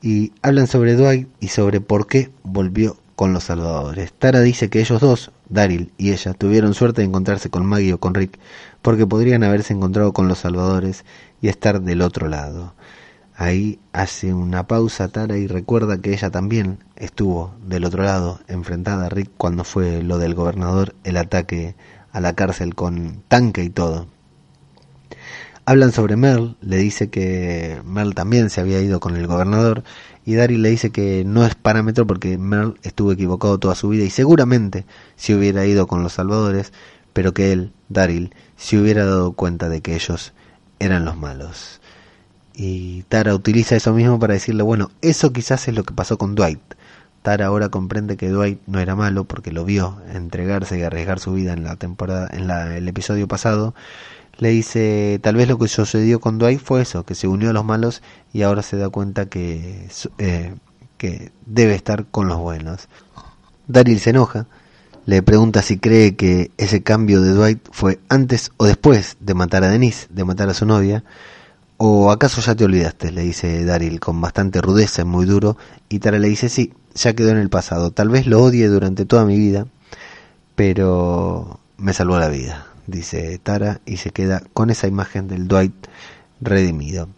Y 0.00 0.32
hablan 0.40 0.66
sobre 0.66 0.96
Dwight 0.96 1.28
y 1.40 1.48
sobre 1.48 1.82
por 1.82 2.06
qué 2.06 2.30
volvió 2.42 2.96
con 3.16 3.34
los 3.34 3.44
salvadores. 3.44 4.14
Tara 4.14 4.40
dice 4.40 4.70
que 4.70 4.80
ellos 4.80 5.00
dos, 5.00 5.30
Daryl 5.50 5.92
y 5.98 6.12
ella, 6.12 6.32
tuvieron 6.32 6.72
suerte 6.72 7.02
de 7.02 7.08
encontrarse 7.08 7.50
con 7.50 7.66
Maggie 7.66 7.92
o 7.92 8.00
con 8.00 8.14
Rick 8.14 8.38
porque 8.80 9.06
podrían 9.06 9.44
haberse 9.44 9.74
encontrado 9.74 10.14
con 10.14 10.26
los 10.26 10.38
salvadores 10.38 11.04
y 11.42 11.48
estar 11.48 11.82
del 11.82 12.00
otro 12.00 12.28
lado. 12.28 12.74
Ahí 13.42 13.80
hace 13.92 14.32
una 14.32 14.68
pausa 14.68 15.08
Tara 15.08 15.36
y 15.36 15.48
recuerda 15.48 16.00
que 16.00 16.12
ella 16.12 16.30
también 16.30 16.78
estuvo 16.94 17.56
del 17.66 17.84
otro 17.84 18.04
lado, 18.04 18.38
enfrentada 18.46 19.06
a 19.06 19.08
Rick 19.08 19.32
cuando 19.36 19.64
fue 19.64 20.00
lo 20.04 20.18
del 20.18 20.36
gobernador, 20.36 20.94
el 21.02 21.16
ataque 21.16 21.74
a 22.12 22.20
la 22.20 22.34
cárcel 22.34 22.76
con 22.76 23.24
tanque 23.26 23.64
y 23.64 23.68
todo. 23.68 24.06
Hablan 25.64 25.90
sobre 25.90 26.14
Merle, 26.14 26.54
le 26.60 26.76
dice 26.76 27.10
que 27.10 27.82
Merle 27.84 28.14
también 28.14 28.48
se 28.48 28.60
había 28.60 28.80
ido 28.80 29.00
con 29.00 29.16
el 29.16 29.26
gobernador 29.26 29.82
y 30.24 30.34
Daryl 30.34 30.62
le 30.62 30.70
dice 30.70 30.90
que 30.90 31.24
no 31.26 31.44
es 31.44 31.56
parámetro 31.56 32.06
porque 32.06 32.38
Merle 32.38 32.74
estuvo 32.84 33.10
equivocado 33.10 33.58
toda 33.58 33.74
su 33.74 33.88
vida 33.88 34.04
y 34.04 34.10
seguramente 34.10 34.86
se 35.16 35.34
hubiera 35.34 35.66
ido 35.66 35.88
con 35.88 36.04
los 36.04 36.12
salvadores, 36.12 36.72
pero 37.12 37.34
que 37.34 37.50
él, 37.50 37.72
Daryl, 37.88 38.36
se 38.56 38.78
hubiera 38.78 39.04
dado 39.04 39.32
cuenta 39.32 39.68
de 39.68 39.80
que 39.80 39.96
ellos 39.96 40.32
eran 40.78 41.04
los 41.04 41.16
malos. 41.16 41.81
Y 42.54 43.02
Tara 43.04 43.34
utiliza 43.34 43.76
eso 43.76 43.92
mismo 43.92 44.18
para 44.18 44.34
decirle, 44.34 44.62
bueno, 44.62 44.90
eso 45.00 45.32
quizás 45.32 45.68
es 45.68 45.74
lo 45.74 45.84
que 45.84 45.94
pasó 45.94 46.18
con 46.18 46.34
Dwight. 46.34 46.60
Tara 47.22 47.46
ahora 47.46 47.68
comprende 47.68 48.16
que 48.16 48.28
Dwight 48.28 48.60
no 48.66 48.80
era 48.80 48.96
malo 48.96 49.24
porque 49.24 49.52
lo 49.52 49.64
vio 49.64 49.98
entregarse 50.12 50.78
y 50.78 50.82
arriesgar 50.82 51.20
su 51.20 51.32
vida 51.32 51.52
en 51.52 51.62
la 51.62 51.76
temporada, 51.76 52.28
en 52.32 52.48
la, 52.48 52.76
el 52.76 52.88
episodio 52.88 53.28
pasado. 53.28 53.74
Le 54.38 54.50
dice, 54.50 55.20
tal 55.22 55.36
vez 55.36 55.48
lo 55.48 55.58
que 55.58 55.68
sucedió 55.68 56.20
con 56.20 56.38
Dwight 56.38 56.60
fue 56.60 56.82
eso, 56.82 57.04
que 57.04 57.14
se 57.14 57.28
unió 57.28 57.50
a 57.50 57.52
los 57.52 57.64
malos 57.64 58.02
y 58.32 58.42
ahora 58.42 58.62
se 58.62 58.76
da 58.76 58.88
cuenta 58.88 59.26
que, 59.26 59.88
eh, 60.18 60.54
que 60.98 61.32
debe 61.46 61.74
estar 61.74 62.06
con 62.06 62.26
los 62.26 62.38
buenos. 62.38 62.88
Daryl 63.68 64.00
se 64.00 64.10
enoja, 64.10 64.46
le 65.06 65.22
pregunta 65.22 65.62
si 65.62 65.78
cree 65.78 66.16
que 66.16 66.50
ese 66.56 66.82
cambio 66.82 67.20
de 67.20 67.32
Dwight 67.32 67.68
fue 67.70 68.00
antes 68.08 68.52
o 68.56 68.64
después 68.66 69.16
de 69.20 69.34
matar 69.34 69.64
a 69.64 69.68
Denise, 69.68 70.06
de 70.10 70.24
matar 70.24 70.48
a 70.48 70.54
su 70.54 70.66
novia. 70.66 71.04
¿O 71.84 72.12
acaso 72.12 72.40
ya 72.40 72.54
te 72.54 72.64
olvidaste? 72.64 73.10
le 73.10 73.22
dice 73.22 73.64
Daryl 73.64 73.98
con 73.98 74.20
bastante 74.20 74.60
rudeza 74.60 75.02
y 75.02 75.04
muy 75.04 75.26
duro, 75.26 75.56
y 75.88 75.98
Tara 75.98 76.20
le 76.20 76.28
dice 76.28 76.48
sí, 76.48 76.72
ya 76.94 77.12
quedó 77.14 77.30
en 77.30 77.38
el 77.38 77.50
pasado. 77.50 77.90
Tal 77.90 78.08
vez 78.08 78.28
lo 78.28 78.40
odie 78.40 78.68
durante 78.68 79.04
toda 79.04 79.24
mi 79.24 79.36
vida, 79.36 79.66
pero 80.54 81.58
me 81.78 81.92
salvó 81.92 82.20
la 82.20 82.28
vida, 82.28 82.68
dice 82.86 83.36
Tara 83.42 83.80
y 83.84 83.96
se 83.96 84.10
queda 84.10 84.44
con 84.52 84.70
esa 84.70 84.86
imagen 84.86 85.26
del 85.26 85.48
Dwight 85.48 85.74
redimido. 86.40 87.08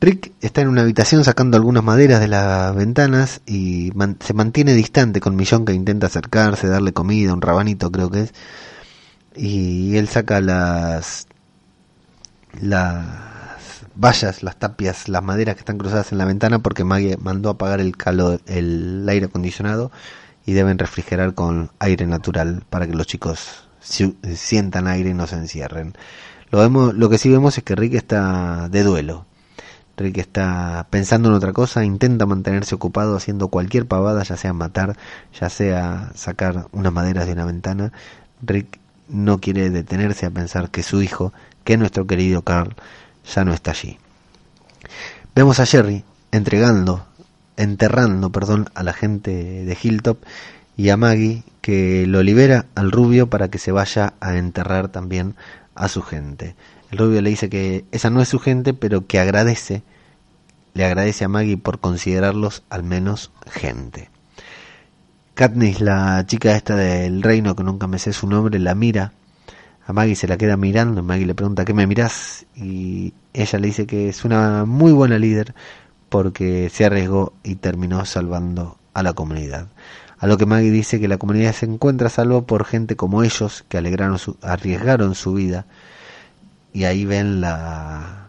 Rick 0.00 0.30
está 0.40 0.60
en 0.60 0.68
una 0.68 0.82
habitación 0.82 1.24
sacando 1.24 1.56
algunas 1.56 1.82
maderas 1.82 2.20
de 2.20 2.28
las 2.28 2.76
ventanas 2.76 3.40
y 3.44 3.90
se 4.20 4.34
mantiene 4.34 4.74
distante 4.74 5.18
con 5.18 5.34
Millón 5.34 5.64
que 5.64 5.72
intenta 5.72 6.06
acercarse, 6.06 6.68
darle 6.68 6.92
comida, 6.92 7.32
un 7.34 7.42
rabanito 7.42 7.90
creo 7.90 8.08
que 8.08 8.20
es. 8.20 8.34
Y 9.34 9.96
él 9.96 10.06
saca 10.06 10.40
las 10.40 11.26
las 12.60 13.33
vallas, 13.96 14.42
las 14.42 14.56
tapias, 14.56 15.08
las 15.08 15.22
maderas 15.22 15.54
que 15.54 15.60
están 15.60 15.78
cruzadas 15.78 16.12
en 16.12 16.18
la 16.18 16.24
ventana 16.24 16.58
porque 16.58 16.84
Maggie 16.84 17.16
mandó 17.16 17.50
apagar 17.50 17.80
el 17.80 17.96
calor, 17.96 18.40
el 18.46 19.06
aire 19.08 19.26
acondicionado 19.26 19.90
y 20.46 20.52
deben 20.52 20.78
refrigerar 20.78 21.34
con 21.34 21.70
aire 21.78 22.06
natural 22.06 22.62
para 22.68 22.86
que 22.86 22.94
los 22.94 23.06
chicos 23.06 23.68
sientan 23.80 24.86
aire 24.86 25.10
y 25.10 25.14
no 25.14 25.26
se 25.26 25.36
encierren. 25.36 25.94
Lo, 26.50 26.58
vemos, 26.58 26.94
lo 26.94 27.08
que 27.08 27.18
sí 27.18 27.30
vemos 27.30 27.56
es 27.58 27.64
que 27.64 27.74
Rick 27.74 27.94
está 27.94 28.68
de 28.68 28.82
duelo. 28.82 29.26
Rick 29.96 30.18
está 30.18 30.86
pensando 30.90 31.28
en 31.28 31.36
otra 31.36 31.52
cosa, 31.52 31.84
intenta 31.84 32.26
mantenerse 32.26 32.74
ocupado 32.74 33.16
haciendo 33.16 33.48
cualquier 33.48 33.86
pavada, 33.86 34.22
ya 34.24 34.36
sea 34.36 34.52
matar, 34.52 34.96
ya 35.38 35.48
sea 35.48 36.10
sacar 36.14 36.66
unas 36.72 36.92
maderas 36.92 37.26
de 37.26 37.32
una 37.32 37.44
ventana. 37.44 37.92
Rick 38.42 38.80
no 39.08 39.38
quiere 39.38 39.70
detenerse 39.70 40.26
a 40.26 40.30
pensar 40.30 40.70
que 40.70 40.82
su 40.82 41.02
hijo, 41.02 41.32
que 41.62 41.76
nuestro 41.76 42.06
querido 42.06 42.42
Carl, 42.42 42.74
ya 43.24 43.44
no 43.44 43.52
está 43.52 43.72
allí. 43.72 43.98
Vemos 45.34 45.60
a 45.60 45.66
Jerry 45.66 46.04
entregando, 46.30 47.06
enterrando, 47.56 48.30
perdón, 48.30 48.68
a 48.74 48.82
la 48.82 48.92
gente 48.92 49.30
de 49.64 49.78
Hilltop 49.80 50.18
y 50.76 50.88
a 50.90 50.96
Maggie 50.96 51.44
que 51.60 52.06
lo 52.06 52.22
libera 52.22 52.66
al 52.74 52.90
rubio 52.90 53.28
para 53.28 53.48
que 53.48 53.58
se 53.58 53.72
vaya 53.72 54.14
a 54.20 54.36
enterrar 54.36 54.88
también 54.88 55.34
a 55.74 55.88
su 55.88 56.02
gente. 56.02 56.54
El 56.90 56.98
rubio 56.98 57.22
le 57.22 57.30
dice 57.30 57.48
que 57.48 57.84
esa 57.90 58.10
no 58.10 58.20
es 58.20 58.28
su 58.28 58.38
gente, 58.38 58.74
pero 58.74 59.06
que 59.06 59.18
agradece, 59.18 59.82
le 60.74 60.84
agradece 60.84 61.24
a 61.24 61.28
Maggie 61.28 61.56
por 61.56 61.80
considerarlos 61.80 62.62
al 62.68 62.82
menos 62.82 63.32
gente. 63.50 64.10
Katniss, 65.34 65.80
la 65.80 66.24
chica 66.26 66.54
esta 66.54 66.76
del 66.76 67.22
reino 67.22 67.56
que 67.56 67.64
nunca 67.64 67.88
me 67.88 67.98
sé 67.98 68.12
su 68.12 68.28
nombre, 68.28 68.58
la 68.60 68.74
mira 68.76 69.12
a 69.86 69.92
Maggie 69.92 70.16
se 70.16 70.28
la 70.28 70.36
queda 70.36 70.56
mirando, 70.56 71.02
Maggie 71.02 71.26
le 71.26 71.34
pregunta 71.34 71.64
¿qué 71.64 71.74
me 71.74 71.86
mirás? 71.86 72.46
y 72.56 73.12
ella 73.32 73.58
le 73.58 73.66
dice 73.66 73.86
que 73.86 74.08
es 74.08 74.24
una 74.24 74.64
muy 74.64 74.92
buena 74.92 75.18
líder 75.18 75.54
porque 76.08 76.70
se 76.70 76.84
arriesgó 76.84 77.32
y 77.42 77.56
terminó 77.56 78.04
salvando 78.04 78.78
a 78.94 79.02
la 79.02 79.12
comunidad. 79.14 79.66
A 80.18 80.26
lo 80.26 80.38
que 80.38 80.46
Maggie 80.46 80.70
dice 80.70 81.00
que 81.00 81.08
la 81.08 81.18
comunidad 81.18 81.52
se 81.52 81.66
encuentra 81.66 82.08
salvo 82.08 82.46
por 82.46 82.64
gente 82.64 82.96
como 82.96 83.22
ellos 83.22 83.64
que 83.68 83.78
alegraron 83.78 84.18
su, 84.18 84.36
arriesgaron 84.40 85.14
su 85.14 85.34
vida 85.34 85.66
y 86.72 86.84
ahí 86.84 87.04
ven 87.04 87.40
la, 87.40 88.28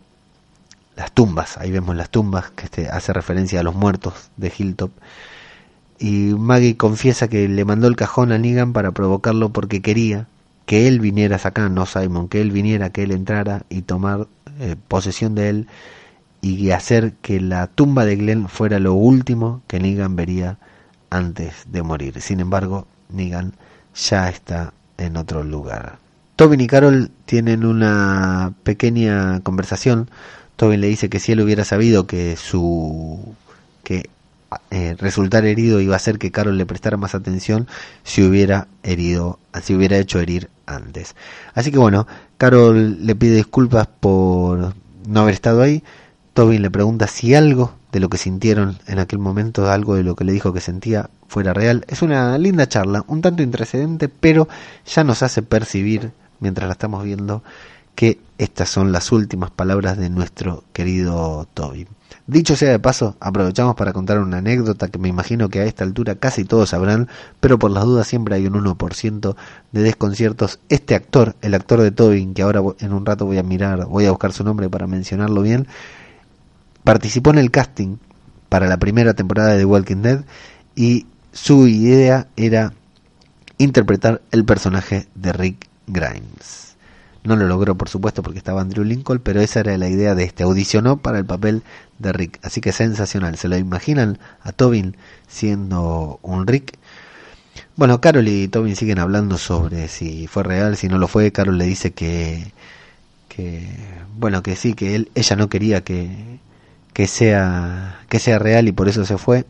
las 0.95 1.11
tumbas, 1.11 1.57
ahí 1.57 1.71
vemos 1.71 1.95
las 1.95 2.09
tumbas 2.09 2.49
que 2.51 2.65
este 2.65 2.89
hace 2.89 3.13
referencia 3.13 3.59
a 3.59 3.63
los 3.63 3.75
muertos 3.75 4.31
de 4.35 4.51
Hilltop 4.57 4.91
y 5.99 6.33
Maggie 6.37 6.75
confiesa 6.75 7.27
que 7.27 7.47
le 7.47 7.65
mandó 7.65 7.87
el 7.87 7.95
cajón 7.95 8.31
a 8.31 8.37
Negan 8.37 8.73
para 8.73 8.91
provocarlo 8.91 9.49
porque 9.49 9.81
quería 9.81 10.27
que 10.65 10.87
él 10.87 10.99
viniera 10.99 11.39
acá, 11.43 11.69
no 11.69 11.85
Simon, 11.85 12.27
que 12.27 12.41
él 12.41 12.51
viniera, 12.51 12.89
que 12.89 13.03
él 13.03 13.11
entrara 13.11 13.63
y 13.69 13.83
tomar 13.83 14.27
eh, 14.59 14.75
posesión 14.87 15.35
de 15.35 15.49
él 15.49 15.67
y 16.41 16.71
hacer 16.71 17.13
que 17.21 17.39
la 17.39 17.67
tumba 17.67 18.05
de 18.05 18.15
Glenn 18.17 18.47
fuera 18.49 18.79
lo 18.79 18.93
último 18.93 19.61
que 19.67 19.79
Negan 19.79 20.15
vería 20.15 20.59
antes 21.09 21.65
de 21.71 21.81
morir. 21.81 22.21
Sin 22.21 22.39
embargo, 22.39 22.87
Negan 23.09 23.53
ya 23.95 24.29
está 24.29 24.73
en 24.97 25.17
otro 25.17 25.43
lugar. 25.43 25.97
Tobin 26.35 26.61
y 26.61 26.67
Carol 26.67 27.11
tienen 27.25 27.65
una 27.65 28.53
pequeña 28.63 29.39
conversación. 29.39 30.09
Tobin 30.55 30.81
le 30.81 30.87
dice 30.87 31.09
que 31.09 31.19
si 31.19 31.31
él 31.31 31.41
hubiera 31.41 31.63
sabido 31.63 32.05
que 32.05 32.35
su 32.35 33.35
que 33.83 34.09
eh, 34.71 34.95
resultar 34.97 35.45
herido 35.45 35.79
iba 35.79 35.93
a 35.93 35.97
hacer 35.97 36.19
que 36.19 36.31
Carol 36.31 36.57
le 36.57 36.65
prestara 36.65 36.97
más 36.97 37.15
atención 37.15 37.67
si 38.03 38.23
hubiera 38.23 38.67
herido, 38.83 39.39
si 39.61 39.75
hubiera 39.75 39.97
hecho 39.97 40.19
herir 40.19 40.49
antes. 40.65 41.15
Así 41.53 41.71
que 41.71 41.77
bueno, 41.77 42.07
Carol 42.37 43.05
le 43.05 43.15
pide 43.15 43.35
disculpas 43.35 43.87
por 43.87 44.73
no 45.07 45.19
haber 45.19 45.33
estado 45.33 45.61
ahí. 45.61 45.83
Tobin 46.33 46.61
le 46.61 46.69
pregunta 46.69 47.07
si 47.07 47.33
algo 47.33 47.73
de 47.91 48.01
lo 48.01 48.09
que 48.09 48.17
sintieron 48.17 48.77
en 48.87 48.99
aquel 48.99 49.19
momento, 49.19 49.71
algo 49.71 49.95
de 49.95 50.03
lo 50.03 50.15
que 50.15 50.25
le 50.25 50.33
dijo 50.33 50.51
que 50.51 50.59
sentía, 50.59 51.09
fuera 51.27 51.53
real. 51.53 51.85
Es 51.87 52.01
una 52.01 52.37
linda 52.37 52.67
charla, 52.67 53.05
un 53.07 53.21
tanto 53.21 53.41
intrecedente, 53.41 54.09
pero 54.09 54.49
ya 54.85 55.05
nos 55.05 55.23
hace 55.23 55.41
percibir, 55.41 56.11
mientras 56.41 56.67
la 56.67 56.73
estamos 56.73 57.05
viendo, 57.05 57.41
que 57.95 58.19
estas 58.37 58.69
son 58.69 58.91
las 58.91 59.13
últimas 59.13 59.49
palabras 59.49 59.97
de 59.97 60.09
nuestro 60.09 60.65
querido 60.73 61.47
Tobin. 61.53 61.87
Dicho 62.27 62.55
sea 62.55 62.71
de 62.71 62.79
paso, 62.79 63.15
aprovechamos 63.19 63.75
para 63.75 63.93
contar 63.93 64.19
una 64.19 64.37
anécdota 64.37 64.87
que 64.87 64.97
me 64.97 65.09
imagino 65.09 65.49
que 65.49 65.59
a 65.59 65.65
esta 65.65 65.83
altura 65.83 66.15
casi 66.15 66.43
todos 66.43 66.69
sabrán, 66.69 67.07
pero 67.39 67.59
por 67.59 67.71
las 67.71 67.83
dudas 67.83 68.07
siempre 68.07 68.35
hay 68.35 68.47
un 68.47 68.53
1% 68.53 69.35
de 69.71 69.81
desconciertos. 69.81 70.59
Este 70.69 70.95
actor, 70.95 71.35
el 71.41 71.53
actor 71.53 71.81
de 71.81 71.91
Tobin, 71.91 72.33
que 72.33 72.41
ahora 72.41 72.61
en 72.79 72.93
un 72.93 73.05
rato 73.05 73.25
voy 73.25 73.37
a 73.37 73.43
mirar, 73.43 73.85
voy 73.85 74.05
a 74.05 74.11
buscar 74.11 74.33
su 74.33 74.43
nombre 74.43 74.69
para 74.69 74.87
mencionarlo 74.87 75.41
bien, 75.41 75.67
participó 76.83 77.29
en 77.31 77.37
el 77.37 77.51
casting 77.51 77.97
para 78.49 78.67
la 78.67 78.77
primera 78.77 79.13
temporada 79.13 79.49
de 79.49 79.59
The 79.59 79.65
Walking 79.65 80.01
Dead 80.01 80.23
y 80.75 81.05
su 81.31 81.67
idea 81.67 82.27
era 82.35 82.73
interpretar 83.57 84.21
el 84.31 84.45
personaje 84.45 85.07
de 85.15 85.33
Rick 85.33 85.67
Grimes. 85.87 86.75
No 87.25 87.35
lo 87.35 87.47
logró, 87.47 87.75
por 87.75 87.89
supuesto, 87.89 88.21
porque 88.21 88.37
estaba 88.37 88.61
Andrew 88.61 88.85
Lincoln, 88.85 89.19
pero 89.19 89.41
esa 89.41 89.59
era 89.61 89.77
la 89.79 89.89
idea 89.89 90.13
de 90.13 90.23
este. 90.23 90.43
Audicionó 90.43 90.97
para 90.97 91.17
el 91.17 91.25
papel 91.25 91.63
de 91.99 92.13
Rick. 92.13 92.39
Así 92.43 92.61
que 92.61 92.71
sensacional. 92.71 93.37
¿Se 93.37 93.47
lo 93.47 93.57
imaginan 93.57 94.19
a 94.41 94.51
Tobin 94.51 94.97
siendo 95.27 96.19
un 96.21 96.47
Rick? 96.47 96.77
Bueno, 97.75 98.01
Carol 98.01 98.27
y 98.27 98.47
Tobin 98.47 98.75
siguen 98.75 98.99
hablando 98.99 99.37
sobre 99.37 99.87
si 99.87 100.27
fue 100.27 100.43
real, 100.43 100.77
si 100.77 100.87
no 100.87 100.97
lo 100.97 101.07
fue. 101.07 101.31
Carol 101.31 101.57
le 101.57 101.65
dice 101.65 101.91
que, 101.93 102.51
que 103.29 103.67
bueno, 104.17 104.43
que 104.43 104.55
sí, 104.55 104.73
que 104.73 104.95
él, 104.95 105.11
ella 105.15 105.35
no 105.35 105.49
quería 105.49 105.83
que, 105.83 106.39
que 106.93 107.07
sea, 107.07 108.01
que 108.09 108.19
sea 108.19 108.39
real 108.39 108.67
y 108.67 108.71
por 108.71 108.87
eso 108.89 109.05
se 109.05 109.17
fue. 109.17 109.45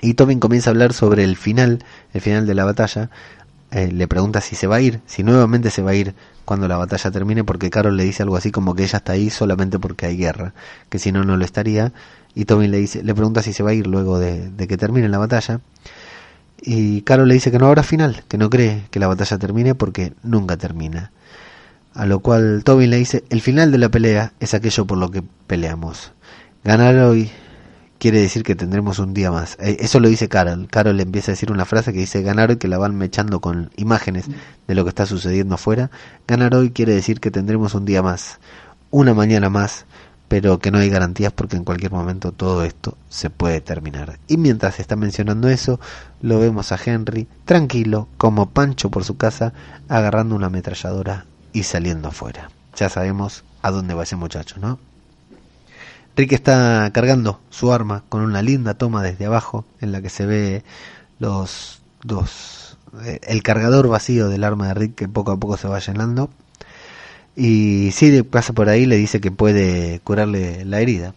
Y 0.00 0.14
Tobin 0.14 0.40
comienza 0.40 0.70
a 0.70 0.72
hablar 0.72 0.92
sobre 0.92 1.24
el 1.24 1.36
final, 1.36 1.84
el 2.12 2.20
final 2.20 2.46
de 2.46 2.54
la 2.54 2.64
batalla. 2.64 3.10
Eh, 3.74 3.90
le 3.90 4.06
pregunta 4.06 4.40
si 4.40 4.54
se 4.54 4.68
va 4.68 4.76
a 4.76 4.80
ir, 4.80 5.00
si 5.04 5.24
nuevamente 5.24 5.68
se 5.68 5.82
va 5.82 5.90
a 5.90 5.94
ir 5.96 6.14
cuando 6.44 6.68
la 6.68 6.76
batalla 6.76 7.10
termine, 7.10 7.42
porque 7.42 7.70
Carol 7.70 7.96
le 7.96 8.04
dice 8.04 8.22
algo 8.22 8.36
así 8.36 8.52
como 8.52 8.76
que 8.76 8.84
ella 8.84 8.98
está 8.98 9.14
ahí 9.14 9.30
solamente 9.30 9.80
porque 9.80 10.06
hay 10.06 10.16
guerra, 10.16 10.54
que 10.88 11.00
si 11.00 11.10
no, 11.10 11.24
no 11.24 11.36
lo 11.36 11.44
estaría. 11.44 11.92
Y 12.36 12.44
Tobin 12.44 12.70
le, 12.70 12.78
dice, 12.78 13.02
le 13.02 13.14
pregunta 13.16 13.42
si 13.42 13.52
se 13.52 13.64
va 13.64 13.70
a 13.70 13.74
ir 13.74 13.88
luego 13.88 14.20
de, 14.20 14.48
de 14.48 14.68
que 14.68 14.76
termine 14.76 15.08
la 15.08 15.18
batalla. 15.18 15.60
Y 16.62 17.02
Carol 17.02 17.26
le 17.26 17.34
dice 17.34 17.50
que 17.50 17.58
no 17.58 17.66
habrá 17.66 17.82
final, 17.82 18.22
que 18.28 18.38
no 18.38 18.48
cree 18.48 18.84
que 18.92 19.00
la 19.00 19.08
batalla 19.08 19.38
termine 19.38 19.74
porque 19.74 20.12
nunca 20.22 20.56
termina. 20.56 21.10
A 21.94 22.06
lo 22.06 22.20
cual 22.20 22.62
Tobin 22.64 22.90
le 22.90 22.98
dice, 22.98 23.24
el 23.28 23.40
final 23.40 23.72
de 23.72 23.78
la 23.78 23.88
pelea 23.88 24.34
es 24.38 24.54
aquello 24.54 24.86
por 24.86 24.98
lo 24.98 25.10
que 25.10 25.24
peleamos. 25.48 26.12
Ganar 26.62 26.96
hoy 26.98 27.28
quiere 28.04 28.20
decir 28.20 28.42
que 28.42 28.54
tendremos 28.54 28.98
un 28.98 29.14
día 29.14 29.30
más. 29.30 29.56
Eh, 29.58 29.78
eso 29.80 29.98
lo 29.98 30.10
dice 30.10 30.28
Carol. 30.28 30.68
Carol 30.70 31.00
empieza 31.00 31.30
a 31.30 31.32
decir 31.32 31.50
una 31.50 31.64
frase 31.64 31.90
que 31.94 32.00
dice 32.00 32.20
ganar 32.20 32.50
hoy, 32.50 32.58
que 32.58 32.68
la 32.68 32.76
van 32.76 32.94
mechando 32.94 33.40
con 33.40 33.70
imágenes 33.76 34.26
de 34.68 34.74
lo 34.74 34.84
que 34.84 34.90
está 34.90 35.06
sucediendo 35.06 35.54
afuera. 35.54 35.90
Ganar 36.28 36.54
hoy 36.54 36.70
quiere 36.70 36.92
decir 36.92 37.18
que 37.18 37.30
tendremos 37.30 37.72
un 37.72 37.86
día 37.86 38.02
más, 38.02 38.40
una 38.90 39.14
mañana 39.14 39.48
más, 39.48 39.86
pero 40.28 40.58
que 40.58 40.70
no 40.70 40.80
hay 40.80 40.90
garantías 40.90 41.32
porque 41.32 41.56
en 41.56 41.64
cualquier 41.64 41.92
momento 41.92 42.30
todo 42.30 42.62
esto 42.62 42.98
se 43.08 43.30
puede 43.30 43.62
terminar. 43.62 44.18
Y 44.28 44.36
mientras 44.36 44.80
está 44.80 44.96
mencionando 44.96 45.48
eso, 45.48 45.80
lo 46.20 46.38
vemos 46.38 46.72
a 46.72 46.78
Henry 46.84 47.26
tranquilo, 47.46 48.08
como 48.18 48.50
Pancho 48.50 48.90
por 48.90 49.04
su 49.04 49.16
casa, 49.16 49.54
agarrando 49.88 50.36
una 50.36 50.48
ametralladora 50.48 51.24
y 51.54 51.62
saliendo 51.62 52.08
afuera. 52.08 52.50
Ya 52.76 52.90
sabemos 52.90 53.44
a 53.62 53.70
dónde 53.70 53.94
va 53.94 54.02
ese 54.02 54.16
muchacho, 54.16 54.56
¿no? 54.60 54.78
Rick 56.16 56.32
está 56.32 56.90
cargando 56.92 57.40
su 57.50 57.72
arma 57.72 58.04
con 58.08 58.22
una 58.22 58.42
linda 58.42 58.74
toma 58.74 59.02
desde 59.02 59.26
abajo 59.26 59.64
en 59.80 59.92
la 59.92 60.00
que 60.00 60.10
se 60.10 60.26
ve 60.26 60.64
los 61.18 61.80
dos 62.02 62.78
eh, 63.04 63.20
el 63.22 63.42
cargador 63.42 63.88
vacío 63.88 64.28
del 64.28 64.44
arma 64.44 64.68
de 64.68 64.74
Rick 64.74 64.94
que 64.94 65.08
poco 65.08 65.32
a 65.32 65.36
poco 65.36 65.56
se 65.56 65.68
va 65.68 65.78
llenando 65.80 66.30
y 67.36 67.90
Sid 67.92 68.24
pasa 68.24 68.52
por 68.52 68.68
ahí 68.68 68.86
le 68.86 68.96
dice 68.96 69.20
que 69.20 69.30
puede 69.30 70.00
curarle 70.00 70.64
la 70.64 70.80
herida. 70.80 71.14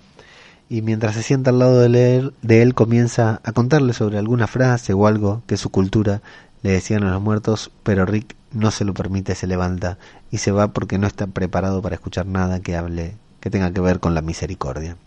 Y 0.69 0.81
mientras 0.81 1.15
se 1.15 1.23
sienta 1.23 1.51
al 1.51 1.59
lado 1.59 1.79
de 1.79 2.17
él, 2.17 2.33
de 2.41 2.61
él 2.61 2.73
comienza 2.73 3.39
a 3.43 3.51
contarle 3.53 3.93
sobre 3.93 4.17
alguna 4.17 4.47
frase 4.47 4.93
o 4.93 5.07
algo 5.07 5.43
que 5.47 5.57
su 5.57 5.69
cultura 5.69 6.21
le 6.61 6.71
decían 6.71 7.03
a 7.03 7.11
los 7.11 7.21
muertos, 7.21 7.71
pero 7.83 8.05
Rick 8.05 8.35
no 8.51 8.71
se 8.71 8.83
lo 8.83 8.93
permite, 8.93 9.35
se 9.35 9.47
levanta 9.47 9.97
y 10.31 10.39
se 10.39 10.51
va 10.51 10.69
porque 10.69 10.97
no 10.97 11.07
está 11.07 11.27
preparado 11.27 11.81
para 11.81 11.95
escuchar 11.95 12.25
nada 12.25 12.59
que 12.59 12.75
hable, 12.75 13.15
que 13.39 13.49
tenga 13.49 13.71
que 13.71 13.81
ver 13.81 13.99
con 13.99 14.13
la 14.13 14.21
misericordia. 14.21 14.97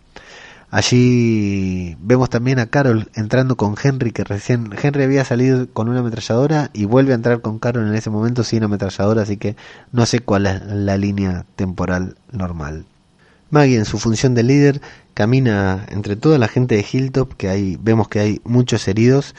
Allí 0.71 1.97
vemos 1.99 2.29
también 2.29 2.57
a 2.57 2.67
Carol 2.67 3.09
entrando 3.13 3.57
con 3.57 3.75
Henry, 3.81 4.11
que 4.11 4.23
recién 4.23 4.69
Henry 4.81 5.03
había 5.03 5.25
salido 5.25 5.67
con 5.67 5.89
una 5.89 5.99
ametralladora 5.99 6.69
y 6.71 6.85
vuelve 6.85 7.11
a 7.11 7.15
entrar 7.15 7.41
con 7.41 7.59
Carol 7.59 7.87
en 7.87 7.93
ese 7.93 8.09
momento 8.09 8.45
sin 8.45 8.63
ametralladora, 8.63 9.23
así 9.23 9.35
que 9.35 9.57
no 9.91 10.05
sé 10.05 10.21
cuál 10.21 10.45
es 10.45 10.61
la 10.65 10.95
línea 10.95 11.45
temporal 11.57 12.15
normal. 12.31 12.85
Maggie 13.49 13.75
en 13.75 13.85
su 13.85 13.99
función 13.99 14.33
de 14.33 14.43
líder 14.43 14.81
camina 15.13 15.85
entre 15.89 16.15
toda 16.15 16.37
la 16.37 16.47
gente 16.47 16.75
de 16.75 16.85
Hilltop, 16.89 17.33
que 17.33 17.49
hay, 17.49 17.77
vemos 17.81 18.07
que 18.07 18.21
hay 18.21 18.41
muchos 18.45 18.87
heridos 18.87 19.35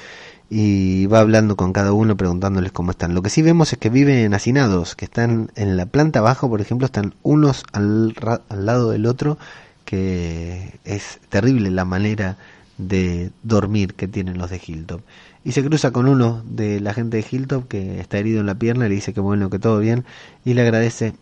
y 0.55 1.07
va 1.07 1.21
hablando 1.21 1.57
con 1.57 1.73
cada 1.73 1.95
uno 1.95 2.15
preguntándoles 2.15 2.73
cómo 2.73 2.91
están. 2.91 3.15
Lo 3.15 3.23
que 3.23 3.31
sí 3.31 3.41
vemos 3.41 3.73
es 3.73 3.79
que 3.79 3.89
viven 3.89 4.35
hacinados, 4.35 4.95
que 4.95 5.07
están 5.07 5.51
en 5.57 5.79
la 5.79 5.87
planta 5.87 6.19
abajo, 6.19 6.51
por 6.51 6.61
ejemplo, 6.61 6.85
están 6.85 7.15
unos 7.23 7.65
al, 7.73 8.15
al 8.51 8.67
lado 8.67 8.91
del 8.91 9.07
otro 9.07 9.39
que 9.87 10.79
es 10.85 11.21
terrible 11.31 11.71
la 11.71 11.87
manera 11.87 12.37
de 12.77 13.31
dormir 13.43 13.95
que 13.95 14.09
tienen 14.09 14.37
los 14.37 14.51
de 14.51 14.61
Hilltop. 14.63 15.01
Y 15.43 15.53
se 15.53 15.65
cruza 15.65 15.91
con 15.91 16.07
uno 16.07 16.43
de 16.45 16.81
la 16.81 16.93
gente 16.93 17.17
de 17.17 17.27
Hilltop 17.31 17.67
que 17.67 17.99
está 17.99 18.19
herido 18.19 18.41
en 18.41 18.47
la 18.47 18.57
pierna, 18.57 18.89
le 18.89 18.95
dice 18.95 19.15
que 19.15 19.21
bueno, 19.21 19.49
que 19.49 19.59
todo 19.59 19.79
bien, 19.79 20.05
y 20.45 20.53
le 20.53 20.61
agradece 20.61 21.15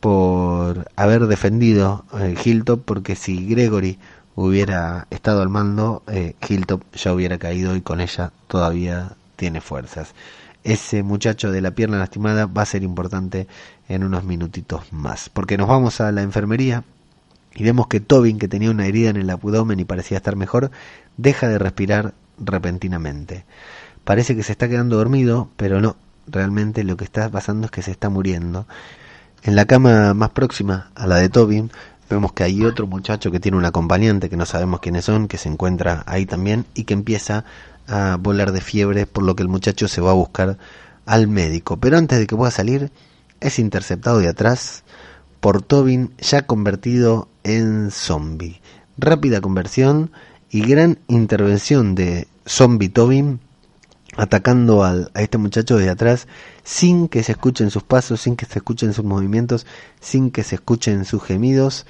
por 0.00 0.90
haber 0.96 1.26
defendido 1.26 2.06
eh, 2.18 2.36
Hilltop, 2.42 2.82
porque 2.86 3.16
si 3.16 3.44
Gregory 3.44 3.98
hubiera 4.34 5.06
estado 5.10 5.42
al 5.42 5.48
mando, 5.48 6.02
eh, 6.06 6.34
Hilltop 6.46 6.82
ya 6.94 7.12
hubiera 7.12 7.38
caído 7.38 7.76
y 7.76 7.80
con 7.80 8.00
ella 8.00 8.32
todavía 8.48 9.12
tiene 9.36 9.60
fuerzas. 9.60 10.14
Ese 10.64 11.02
muchacho 11.02 11.50
de 11.50 11.60
la 11.60 11.72
pierna 11.72 11.98
lastimada 11.98 12.46
va 12.46 12.62
a 12.62 12.66
ser 12.66 12.82
importante 12.82 13.48
en 13.88 14.04
unos 14.04 14.24
minutitos 14.24 14.92
más, 14.92 15.28
porque 15.28 15.56
nos 15.56 15.68
vamos 15.68 16.00
a 16.00 16.12
la 16.12 16.22
enfermería 16.22 16.84
y 17.54 17.64
vemos 17.64 17.88
que 17.88 18.00
Tobin, 18.00 18.38
que 18.38 18.48
tenía 18.48 18.70
una 18.70 18.86
herida 18.86 19.10
en 19.10 19.16
el 19.16 19.28
abdomen 19.30 19.80
y 19.80 19.84
parecía 19.84 20.16
estar 20.16 20.36
mejor, 20.36 20.70
deja 21.16 21.48
de 21.48 21.58
respirar 21.58 22.14
repentinamente. 22.38 23.44
Parece 24.04 24.34
que 24.34 24.42
se 24.42 24.52
está 24.52 24.68
quedando 24.68 24.96
dormido, 24.96 25.48
pero 25.56 25.80
no, 25.80 25.96
realmente 26.26 26.84
lo 26.84 26.96
que 26.96 27.04
está 27.04 27.28
pasando 27.28 27.66
es 27.66 27.70
que 27.70 27.82
se 27.82 27.90
está 27.90 28.08
muriendo. 28.08 28.66
En 29.42 29.56
la 29.56 29.66
cama 29.66 30.14
más 30.14 30.30
próxima 30.30 30.90
a 30.94 31.06
la 31.06 31.16
de 31.16 31.28
Tobin, 31.28 31.70
vemos 32.12 32.32
que 32.32 32.44
hay 32.44 32.64
otro 32.64 32.86
muchacho 32.86 33.30
que 33.30 33.40
tiene 33.40 33.56
un 33.56 33.64
acompañante 33.64 34.30
que 34.30 34.36
no 34.36 34.46
sabemos 34.46 34.80
quiénes 34.80 35.04
son, 35.04 35.28
que 35.28 35.38
se 35.38 35.48
encuentra 35.48 36.02
ahí 36.06 36.26
también 36.26 36.66
y 36.74 36.84
que 36.84 36.94
empieza 36.94 37.44
a 37.88 38.16
volar 38.20 38.52
de 38.52 38.60
fiebre, 38.60 39.06
por 39.06 39.24
lo 39.24 39.34
que 39.34 39.42
el 39.42 39.48
muchacho 39.48 39.88
se 39.88 40.00
va 40.00 40.10
a 40.10 40.14
buscar 40.14 40.58
al 41.06 41.28
médico. 41.28 41.78
Pero 41.78 41.98
antes 41.98 42.18
de 42.18 42.26
que 42.26 42.36
pueda 42.36 42.50
salir, 42.50 42.92
es 43.40 43.58
interceptado 43.58 44.18
de 44.18 44.28
atrás 44.28 44.84
por 45.40 45.62
Tobin 45.62 46.12
ya 46.18 46.46
convertido 46.46 47.28
en 47.42 47.90
zombie. 47.90 48.60
Rápida 48.96 49.40
conversión 49.40 50.12
y 50.50 50.60
gran 50.62 50.98
intervención 51.08 51.94
de 51.94 52.28
zombie 52.46 52.88
Tobin 52.88 53.40
atacando 54.16 54.84
al, 54.84 55.10
a 55.14 55.22
este 55.22 55.38
muchacho 55.38 55.76
desde 55.76 55.90
atrás 55.90 56.28
sin 56.64 57.08
que 57.08 57.22
se 57.22 57.32
escuchen 57.32 57.70
sus 57.70 57.82
pasos, 57.82 58.20
sin 58.20 58.36
que 58.36 58.46
se 58.46 58.58
escuchen 58.58 58.92
sus 58.92 59.04
movimientos, 59.04 59.66
sin 60.00 60.30
que 60.30 60.44
se 60.44 60.56
escuchen 60.56 61.04
sus 61.04 61.22
gemidos. 61.22 61.86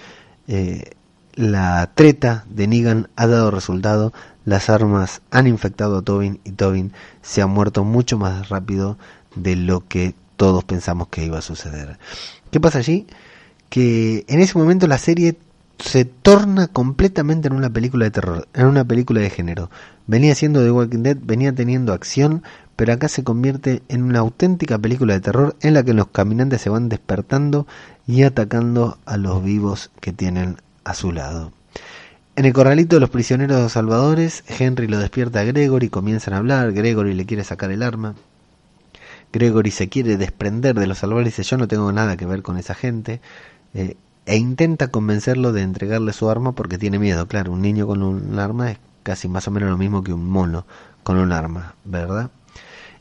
Eh, 0.49 0.93
la 1.35 1.91
treta 1.95 2.45
de 2.49 2.67
Negan 2.67 3.09
ha 3.17 3.27
dado 3.27 3.51
resultado, 3.51 4.13
las 4.45 4.69
armas 4.71 5.23
han 5.31 5.47
infectado 5.47 5.99
a 5.99 6.03
Tobin 6.03 6.41
y 6.45 6.53
Tobin 6.53 6.93
se 7.23 7.43
ha 7.43 7.47
muerto 7.47 7.85
mucho 7.85 8.19
más 8.19 8.49
rápido 8.49 8.99
de 9.35 9.57
lo 9.57 9.87
que 9.87 10.15
todos 10.37 10.65
pensamos 10.65 11.09
que 11.09 11.25
iba 11.25 11.39
a 11.39 11.43
suceder. 11.43 11.99
¿Qué 12.51 12.61
pasa 12.61 12.79
allí? 12.79 13.07
que 13.73 14.27
en 14.29 14.41
ese 14.41 14.59
momento 14.59 14.87
la 14.87 14.99
serie 14.99 15.39
se 15.79 16.05
torna 16.05 16.69
completamente 16.69 17.49
en 17.49 17.55
una 17.55 17.71
película 17.71 18.05
de 18.05 18.11
terror, 18.11 18.47
en 18.53 18.67
una 18.67 18.85
película 18.85 19.23
de 19.23 19.31
género. 19.31 19.71
Venía 20.07 20.35
siendo 20.35 20.63
The 20.63 20.71
Walking 20.71 21.03
Dead, 21.03 21.17
venía 21.21 21.55
teniendo 21.55 21.93
acción, 21.93 22.43
pero 22.77 22.93
acá 22.93 23.09
se 23.09 23.23
convierte 23.23 23.83
en 23.89 24.03
una 24.03 24.19
auténtica 24.19 24.79
película 24.79 25.15
de 25.15 25.21
terror 25.21 25.57
en 25.61 25.75
la 25.75 25.85
que 25.85 25.95
los 25.95 26.09
caminantes 26.09 26.61
se 26.61 26.71
van 26.71 26.89
despertando 26.89 27.67
y 28.07 28.25
atacando 28.25 28.99
a 29.05 29.17
los 29.17 29.45
vivos 29.45 29.91
que 30.01 30.13
tienen 30.13 30.57
a 30.85 30.95
su 30.95 31.13
lado. 31.13 31.53
En 32.35 32.47
el 32.47 32.53
corralito 32.53 32.97
de 32.97 33.01
los 33.01 33.11
prisioneros 33.11 33.73
salvadores, 33.73 34.43
Henry 34.49 34.89
lo 34.89 34.99
despierta 34.99 35.41
a 35.41 35.45
Gregory, 35.45 35.89
comienzan 35.91 36.35
a 36.35 36.39
hablar, 36.39 36.73
Gregory 36.73 37.15
le 37.15 37.27
quiere 37.27 37.45
sacar 37.45 37.71
el 37.71 37.83
arma. 37.83 38.15
Gregory 39.33 39.71
se 39.71 39.89
quiere 39.89 40.17
desprender 40.17 40.75
de 40.79 40.87
los 40.87 40.99
salvadores 40.99 41.29
y 41.29 41.37
dice 41.37 41.51
yo 41.51 41.59
no 41.59 41.69
tengo 41.69 41.93
nada 41.93 42.17
que 42.17 42.27
ver 42.27 42.43
con 42.43 42.59
esa 42.59 42.75
gente. 42.75 43.21
Eh, 43.75 43.97
e 44.25 44.37
intenta 44.37 44.89
convencerlo 44.89 45.53
de 45.53 45.63
entregarle 45.63 46.13
su 46.13 46.31
arma 46.31 46.53
porque 46.53 46.79
tiene 46.79 46.99
miedo. 46.99 47.27
Claro, 47.27 47.53
un 47.53 47.61
niño 47.61 47.87
con 47.87 48.03
un 48.03 48.39
arma 48.39 48.71
es 48.71 48.79
casi 49.03 49.29
más 49.29 49.49
o 49.49 49.51
menos 49.51 49.71
lo 49.71 49.79
mismo 49.79 50.03
que 50.03 50.13
un 50.13 50.29
mono 50.29 50.67
con 51.03 51.19
un 51.19 51.33
arma, 51.33 51.75
¿verdad? 51.85 52.31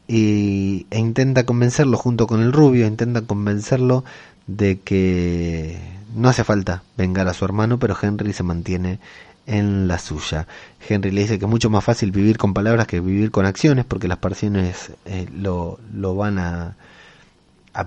Y, 0.07 0.87
e 0.89 0.99
intenta 0.99 1.45
convencerlo 1.45 1.97
junto 1.97 2.27
con 2.27 2.41
el 2.41 2.51
rubio, 2.51 2.87
intenta 2.87 3.21
convencerlo 3.21 4.03
de 4.47 4.79
que 4.79 5.77
no 6.15 6.29
hace 6.29 6.43
falta 6.43 6.83
vengar 6.97 7.27
a 7.27 7.33
su 7.33 7.45
hermano, 7.45 7.79
pero 7.79 7.95
Henry 8.01 8.33
se 8.33 8.43
mantiene 8.43 8.99
en 9.45 9.87
la 9.87 9.99
suya. 9.99 10.47
Henry 10.87 11.11
le 11.11 11.21
dice 11.21 11.39
que 11.39 11.45
es 11.45 11.51
mucho 11.51 11.69
más 11.69 11.83
fácil 11.83 12.11
vivir 12.11 12.37
con 12.37 12.53
palabras 12.53 12.87
que 12.87 12.99
vivir 12.99 13.31
con 13.31 13.45
acciones, 13.45 13.85
porque 13.85 14.07
las 14.07 14.17
pasiones 14.17 14.91
eh, 15.05 15.27
lo, 15.33 15.79
lo 15.93 16.15
van 16.15 16.39
a 16.39 16.75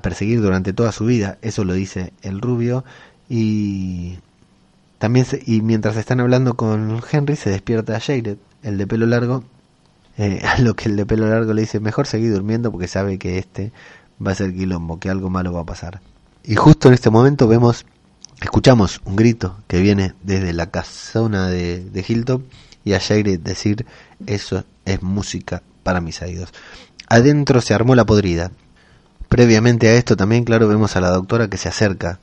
perseguir 0.02 0.40
durante 0.40 0.72
toda 0.72 0.92
su 0.92 1.04
vida, 1.04 1.38
eso 1.42 1.64
lo 1.64 1.74
dice 1.74 2.12
el 2.22 2.40
rubio, 2.40 2.84
y 3.28 4.18
también 5.04 5.26
y 5.44 5.60
mientras 5.60 5.98
están 5.98 6.20
hablando 6.20 6.54
con 6.54 7.02
Henry 7.12 7.36
se 7.36 7.50
despierta 7.50 8.00
Jared, 8.00 8.38
el 8.62 8.78
de 8.78 8.86
pelo 8.86 9.04
largo, 9.04 9.44
eh, 10.16 10.40
a 10.46 10.58
lo 10.62 10.74
que 10.74 10.88
el 10.88 10.96
de 10.96 11.04
pelo 11.04 11.28
largo 11.28 11.52
le 11.52 11.60
dice, 11.60 11.78
mejor 11.78 12.06
seguir 12.06 12.32
durmiendo 12.32 12.72
porque 12.72 12.88
sabe 12.88 13.18
que 13.18 13.36
este 13.36 13.70
va 14.26 14.32
a 14.32 14.34
ser 14.34 14.54
quilombo, 14.54 14.98
que 14.98 15.10
algo 15.10 15.28
malo 15.28 15.52
va 15.52 15.60
a 15.60 15.66
pasar. 15.66 16.00
Y 16.42 16.54
justo 16.54 16.88
en 16.88 16.94
este 16.94 17.10
momento 17.10 17.46
vemos, 17.46 17.84
escuchamos 18.40 19.02
un 19.04 19.14
grito 19.14 19.58
que 19.66 19.82
viene 19.82 20.14
desde 20.22 20.54
la 20.54 20.70
casona 20.70 21.48
de, 21.48 21.84
de 21.84 22.04
Hilltop 22.08 22.40
y 22.82 22.94
a 22.94 23.00
Jared 23.00 23.40
decir, 23.40 23.84
eso 24.24 24.64
es 24.86 25.02
música 25.02 25.62
paramisaidos. 25.82 26.48
Adentro 27.10 27.60
se 27.60 27.74
armó 27.74 27.94
la 27.94 28.06
podrida. 28.06 28.52
Previamente 29.28 29.86
a 29.88 29.96
esto 29.96 30.16
también, 30.16 30.44
claro, 30.44 30.66
vemos 30.66 30.96
a 30.96 31.02
la 31.02 31.10
doctora 31.10 31.48
que 31.48 31.58
se 31.58 31.68
acerca 31.68 32.20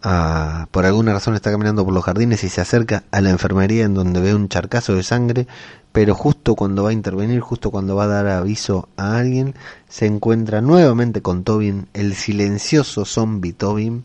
por 0.00 0.86
alguna 0.86 1.12
razón 1.12 1.34
está 1.34 1.50
caminando 1.50 1.84
por 1.84 1.92
los 1.92 2.04
jardines 2.04 2.42
y 2.44 2.48
se 2.48 2.60
acerca 2.60 3.04
a 3.10 3.20
la 3.20 3.30
enfermería 3.30 3.84
en 3.84 3.94
donde 3.94 4.20
ve 4.20 4.34
un 4.34 4.48
charcazo 4.48 4.94
de 4.94 5.02
sangre, 5.02 5.46
pero 5.92 6.14
justo 6.14 6.54
cuando 6.54 6.84
va 6.84 6.90
a 6.90 6.94
intervenir, 6.94 7.40
justo 7.40 7.70
cuando 7.70 7.96
va 7.96 8.04
a 8.04 8.08
dar 8.08 8.26
aviso 8.28 8.88
a 8.96 9.18
alguien, 9.18 9.54
se 9.88 10.06
encuentra 10.06 10.60
nuevamente 10.62 11.20
con 11.20 11.44
Tobin, 11.44 11.88
el 11.92 12.14
silencioso 12.14 13.04
zombie 13.04 13.52
Tobin, 13.52 14.04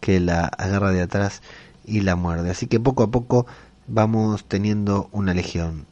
que 0.00 0.18
la 0.18 0.46
agarra 0.46 0.90
de 0.92 1.02
atrás 1.02 1.42
y 1.84 2.00
la 2.00 2.16
muerde. 2.16 2.50
Así 2.50 2.66
que 2.66 2.80
poco 2.80 3.02
a 3.02 3.10
poco 3.10 3.46
vamos 3.86 4.44
teniendo 4.44 5.08
una 5.12 5.34
legión. 5.34 5.86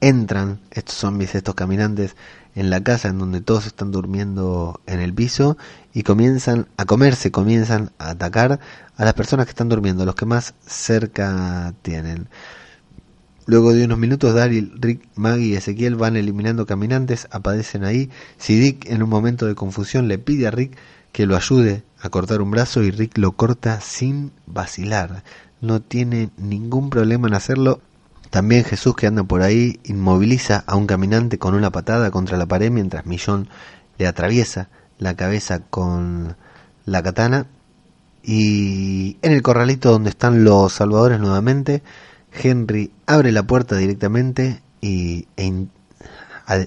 Entran 0.00 0.60
estos 0.70 0.94
zombies, 0.94 1.34
estos 1.34 1.54
caminantes, 1.54 2.14
en 2.54 2.70
la 2.70 2.82
casa 2.82 3.08
en 3.08 3.18
donde 3.18 3.40
todos 3.40 3.66
están 3.66 3.90
durmiendo 3.90 4.80
en 4.86 5.00
el 5.00 5.12
piso 5.12 5.56
y 5.96 6.02
comienzan 6.02 6.68
a 6.76 6.84
comerse, 6.84 7.30
comienzan 7.30 7.90
a 7.96 8.10
atacar 8.10 8.60
a 8.98 9.04
las 9.06 9.14
personas 9.14 9.46
que 9.46 9.50
están 9.52 9.70
durmiendo, 9.70 10.04
los 10.04 10.14
que 10.14 10.26
más 10.26 10.52
cerca 10.66 11.72
tienen. 11.80 12.28
Luego 13.46 13.72
de 13.72 13.86
unos 13.86 13.96
minutos, 13.96 14.34
Daryl, 14.34 14.74
Rick, 14.78 15.08
Maggie 15.14 15.46
y 15.46 15.54
Ezequiel 15.54 15.96
van 15.96 16.16
eliminando 16.16 16.66
caminantes, 16.66 17.28
aparecen 17.30 17.82
ahí. 17.82 18.10
Si 18.36 18.60
Dick 18.60 18.84
en 18.90 19.02
un 19.02 19.08
momento 19.08 19.46
de 19.46 19.54
confusión 19.54 20.06
le 20.06 20.18
pide 20.18 20.46
a 20.46 20.50
Rick 20.50 20.76
que 21.12 21.24
lo 21.24 21.34
ayude 21.34 21.82
a 22.02 22.10
cortar 22.10 22.42
un 22.42 22.50
brazo 22.50 22.82
y 22.82 22.90
Rick 22.90 23.16
lo 23.16 23.32
corta 23.32 23.80
sin 23.80 24.32
vacilar. 24.44 25.24
No 25.62 25.80
tiene 25.80 26.28
ningún 26.36 26.90
problema 26.90 27.26
en 27.26 27.32
hacerlo. 27.32 27.80
También 28.28 28.64
Jesús 28.64 28.96
que 28.96 29.06
anda 29.06 29.24
por 29.24 29.40
ahí 29.40 29.80
inmoviliza 29.84 30.62
a 30.66 30.76
un 30.76 30.86
caminante 30.86 31.38
con 31.38 31.54
una 31.54 31.70
patada 31.70 32.10
contra 32.10 32.36
la 32.36 32.44
pared 32.44 32.70
mientras 32.70 33.06
Millón 33.06 33.48
le 33.96 34.06
atraviesa 34.06 34.68
la 34.98 35.14
cabeza 35.14 35.60
con 35.60 36.36
la 36.84 37.02
katana. 37.02 37.46
Y 38.22 39.18
en 39.22 39.32
el 39.32 39.42
corralito 39.42 39.92
donde 39.92 40.10
están 40.10 40.44
los 40.44 40.72
salvadores 40.72 41.20
nuevamente, 41.20 41.82
Henry 42.32 42.90
abre 43.06 43.32
la 43.32 43.44
puerta 43.44 43.76
directamente 43.76 44.62
y 44.80 45.26
e 45.36 45.66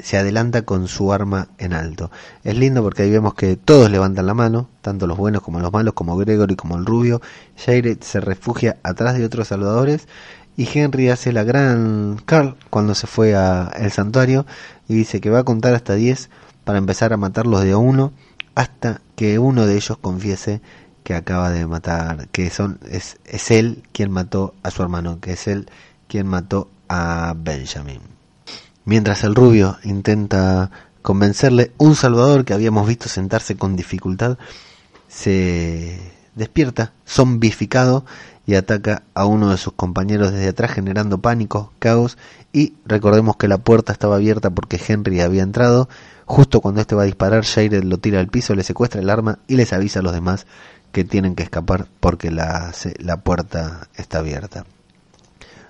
se 0.04 0.18
adelanta 0.18 0.64
con 0.64 0.88
su 0.88 1.14
arma 1.14 1.48
en 1.58 1.74
alto. 1.74 2.12
Es 2.44 2.58
lindo 2.58 2.84
porque 2.84 3.04
ahí 3.04 3.12
vemos 3.12 3.34
que 3.34 3.56
todos 3.56 3.90
levantan 3.90 4.26
la 4.26 4.34
mano, 4.34 4.70
tanto 4.82 5.08
los 5.08 5.18
buenos 5.18 5.42
como 5.42 5.60
los 5.60 5.72
malos, 5.72 5.94
como 5.94 6.18
Gregory 6.18 6.56
como 6.56 6.78
el 6.78 6.86
rubio. 6.86 7.22
Jared 7.58 8.00
se 8.02 8.20
refugia 8.20 8.78
atrás 8.84 9.18
de 9.18 9.24
otros 9.24 9.48
salvadores 9.48 10.08
y 10.58 10.68
Henry 10.78 11.10
hace 11.10 11.32
la 11.32 11.46
gran 11.46 12.22
Carl 12.26 12.58
cuando 12.70 12.94
se 12.94 13.08
fue 13.08 13.36
al 13.36 13.92
santuario 13.92 14.46
y 14.90 14.96
dice 14.96 15.22
que 15.22 15.30
va 15.30 15.40
a 15.40 15.44
contar 15.46 15.74
hasta 15.74 15.96
10 15.96 16.30
para 16.70 16.78
empezar 16.78 17.14
a 17.14 17.18
matarlos 17.18 17.64
de 17.64 17.72
a 17.72 17.78
uno 17.78 18.14
hasta 18.54 19.02
que 19.16 19.40
uno 19.40 19.66
de 19.66 19.76
ellos 19.76 19.98
confiese 19.98 20.62
que 21.04 21.16
acaba 21.16 21.50
de 21.50 21.66
matar, 21.66 22.28
que 22.28 22.52
son 22.52 22.78
es, 22.88 23.18
es 23.26 23.50
él 23.50 23.82
quien 23.92 24.12
mató 24.12 24.54
a 24.62 24.70
su 24.70 24.84
hermano, 24.84 25.20
que 25.20 25.34
es 25.34 25.48
él 25.48 25.68
quien 26.08 26.28
mató 26.28 26.70
a 26.88 27.34
Benjamin. 27.36 28.02
Mientras 28.86 29.24
el 29.24 29.34
rubio 29.34 29.80
intenta 29.84 30.70
convencerle, 31.02 31.72
un 31.80 31.96
salvador 31.96 32.46
que 32.46 32.54
habíamos 32.54 32.88
visto 32.88 33.10
sentarse 33.10 33.58
con 33.58 33.76
dificultad 33.76 34.38
se 35.08 36.00
despierta, 36.36 36.94
zombificado, 37.04 38.06
y 38.50 38.56
ataca 38.56 39.04
a 39.14 39.26
uno 39.26 39.52
de 39.52 39.58
sus 39.58 39.74
compañeros 39.74 40.32
desde 40.32 40.48
atrás 40.48 40.72
generando 40.72 41.20
pánico, 41.20 41.72
caos 41.78 42.18
y 42.52 42.74
recordemos 42.84 43.38
que 43.38 43.48
la 43.48 43.60
puerta 43.60 43.94
estaba 43.94 44.16
abierta 44.16 44.50
porque 44.50 44.82
Henry 44.88 45.22
había 45.22 45.44
entrado. 45.44 45.88
Justo 46.30 46.62
cuando 46.62 46.80
este 46.80 46.94
va 46.94 47.02
a 47.02 47.06
disparar, 47.08 47.44
Jared 47.44 47.84
lo 47.84 47.98
tira 47.98 48.20
al 48.20 48.28
piso, 48.28 48.54
le 48.54 48.62
secuestra 48.62 49.02
el 49.02 49.10
arma 49.10 49.40
y 49.48 49.56
les 49.56 49.74
avisa 49.74 49.98
a 49.98 50.04
los 50.04 50.14
demás 50.14 50.46
que 50.92 51.04
tienen 51.04 51.34
que 51.34 51.42
escapar 51.42 51.88
porque 52.00 52.30
la, 52.30 52.72
la 53.00 53.18
puerta 53.18 53.90
está 53.96 54.20
abierta. 54.20 54.64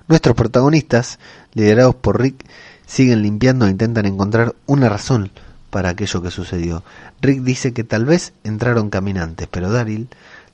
Nuestros 0.10 0.36
protagonistas, 0.36 1.18
liderados 1.54 1.96
por 1.96 2.22
Rick, 2.22 2.46
siguen 2.86 3.22
limpiando 3.22 3.68
e 3.68 3.70
intentan 3.70 4.06
encontrar 4.06 4.54
una 4.66 4.90
razón 4.90 5.32
para 5.70 5.88
aquello 5.88 6.22
que 6.22 6.30
sucedió. 6.30 6.84
Rick 7.22 7.40
dice 7.44 7.72
que 7.72 7.86
tal 7.86 8.04
vez 8.04 8.34
entraron 8.44 8.90
caminantes, 8.90 9.48
pero 9.50 9.72
Daryl 9.72 10.10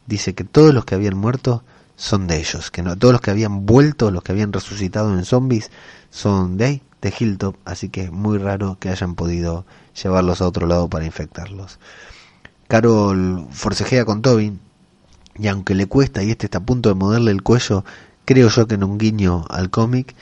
dice 0.06 0.36
que 0.36 0.44
todos 0.44 0.72
los 0.72 0.86
que 0.86 0.94
habían 0.94 1.18
muerto 1.18 1.64
son 1.96 2.28
de 2.28 2.38
ellos, 2.38 2.70
que 2.70 2.84
no 2.84 2.96
todos 2.96 3.14
los 3.14 3.22
que 3.22 3.32
habían 3.32 3.66
vuelto, 3.66 4.12
los 4.12 4.22
que 4.22 4.34
habían 4.34 4.54
resucitado 4.54 5.18
en 5.18 5.26
zombies 5.26 5.72
son 6.12 6.58
de 6.58 6.66
ahí, 6.66 6.82
de 7.06 7.14
Hilltop, 7.18 7.56
así 7.66 7.90
que 7.90 8.06
es 8.06 8.12
muy 8.12 8.40
raro 8.40 8.78
que 8.80 8.90
hayan 8.90 9.14
podido 9.14 9.64
llevarlos 10.02 10.42
a 10.42 10.48
otro 10.48 10.66
lado 10.66 10.90
para 10.90 11.06
infectarlos. 11.06 11.78
Carol 12.68 13.46
forcejea 13.52 14.06
con 14.06 14.24
Tobin 14.24 14.60
y 15.38 15.48
aunque 15.48 15.76
le 15.76 15.86
cuesta 15.86 16.24
y 16.24 16.32
este 16.32 16.48
está 16.48 16.58
a 16.58 16.66
punto 16.66 16.90
de 16.90 16.96
moverle 16.96 17.30
el 17.30 17.44
cuello, 17.44 17.86
creo 18.26 18.50
yo 18.50 18.66
que 18.66 18.74
en 18.74 18.84
un 18.84 18.98
guiño 18.98 19.46
al 19.50 19.70
cómic 19.70 20.16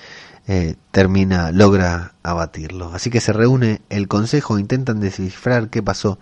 eh, 0.47 0.75
termina, 0.91 1.53
logra 1.53 2.15
abatirlo. 2.21 2.91
Así 2.93 3.09
que 3.09 3.21
se 3.21 3.31
reúne 3.31 3.79
el 3.89 4.09
consejo, 4.09 4.59
intentan 4.59 4.99
descifrar 4.99 5.69
qué 5.69 5.81
pasó 5.81 6.19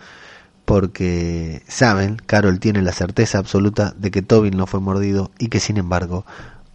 porque 0.66 1.64
saben, 1.68 2.18
Carol 2.18 2.60
tiene 2.60 2.84
la 2.84 2.92
certeza 2.92 3.40
absoluta 3.40 3.96
de 3.98 4.12
que 4.12 4.22
Tobin 4.22 4.56
no 4.56 4.68
fue 4.68 4.80
mordido 4.80 5.32
y 5.40 5.48
que 5.48 5.60
sin 5.60 5.78
embargo 5.78 6.24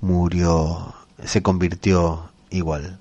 murió, 0.01 0.93
se 1.25 1.41
convirtió 1.41 2.31
igual. 2.51 2.99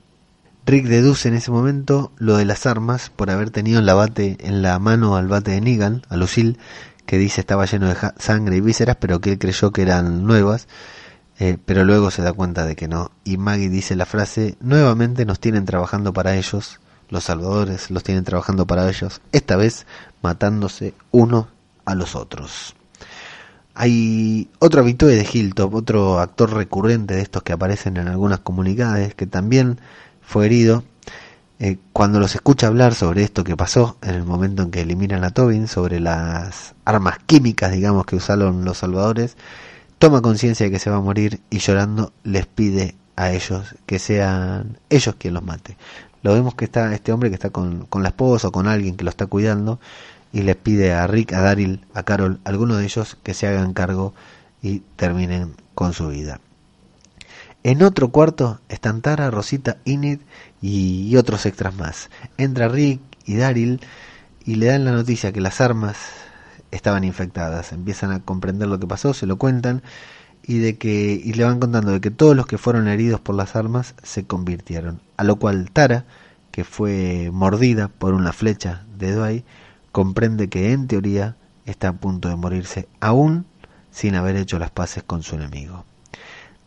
Rick 0.66 0.88
deduce 0.88 1.28
en 1.28 1.36
ese 1.36 1.51
momento 1.51 2.11
lo 2.18 2.38
de 2.38 2.45
las 2.45 2.66
armas 2.66 3.11
por 3.16 3.30
haber 3.30 3.51
tenido 3.51 3.80
en 3.80 3.86
la, 3.86 4.11
en 4.16 4.61
la 4.63 4.80
mano 4.80 5.16
al 5.16 5.28
bate 5.28 5.51
de 5.51 5.61
Negan, 5.61 6.01
a 6.09 6.18
Lucille, 6.18 6.57
que 7.05 7.20
dice 7.20 7.41
estaba 7.41 7.66
lleno 7.66 7.88
de 7.88 7.95
sangre 8.18 8.57
y 8.57 8.61
vísceras, 8.61 8.97
pero 8.99 9.22
que 9.22 9.34
él 9.34 9.38
creyó 9.38 9.72
que 9.72 9.84
eran 9.84 10.26
nuevas, 10.26 10.68
eh, 11.38 11.59
pero 11.63 11.84
luego 11.84 12.09
se 12.09 12.24
da 12.24 12.34
cuenta 12.34 12.66
de 12.66 12.76
que 12.76 12.88
no. 12.88 13.11
Y 13.24 13.38
Maggie 13.38 13.70
dice 13.70 13.95
la 13.95 14.07
frase, 14.07 14.57
nuevamente 14.59 15.24
nos 15.26 15.39
tienen 15.39 15.66
trabajando 15.66 16.13
para 16.13 16.36
ellos, 16.36 16.80
los 17.09 17.26
salvadores 17.26 17.91
los 17.91 18.03
tienen 18.03 18.24
trabajando 18.24 18.66
para 18.66 18.89
ellos, 18.89 19.22
esta 19.32 19.57
vez 19.57 19.86
matándose 20.24 20.95
uno 21.11 21.47
a 21.86 21.93
los 21.93 22.16
otros. 22.16 22.76
Hay 23.76 24.49
otro 24.59 24.82
habitué 24.82 25.16
de 25.16 25.28
Hilltop, 25.32 25.76
otro 25.76 26.20
actor 26.20 26.53
recurrente 26.53 27.13
de 27.13 27.22
estos 27.22 27.43
que 27.43 27.53
aparecen 27.53 27.97
en 27.97 28.07
algunas 28.07 28.39
comunidades, 28.39 29.13
que 29.13 29.28
también 29.28 29.80
fue 30.26 30.46
herido, 30.46 30.84
eh, 31.60 31.78
cuando 31.94 32.20
los 32.20 32.36
escucha 32.36 32.68
hablar 32.68 32.94
sobre 32.96 33.24
esto 33.24 33.44
que 33.46 33.56
pasó 33.56 33.98
en 34.02 34.16
el 34.16 34.24
momento 34.24 34.64
en 34.64 34.72
que 34.72 34.82
eliminan 34.82 35.24
a 35.24 35.30
Tobin, 35.30 35.68
sobre 35.68 36.00
las 36.00 36.76
armas 36.84 37.18
químicas, 37.26 37.72
digamos, 37.72 38.06
que 38.06 38.18
usaron 38.18 38.66
los 38.66 38.80
salvadores, 38.80 39.38
toma 39.98 40.22
conciencia 40.22 40.66
de 40.66 40.72
que 40.72 40.80
se 40.80 40.90
va 40.90 40.98
a 40.98 41.02
morir 41.02 41.40
y 41.50 41.60
llorando 41.60 42.12
les 42.24 42.46
pide 42.46 42.96
a 43.16 43.32
ellos 43.32 43.76
que 43.86 44.00
sean 44.00 44.80
ellos 44.90 45.16
quien 45.18 45.34
los 45.34 45.44
mate. 45.44 45.78
Lo 46.24 46.34
vemos 46.34 46.56
que 46.56 46.66
está 46.66 46.94
este 46.94 47.14
hombre 47.14 47.30
que 47.30 47.36
está 47.36 47.52
con, 47.52 47.86
con 47.86 48.04
la 48.04 48.10
esposa 48.10 48.50
o 48.50 48.52
con 48.52 48.68
alguien 48.68 48.98
que 48.98 49.06
lo 49.06 49.10
está 49.10 49.28
cuidando 49.28 49.80
y 50.34 50.42
les 50.42 50.58
pide 50.58 50.92
a 50.92 51.08
Rick, 51.08 51.32
a 51.34 51.40
Daryl, 51.42 51.86
a 51.94 52.04
Carol, 52.04 52.40
alguno 52.44 52.76
de 52.76 52.84
ellos 52.84 53.18
que 53.24 53.34
se 53.34 53.48
hagan 53.48 53.74
cargo 53.74 54.14
y 54.62 54.80
terminen 54.98 55.56
con 55.74 55.94
su 55.94 56.10
vida. 56.10 56.42
En 57.66 57.82
otro 57.82 58.09
cuarto 58.09 58.59
están 58.70 59.01
Tara, 59.01 59.32
Rosita, 59.32 59.78
Inid 59.86 60.20
y, 60.61 61.16
otros 61.16 61.47
extras 61.47 61.76
más. 61.76 62.11
Entra 62.38 62.68
Rick 62.68 63.01
y 63.26 63.38
Daryl 63.38 63.82
y 64.45 64.57
le 64.57 64.68
dan 64.68 64.86
la 64.86 64.91
noticia 64.91 65.32
que 65.32 65.41
las 65.41 65.61
armas 65.61 65.97
estaban 66.70 67.03
infectadas. 67.03 67.72
Empiezan 67.74 68.11
a 68.11 68.20
comprender 68.20 68.68
lo 68.68 68.80
que 68.80 68.86
pasó, 68.86 69.16
se 69.16 69.26
lo 69.26 69.39
cuentan 69.39 69.82
y 70.43 70.59
de 70.59 70.78
que 70.78 71.13
y 71.13 71.34
le 71.34 71.43
van 71.43 71.59
contando 71.59 71.91
de 71.91 72.01
que 72.01 72.11
todos 72.11 72.36
los 72.36 72.45
que 72.45 72.59
fueron 72.59 72.88
heridos 72.88 73.20
por 73.20 73.34
las 73.34 73.55
armas 73.55 73.95
se 74.03 74.28
convirtieron. 74.28 75.01
A 75.18 75.24
lo 75.24 75.38
cual 75.38 75.72
Tara, 75.72 76.05
que 76.51 76.66
fue 76.66 77.32
mordida 77.34 77.88
por 77.88 78.13
una 78.13 78.32
flecha 78.32 78.86
de 78.95 79.11
Dwight, 79.11 79.45
comprende 79.91 80.49
que 80.49 80.72
en 80.72 80.86
teoría 80.86 81.36
está 81.66 81.88
a 81.88 81.93
punto 81.93 82.30
de 82.30 82.36
morirse 82.36 82.88
aún 82.99 83.47
sin 83.89 84.13
haber 84.13 84.36
hecho 84.36 84.59
las 84.59 84.70
paces 84.70 85.01
con 85.01 85.24
su 85.24 85.34
enemigo. 85.34 85.84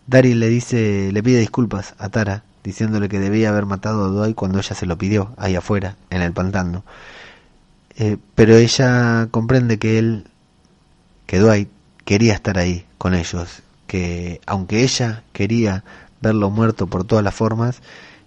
Daryl 0.09 0.41
le 0.41 0.49
dice, 0.49 1.13
le 1.13 1.23
pide 1.23 1.39
disculpas 1.39 1.95
a 1.99 2.09
Tara, 2.09 2.43
diciéndole 2.65 3.11
que 3.11 3.21
debía 3.21 3.51
haber 3.51 3.67
matado 3.67 4.07
a 4.07 4.09
Dwight 4.09 4.35
cuando 4.35 4.59
ella 4.59 4.75
se 4.75 4.87
lo 4.87 4.97
pidió, 4.97 5.35
ahí 5.37 5.55
afuera, 5.55 5.97
en 6.09 6.23
el 6.23 6.33
pantano. 6.33 6.83
Eh, 7.95 8.17
pero 8.35 8.57
ella 8.57 9.29
comprende 9.31 9.79
que 9.79 9.99
él, 9.99 10.25
que 11.27 11.39
Dwight, 11.39 11.69
quería 12.07 12.33
estar 12.33 12.57
ahí 12.57 12.87
con 12.97 13.15
ellos, 13.15 13.63
que 13.87 14.41
aunque 14.47 14.83
ella 14.83 15.25
quería 15.35 15.85
verlo 16.23 16.49
muerto 16.49 16.87
por 16.87 17.05
todas 17.05 17.23
las 17.23 17.35
formas, 17.35 17.83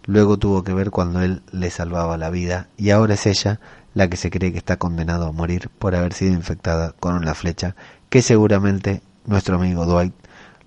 luego 0.06 0.38
tuvo 0.38 0.64
que 0.64 0.76
ver 0.76 0.92
cuando 0.92 1.24
él 1.24 1.42
le 1.52 1.72
salvaba 1.72 2.16
la 2.16 2.30
vida, 2.30 2.68
y 2.78 2.92
ahora 2.92 3.16
es 3.16 3.26
ella 3.26 3.60
la 3.96 4.08
que 4.08 4.18
se 4.18 4.30
cree 4.30 4.52
que 4.52 4.60
está 4.60 4.78
condenado 4.78 5.26
a 5.26 5.32
morir 5.32 5.70
por 5.80 5.96
haber 5.96 6.14
sido 6.14 6.32
infectada 6.32 6.94
con 7.00 7.16
una 7.16 7.34
flecha 7.34 7.76
que 8.12 8.22
seguramente 8.22 9.02
nuestro 9.26 9.56
amigo 9.56 9.88
Dwight 9.88 10.14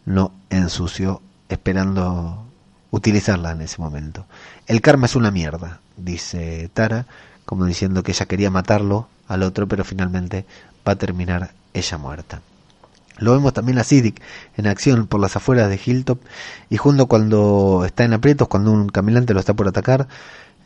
no 0.04 0.32
ensució 0.50 1.20
esperando 1.48 2.44
utilizarla 2.90 3.52
en 3.52 3.62
ese 3.62 3.80
momento. 3.80 4.26
El 4.66 4.80
karma 4.80 5.06
es 5.06 5.16
una 5.16 5.30
mierda, 5.30 5.80
dice 5.96 6.70
Tara, 6.72 7.06
como 7.44 7.64
diciendo 7.64 8.02
que 8.02 8.12
ella 8.12 8.26
quería 8.26 8.50
matarlo 8.50 9.08
al 9.28 9.42
otro, 9.42 9.66
pero 9.66 9.84
finalmente 9.84 10.46
va 10.86 10.92
a 10.92 10.96
terminar 10.96 11.52
ella 11.72 11.98
muerta. 11.98 12.40
Lo 13.18 13.32
vemos 13.32 13.52
también 13.52 13.78
a 13.78 13.84
Siddiq 13.84 14.20
en 14.56 14.66
acción 14.66 15.06
por 15.06 15.20
las 15.20 15.36
afueras 15.36 15.68
de 15.68 15.80
Hilltop 15.84 16.20
y 16.68 16.76
junto 16.76 17.06
cuando 17.06 17.84
está 17.86 18.04
en 18.04 18.12
aprietos, 18.12 18.48
cuando 18.48 18.72
un 18.72 18.88
caminante 18.88 19.34
lo 19.34 19.40
está 19.40 19.54
por 19.54 19.68
atacar, 19.68 20.08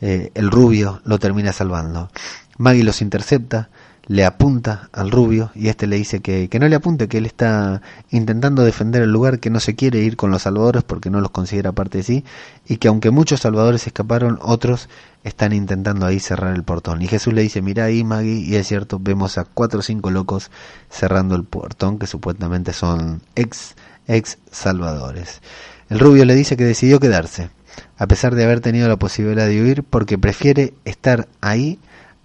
eh, 0.01 0.31
el 0.33 0.49
rubio 0.49 1.01
lo 1.05 1.19
termina 1.19 1.53
salvando. 1.53 2.09
Maggie 2.57 2.83
los 2.83 3.01
intercepta, 3.01 3.69
le 4.09 4.25
apunta 4.25 4.89
al 4.91 5.11
rubio 5.11 5.51
y 5.53 5.67
este 5.67 5.85
le 5.85 5.95
dice 5.95 6.19
que, 6.19 6.49
que, 6.49 6.57
no 6.57 6.67
le 6.67 6.75
apunte, 6.75 7.07
que 7.07 7.19
él 7.19 7.27
está 7.27 7.83
intentando 8.09 8.63
defender 8.63 9.03
el 9.03 9.11
lugar, 9.11 9.39
que 9.39 9.51
no 9.51 9.59
se 9.59 9.75
quiere 9.75 9.99
ir 9.99 10.17
con 10.17 10.31
los 10.31 10.41
salvadores 10.41 10.81
porque 10.81 11.11
no 11.11 11.21
los 11.21 11.29
considera 11.29 11.73
parte 11.73 11.99
de 11.99 12.03
sí 12.03 12.25
y 12.67 12.77
que 12.77 12.87
aunque 12.87 13.11
muchos 13.11 13.41
salvadores 13.41 13.85
escaparon, 13.85 14.39
otros 14.41 14.89
están 15.23 15.53
intentando 15.53 16.07
ahí 16.07 16.19
cerrar 16.19 16.55
el 16.55 16.63
portón. 16.63 17.03
Y 17.03 17.07
Jesús 17.07 17.35
le 17.35 17.43
dice, 17.43 17.61
mira 17.61 17.85
ahí 17.85 18.03
Maggie, 18.03 18.39
y 18.39 18.55
es 18.55 18.67
cierto, 18.67 18.97
vemos 18.99 19.37
a 19.37 19.45
cuatro 19.45 19.81
o 19.81 19.83
cinco 19.83 20.09
locos 20.09 20.49
cerrando 20.89 21.35
el 21.35 21.43
portón 21.43 21.99
que 21.99 22.07
supuestamente 22.07 22.73
son 22.73 23.21
ex, 23.35 23.75
ex 24.07 24.39
salvadores. 24.49 25.39
El 25.87 25.99
rubio 25.99 26.25
le 26.25 26.33
dice 26.33 26.57
que 26.57 26.65
decidió 26.65 26.99
quedarse, 26.99 27.51
a 27.99 28.07
pesar 28.07 28.33
de 28.33 28.43
haber 28.43 28.59
tenido 28.59 28.87
la 28.87 28.97
posibilidad 28.97 29.45
de 29.45 29.61
huir, 29.61 29.83
porque 29.83 30.17
prefiere 30.17 30.73
estar 30.83 31.27
ahí 31.41 31.77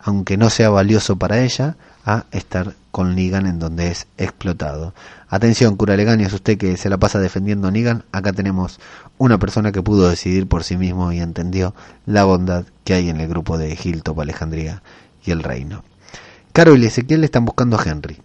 aunque 0.04 0.36
no 0.36 0.50
sea 0.50 0.68
valioso 0.68 1.16
para 1.16 1.40
ella, 1.40 1.76
a 2.04 2.26
estar 2.30 2.74
con 2.90 3.14
Negan 3.16 3.46
en 3.46 3.58
donde 3.58 3.88
es 3.88 4.06
explotado. 4.18 4.92
Atención, 5.28 5.76
cura 5.76 5.94
es 5.94 6.32
usted 6.32 6.58
que 6.58 6.76
se 6.76 6.90
la 6.90 6.98
pasa 6.98 7.18
defendiendo 7.18 7.68
a 7.68 7.70
Negan, 7.70 8.04
acá 8.12 8.34
tenemos 8.34 8.78
una 9.16 9.38
persona 9.38 9.72
que 9.72 9.82
pudo 9.82 10.10
decidir 10.10 10.46
por 10.46 10.62
sí 10.62 10.76
mismo 10.76 11.10
y 11.10 11.20
entendió 11.20 11.74
la 12.04 12.24
bondad 12.24 12.66
que 12.84 12.92
hay 12.92 13.08
en 13.08 13.20
el 13.20 13.28
grupo 13.28 13.56
de 13.56 13.78
Hilltop, 13.82 14.20
Alejandría 14.20 14.82
y 15.24 15.30
el 15.30 15.42
reino. 15.42 15.82
Carol 16.52 16.82
y 16.82 16.86
Ezequiel 16.86 17.24
están 17.24 17.46
buscando 17.46 17.78
a 17.78 17.82
Henry. 17.82 18.20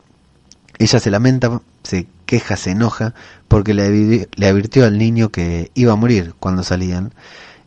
Ella 0.77 0.99
se 0.99 1.09
lamenta, 1.09 1.61
se 1.83 2.07
queja, 2.25 2.57
se 2.57 2.71
enoja 2.71 3.13
porque 3.47 3.73
le 3.73 4.47
advirtió 4.47 4.85
al 4.85 4.97
niño 4.97 5.29
que 5.29 5.71
iba 5.73 5.93
a 5.93 5.97
morir 5.97 6.35
cuando 6.39 6.63
salían 6.63 7.13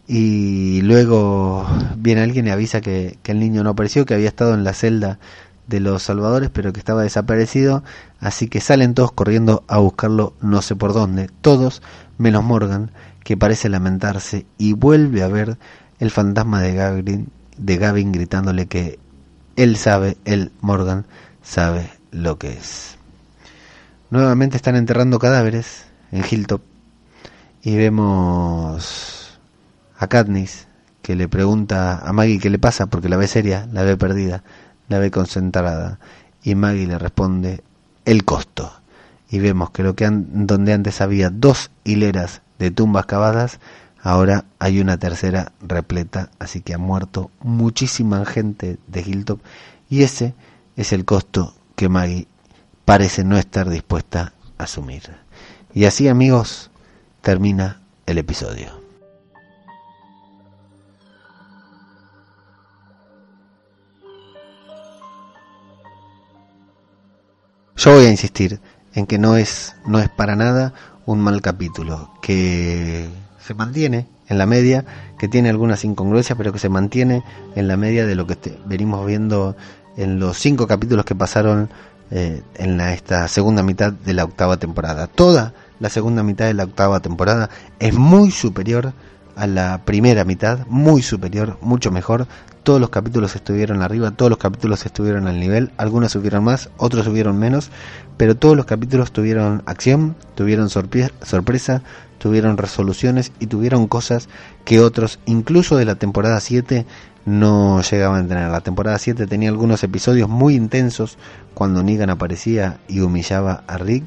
y 0.06 0.80
luego 0.82 1.66
viene 1.96 2.22
alguien 2.22 2.46
y 2.46 2.50
avisa 2.50 2.80
que, 2.80 3.18
el 3.24 3.38
niño 3.38 3.62
no 3.62 3.70
apareció, 3.70 4.04
que 4.04 4.14
había 4.14 4.28
estado 4.28 4.54
en 4.54 4.64
la 4.64 4.74
celda 4.74 5.18
de 5.66 5.80
los 5.80 6.02
salvadores, 6.02 6.50
pero 6.50 6.72
que 6.72 6.80
estaba 6.80 7.02
desaparecido, 7.02 7.82
así 8.20 8.48
que 8.48 8.60
salen 8.60 8.94
todos 8.94 9.12
corriendo 9.12 9.64
a 9.68 9.78
buscarlo 9.78 10.34
no 10.40 10.60
sé 10.60 10.76
por 10.76 10.92
dónde, 10.92 11.30
todos 11.40 11.82
menos 12.18 12.44
Morgan, 12.44 12.90
que 13.24 13.36
parece 13.36 13.68
lamentarse 13.68 14.44
y 14.58 14.72
vuelve 14.72 15.22
a 15.22 15.28
ver 15.28 15.56
el 16.00 16.10
fantasma 16.10 16.60
de 16.60 16.74
Gavin, 16.74 17.28
de 17.56 17.76
Gavin 17.76 18.12
gritándole 18.12 18.66
que 18.66 18.98
él 19.56 19.76
sabe, 19.76 20.16
él, 20.24 20.50
Morgan, 20.60 21.06
sabe 21.42 21.90
lo 22.10 22.38
que 22.38 22.52
es. 22.52 22.96
Nuevamente 24.10 24.56
están 24.56 24.76
enterrando 24.76 25.18
cadáveres 25.18 25.84
en 26.10 26.24
Hilltop. 26.28 26.60
Y 27.62 27.76
vemos 27.76 29.21
a 30.02 30.08
Katniss, 30.08 30.66
que 31.02 31.16
le 31.16 31.28
pregunta 31.28 31.98
a 31.98 32.12
Maggie 32.12 32.38
qué 32.38 32.50
le 32.50 32.58
pasa 32.58 32.86
porque 32.86 33.08
la 33.08 33.16
ve 33.16 33.28
seria, 33.28 33.68
la 33.72 33.82
ve 33.82 33.96
perdida, 33.96 34.42
la 34.88 34.98
ve 34.98 35.10
concentrada. 35.10 35.98
Y 36.42 36.54
Maggie 36.54 36.86
le 36.86 36.98
responde 36.98 37.62
el 38.04 38.24
costo. 38.24 38.72
Y 39.30 39.38
vemos 39.38 39.70
que 39.70 39.82
lo 39.82 39.94
que 39.94 40.08
donde 40.10 40.72
antes 40.72 41.00
había 41.00 41.30
dos 41.30 41.70
hileras 41.84 42.42
de 42.58 42.70
tumbas 42.70 43.06
cavadas, 43.06 43.60
ahora 44.02 44.44
hay 44.58 44.80
una 44.80 44.98
tercera 44.98 45.52
repleta, 45.60 46.30
así 46.38 46.60
que 46.60 46.74
ha 46.74 46.78
muerto 46.78 47.30
muchísima 47.40 48.24
gente 48.26 48.78
de 48.88 49.00
Hilltop 49.00 49.40
y 49.88 50.02
ese 50.02 50.34
es 50.76 50.92
el 50.92 51.04
costo 51.04 51.54
que 51.76 51.88
Maggie 51.88 52.26
parece 52.84 53.24
no 53.24 53.38
estar 53.38 53.68
dispuesta 53.68 54.32
a 54.58 54.64
asumir. 54.64 55.02
Y 55.74 55.84
así 55.86 56.08
amigos, 56.08 56.70
termina 57.22 57.80
el 58.06 58.18
episodio. 58.18 58.81
Yo 67.84 67.94
voy 67.94 68.04
a 68.04 68.10
insistir 68.10 68.60
en 68.94 69.06
que 69.06 69.18
no 69.18 69.36
es, 69.36 69.74
no 69.84 69.98
es 69.98 70.08
para 70.08 70.36
nada 70.36 70.72
un 71.04 71.20
mal 71.20 71.42
capítulo, 71.42 72.12
que 72.22 73.08
se 73.40 73.54
mantiene 73.54 74.06
en 74.28 74.38
la 74.38 74.46
media, 74.46 74.84
que 75.18 75.26
tiene 75.26 75.50
algunas 75.50 75.84
incongruencias, 75.84 76.38
pero 76.38 76.52
que 76.52 76.60
se 76.60 76.68
mantiene 76.68 77.24
en 77.56 77.66
la 77.66 77.76
media 77.76 78.06
de 78.06 78.14
lo 78.14 78.24
que 78.24 78.56
venimos 78.66 79.04
viendo 79.04 79.56
en 79.96 80.20
los 80.20 80.38
cinco 80.38 80.68
capítulos 80.68 81.04
que 81.04 81.16
pasaron 81.16 81.70
eh, 82.12 82.44
en 82.54 82.76
la, 82.76 82.94
esta 82.94 83.26
segunda 83.26 83.64
mitad 83.64 83.92
de 83.92 84.14
la 84.14 84.22
octava 84.22 84.58
temporada. 84.58 85.08
Toda 85.08 85.52
la 85.80 85.90
segunda 85.90 86.22
mitad 86.22 86.44
de 86.44 86.54
la 86.54 86.62
octava 86.62 87.00
temporada 87.00 87.50
es 87.80 87.94
muy 87.94 88.30
superior 88.30 88.92
a 89.34 89.48
la 89.48 89.84
primera 89.84 90.24
mitad, 90.24 90.68
muy 90.68 91.02
superior, 91.02 91.58
mucho 91.62 91.90
mejor. 91.90 92.28
Todos 92.62 92.80
los 92.80 92.90
capítulos 92.90 93.34
estuvieron 93.34 93.82
arriba, 93.82 94.12
todos 94.12 94.30
los 94.30 94.38
capítulos 94.38 94.86
estuvieron 94.86 95.26
al 95.26 95.40
nivel, 95.40 95.72
algunos 95.78 96.12
subieron 96.12 96.44
más, 96.44 96.70
otros 96.76 97.04
subieron 97.04 97.38
menos, 97.38 97.70
pero 98.16 98.36
todos 98.36 98.56
los 98.56 98.66
capítulos 98.66 99.10
tuvieron 99.10 99.62
acción, 99.66 100.14
tuvieron 100.36 100.68
sorpresa, 100.70 101.82
tuvieron 102.18 102.56
resoluciones 102.56 103.32
y 103.40 103.48
tuvieron 103.48 103.88
cosas 103.88 104.28
que 104.64 104.78
otros, 104.78 105.18
incluso 105.26 105.76
de 105.76 105.86
la 105.86 105.96
temporada 105.96 106.38
7, 106.38 106.86
no 107.24 107.82
llegaban 107.82 108.24
a 108.24 108.28
tener. 108.28 108.50
La 108.50 108.60
temporada 108.60 108.98
7 108.98 109.26
tenía 109.26 109.48
algunos 109.48 109.82
episodios 109.82 110.28
muy 110.28 110.54
intensos 110.54 111.18
cuando 111.54 111.82
Negan 111.82 112.10
aparecía 112.10 112.78
y 112.86 113.00
humillaba 113.00 113.64
a 113.66 113.78
Rick, 113.78 114.04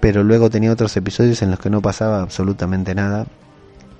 pero 0.00 0.24
luego 0.24 0.50
tenía 0.50 0.72
otros 0.72 0.96
episodios 0.96 1.42
en 1.42 1.50
los 1.52 1.60
que 1.60 1.70
no 1.70 1.80
pasaba 1.80 2.20
absolutamente 2.20 2.94
nada 2.96 3.26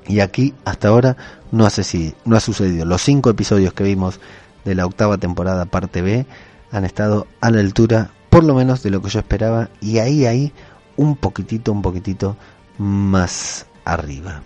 y 0.06 0.20
aquí 0.20 0.54
hasta 0.64 0.88
ahora 0.88 1.16
no, 1.50 1.66
hace, 1.66 2.14
no 2.24 2.36
ha 2.36 2.40
sucedido. 2.40 2.84
Los 2.84 3.02
cinco 3.02 3.30
episodios 3.30 3.72
que 3.72 3.84
vimos 3.84 4.20
de 4.64 4.74
la 4.74 4.86
octava 4.86 5.18
temporada 5.18 5.64
parte 5.66 6.02
B 6.02 6.26
han 6.70 6.84
estado 6.84 7.26
a 7.40 7.50
la 7.50 7.60
altura 7.60 8.10
por 8.30 8.44
lo 8.44 8.54
menos 8.54 8.82
de 8.82 8.90
lo 8.90 9.02
que 9.02 9.10
yo 9.10 9.18
esperaba 9.18 9.68
y 9.80 9.98
ahí 9.98 10.24
ahí 10.26 10.52
un 10.96 11.16
poquitito 11.16 11.72
un 11.72 11.82
poquitito 11.82 12.36
más 12.78 13.66
arriba. 13.84 14.42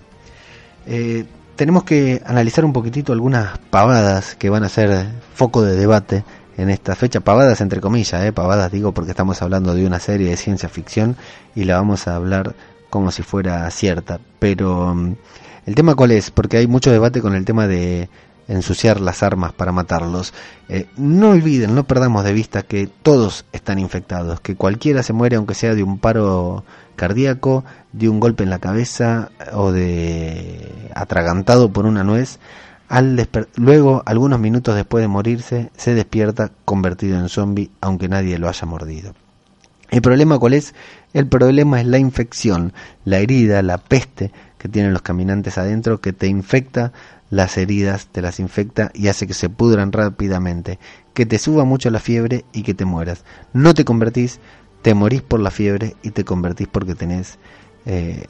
Eh, 0.86 1.24
tenemos 1.54 1.84
que 1.84 2.22
analizar 2.26 2.64
un 2.64 2.72
poquitito 2.72 3.12
algunas 3.12 3.58
pavadas 3.70 4.34
que 4.34 4.50
van 4.50 4.64
a 4.64 4.68
ser 4.68 5.06
foco 5.34 5.62
de 5.62 5.76
debate 5.76 6.24
en 6.56 6.70
esta 6.70 6.94
fecha. 6.94 7.20
Pavadas 7.20 7.60
entre 7.60 7.80
comillas 7.80 8.24
eh, 8.24 8.32
pavadas 8.32 8.72
digo 8.72 8.92
porque 8.92 9.10
estamos 9.10 9.40
hablando 9.42 9.74
de 9.74 9.86
una 9.86 10.00
serie 10.00 10.30
de 10.30 10.36
ciencia 10.36 10.68
ficción 10.68 11.16
y 11.54 11.64
la 11.64 11.76
vamos 11.76 12.08
a 12.08 12.16
hablar 12.16 12.54
como 12.90 13.10
si 13.10 13.22
fuera 13.22 13.70
cierta. 13.70 14.20
Pero 14.38 14.94
mm, 14.94 15.14
¿El 15.66 15.74
tema 15.74 15.96
cuál 15.96 16.12
es? 16.12 16.30
Porque 16.30 16.58
hay 16.58 16.68
mucho 16.68 16.92
debate 16.92 17.20
con 17.20 17.34
el 17.34 17.44
tema 17.44 17.66
de 17.66 18.08
ensuciar 18.48 19.00
las 19.00 19.24
armas 19.24 19.52
para 19.52 19.72
matarlos. 19.72 20.32
Eh, 20.68 20.86
no 20.96 21.30
olviden, 21.30 21.74
no 21.74 21.84
perdamos 21.84 22.24
de 22.24 22.32
vista 22.32 22.62
que 22.62 22.88
todos 23.02 23.44
están 23.52 23.80
infectados, 23.80 24.40
que 24.40 24.54
cualquiera 24.54 25.02
se 25.02 25.12
muere 25.12 25.36
aunque 25.36 25.54
sea 25.54 25.74
de 25.74 25.82
un 25.82 25.98
paro 25.98 26.64
cardíaco, 26.94 27.64
de 27.92 28.08
un 28.08 28.20
golpe 28.20 28.44
en 28.44 28.50
la 28.50 28.60
cabeza 28.60 29.30
o 29.52 29.72
de 29.72 30.90
atragantado 30.94 31.72
por 31.72 31.84
una 31.84 32.04
nuez. 32.04 32.38
Al 32.88 33.28
luego, 33.56 34.04
algunos 34.06 34.38
minutos 34.38 34.76
después 34.76 35.02
de 35.02 35.08
morirse, 35.08 35.70
se 35.76 35.94
despierta 35.94 36.52
convertido 36.64 37.18
en 37.18 37.28
zombie, 37.28 37.72
aunque 37.80 38.08
nadie 38.08 38.38
lo 38.38 38.48
haya 38.48 38.64
mordido. 38.66 39.12
¿El 39.90 40.02
problema 40.02 40.38
cuál 40.38 40.54
es? 40.54 40.74
El 41.16 41.28
problema 41.28 41.80
es 41.80 41.86
la 41.86 41.96
infección, 41.96 42.74
la 43.06 43.20
herida, 43.20 43.62
la 43.62 43.78
peste 43.78 44.32
que 44.58 44.68
tienen 44.68 44.92
los 44.92 45.00
caminantes 45.00 45.56
adentro 45.56 46.02
que 46.02 46.12
te 46.12 46.26
infecta 46.26 46.92
las 47.30 47.56
heridas, 47.56 48.08
te 48.08 48.20
las 48.20 48.38
infecta 48.38 48.90
y 48.92 49.08
hace 49.08 49.26
que 49.26 49.32
se 49.32 49.48
pudran 49.48 49.92
rápidamente, 49.92 50.78
que 51.14 51.24
te 51.24 51.38
suba 51.38 51.64
mucho 51.64 51.88
la 51.88 52.00
fiebre 52.00 52.44
y 52.52 52.64
que 52.64 52.74
te 52.74 52.84
mueras. 52.84 53.24
No 53.54 53.72
te 53.72 53.86
convertís, 53.86 54.40
te 54.82 54.92
morís 54.92 55.22
por 55.22 55.40
la 55.40 55.50
fiebre 55.50 55.96
y 56.02 56.10
te 56.10 56.22
convertís 56.22 56.68
porque 56.68 56.94
tenés 56.94 57.38
eh, 57.86 58.26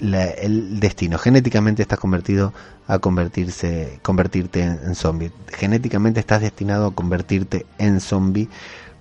el 0.00 0.80
destino. 0.80 1.18
Genéticamente 1.18 1.82
estás 1.82 1.98
convertido 1.98 2.54
a 2.86 3.00
convertirse, 3.00 3.98
convertirte 4.00 4.62
en, 4.62 4.80
en 4.82 4.94
zombie. 4.94 5.30
Genéticamente 5.48 6.20
estás 6.20 6.40
destinado 6.40 6.86
a 6.86 6.94
convertirte 6.94 7.66
en 7.76 8.00
zombie 8.00 8.48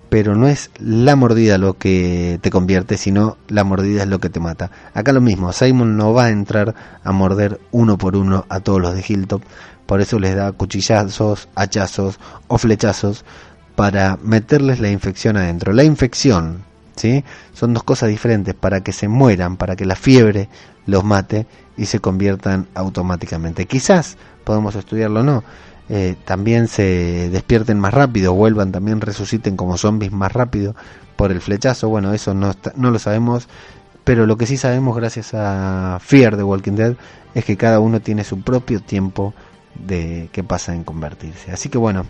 pero 0.09 0.35
no 0.35 0.47
es 0.47 0.71
la 0.79 1.15
mordida 1.15 1.57
lo 1.57 1.77
que 1.77 2.39
te 2.41 2.49
convierte, 2.49 2.97
sino 2.97 3.37
la 3.47 3.63
mordida 3.63 4.03
es 4.03 4.07
lo 4.07 4.19
que 4.19 4.29
te 4.29 4.39
mata. 4.39 4.71
Acá 4.93 5.11
lo 5.11 5.21
mismo, 5.21 5.51
Simon 5.51 5.97
no 5.97 6.13
va 6.13 6.25
a 6.25 6.29
entrar 6.29 6.75
a 7.03 7.11
morder 7.11 7.59
uno 7.71 7.97
por 7.97 8.15
uno 8.15 8.45
a 8.49 8.59
todos 8.59 8.81
los 8.81 8.93
de 8.93 9.03
Hilltop, 9.07 9.41
por 9.85 10.01
eso 10.01 10.19
les 10.19 10.35
da 10.35 10.51
cuchillazos, 10.51 11.47
hachazos 11.55 12.19
o 12.47 12.57
flechazos 12.57 13.25
para 13.75 14.17
meterles 14.21 14.79
la 14.79 14.89
infección 14.89 15.37
adentro. 15.37 15.71
La 15.71 15.83
infección, 15.83 16.63
¿sí? 16.95 17.23
Son 17.53 17.73
dos 17.73 17.83
cosas 17.83 18.09
diferentes, 18.09 18.53
para 18.53 18.81
que 18.81 18.91
se 18.91 19.07
mueran, 19.07 19.55
para 19.55 19.75
que 19.75 19.85
la 19.85 19.95
fiebre 19.95 20.49
los 20.85 21.03
mate, 21.03 21.47
y 21.77 21.85
se 21.85 21.99
conviertan 21.99 22.67
automáticamente. 22.73 23.65
Quizás 23.65 24.17
podemos 24.43 24.75
estudiarlo 24.75 25.21
o 25.21 25.23
no. 25.23 25.43
Eh, 25.89 26.15
también 26.25 26.67
se 26.67 27.29
despierten 27.29 27.79
más 27.79 27.93
rápido, 27.93 28.33
vuelvan, 28.33 28.71
también 28.71 28.99
resuciten 28.99 29.55
como 29.55 29.77
zombies 29.77 30.11
más 30.11 30.31
rápido 30.31 30.75
por 31.15 31.31
el 31.31 31.41
flechazo. 31.41 31.89
Bueno, 31.89 32.13
eso 32.13 32.33
no, 32.33 32.53
no 32.75 32.91
lo 32.91 32.99
sabemos, 32.99 33.47
pero 34.03 34.25
lo 34.25 34.37
que 34.37 34.45
sí 34.45 34.57
sabemos 34.57 34.95
gracias 34.95 35.33
a 35.33 35.99
Fear 36.01 36.37
de 36.37 36.43
Walking 36.43 36.73
Dead 36.73 36.95
es 37.33 37.45
que 37.45 37.57
cada 37.57 37.79
uno 37.79 37.99
tiene 38.01 38.23
su 38.23 38.41
propio 38.41 38.81
tiempo 38.81 39.33
de 39.75 40.29
que 40.31 40.43
pasa 40.43 40.73
en 40.73 40.83
convertirse. 40.83 41.51
Así 41.51 41.69
que 41.69 41.77
bueno, 41.77 42.05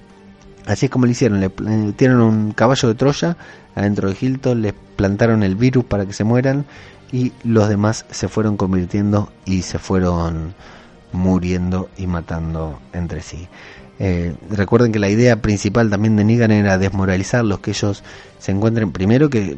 así 0.65 0.85
es 0.85 0.91
como 0.91 1.05
lo 1.05 1.11
hicieron, 1.11 1.39
le 1.39 1.51
metieron 1.59 2.21
un 2.21 2.51
caballo 2.53 2.87
de 2.87 2.95
Troya 2.95 3.37
adentro 3.75 4.09
de 4.09 4.17
Hilton, 4.19 4.61
les 4.61 4.73
plantaron 4.95 5.43
el 5.43 5.55
virus 5.55 5.85
para 5.85 6.05
que 6.05 6.13
se 6.13 6.23
mueran 6.23 6.65
y 7.11 7.31
los 7.43 7.69
demás 7.69 8.05
se 8.09 8.27
fueron 8.27 8.57
convirtiendo 8.57 9.31
y 9.45 9.61
se 9.61 9.79
fueron 9.79 10.55
muriendo 11.11 11.89
y 11.97 12.07
matando 12.07 12.79
entre 12.93 13.21
sí. 13.21 13.47
Eh, 13.99 14.35
recuerden 14.49 14.91
que 14.91 14.99
la 14.99 15.09
idea 15.09 15.41
principal 15.41 15.89
también 15.89 16.15
de 16.15 16.23
Negan 16.23 16.51
era 16.51 16.77
desmoralizarlos, 16.77 17.59
que 17.59 17.71
ellos 17.71 18.03
se 18.39 18.51
encuentren 18.51 18.91
primero 18.91 19.29
que 19.29 19.57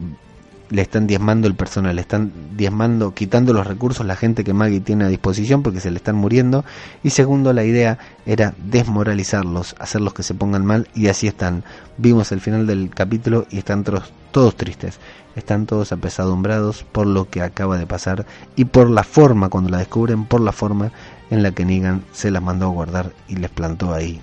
le 0.69 0.81
están 0.81 1.07
diezmando 1.07 1.47
el 1.47 1.55
personal, 1.55 1.95
le 1.95 2.01
están 2.01 2.31
diezmando, 2.55 3.13
quitando 3.13 3.53
los 3.53 3.65
recursos 3.65 4.05
la 4.05 4.15
gente 4.15 4.43
que 4.43 4.53
Maggie 4.53 4.79
tiene 4.79 5.05
a 5.05 5.07
disposición 5.07 5.63
porque 5.63 5.79
se 5.79 5.91
le 5.91 5.97
están 5.97 6.15
muriendo. 6.15 6.63
Y 7.03 7.09
segundo, 7.09 7.53
la 7.53 7.63
idea 7.63 7.97
era 8.25 8.53
desmoralizarlos, 8.57 9.75
hacerlos 9.79 10.13
que 10.13 10.23
se 10.23 10.35
pongan 10.35 10.65
mal 10.65 10.87
y 10.93 11.07
así 11.07 11.27
están. 11.27 11.63
Vimos 11.97 12.31
el 12.31 12.39
final 12.39 12.67
del 12.67 12.91
capítulo 12.93 13.47
y 13.49 13.57
están 13.57 13.83
todos, 13.83 14.13
todos 14.31 14.55
tristes, 14.55 14.99
están 15.35 15.65
todos 15.65 15.91
apesadumbrados 15.91 16.83
por 16.83 17.07
lo 17.07 17.29
que 17.29 17.41
acaba 17.41 17.77
de 17.77 17.87
pasar 17.87 18.25
y 18.55 18.65
por 18.65 18.89
la 18.89 19.03
forma, 19.03 19.49
cuando 19.49 19.69
la 19.69 19.79
descubren, 19.79 20.25
por 20.25 20.41
la 20.41 20.51
forma 20.51 20.91
en 21.29 21.43
la 21.43 21.51
que 21.51 21.65
Negan 21.65 22.03
se 22.11 22.31
las 22.31 22.41
mandó 22.41 22.67
a 22.67 22.69
guardar 22.69 23.13
y 23.27 23.35
les 23.35 23.49
plantó 23.49 23.93
ahí 23.93 24.21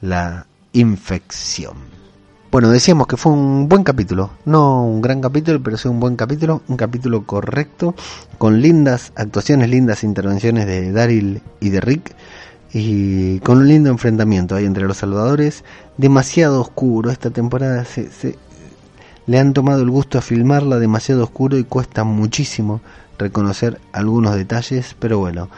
la 0.00 0.46
infección. 0.72 1.76
Bueno, 2.50 2.70
decíamos 2.70 3.06
que 3.06 3.18
fue 3.18 3.32
un 3.32 3.68
buen 3.68 3.84
capítulo, 3.84 4.30
no 4.46 4.82
un 4.82 5.02
gran 5.02 5.20
capítulo, 5.20 5.62
pero 5.62 5.76
sí 5.76 5.86
un 5.86 6.00
buen 6.00 6.16
capítulo, 6.16 6.62
un 6.68 6.78
capítulo 6.78 7.24
correcto, 7.24 7.94
con 8.38 8.62
lindas 8.62 9.12
actuaciones, 9.16 9.68
lindas 9.68 10.02
intervenciones 10.02 10.66
de 10.66 10.90
Daryl 10.92 11.42
y 11.60 11.68
de 11.68 11.80
Rick, 11.82 12.14
y 12.72 13.40
con 13.40 13.58
un 13.58 13.68
lindo 13.68 13.90
enfrentamiento 13.90 14.54
ahí 14.54 14.64
entre 14.64 14.86
los 14.86 14.96
salvadores, 14.96 15.62
demasiado 15.98 16.62
oscuro, 16.62 17.10
esta 17.10 17.28
temporada 17.28 17.84
se, 17.84 18.10
se, 18.10 18.38
le 19.26 19.38
han 19.38 19.52
tomado 19.52 19.82
el 19.82 19.90
gusto 19.90 20.16
a 20.16 20.22
filmarla 20.22 20.78
demasiado 20.78 21.24
oscuro 21.24 21.58
y 21.58 21.64
cuesta 21.64 22.04
muchísimo 22.04 22.80
reconocer 23.18 23.78
algunos 23.92 24.34
detalles, 24.36 24.96
pero 24.98 25.18
bueno, 25.18 25.50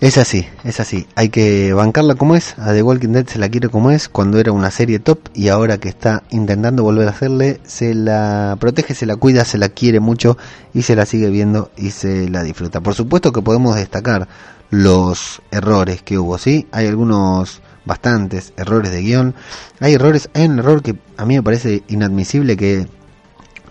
es 0.00 0.16
así, 0.16 0.46
es 0.62 0.78
así. 0.78 1.08
Hay 1.16 1.28
que 1.28 1.72
bancarla 1.72 2.14
como 2.14 2.36
es. 2.36 2.56
A 2.58 2.72
The 2.72 2.82
Walking 2.82 3.08
Dead 3.08 3.26
se 3.26 3.38
la 3.38 3.48
quiere 3.48 3.68
como 3.68 3.90
es 3.90 4.08
cuando 4.08 4.38
era 4.38 4.52
una 4.52 4.70
serie 4.70 5.00
top 5.00 5.18
y 5.34 5.48
ahora 5.48 5.78
que 5.78 5.88
está 5.88 6.22
intentando 6.30 6.84
volver 6.84 7.08
a 7.08 7.10
hacerle, 7.10 7.60
se 7.64 7.94
la 7.94 8.56
protege, 8.60 8.94
se 8.94 9.06
la 9.06 9.16
cuida, 9.16 9.44
se 9.44 9.58
la 9.58 9.70
quiere 9.70 9.98
mucho 9.98 10.38
y 10.72 10.82
se 10.82 10.94
la 10.94 11.04
sigue 11.04 11.30
viendo 11.30 11.72
y 11.76 11.90
se 11.90 12.28
la 12.28 12.44
disfruta. 12.44 12.80
Por 12.80 12.94
supuesto 12.94 13.32
que 13.32 13.42
podemos 13.42 13.74
destacar 13.74 14.28
los 14.70 15.42
errores 15.50 16.02
que 16.02 16.16
hubo, 16.16 16.38
¿sí? 16.38 16.68
Hay 16.70 16.86
algunos 16.86 17.60
bastantes 17.84 18.52
errores 18.56 18.92
de 18.92 19.02
guion. 19.02 19.34
Hay 19.80 19.94
errores, 19.94 20.30
hay 20.34 20.46
un 20.46 20.60
error 20.60 20.80
que 20.80 20.94
a 21.16 21.24
mí 21.24 21.34
me 21.34 21.42
parece 21.42 21.82
inadmisible 21.88 22.56
que, 22.56 22.86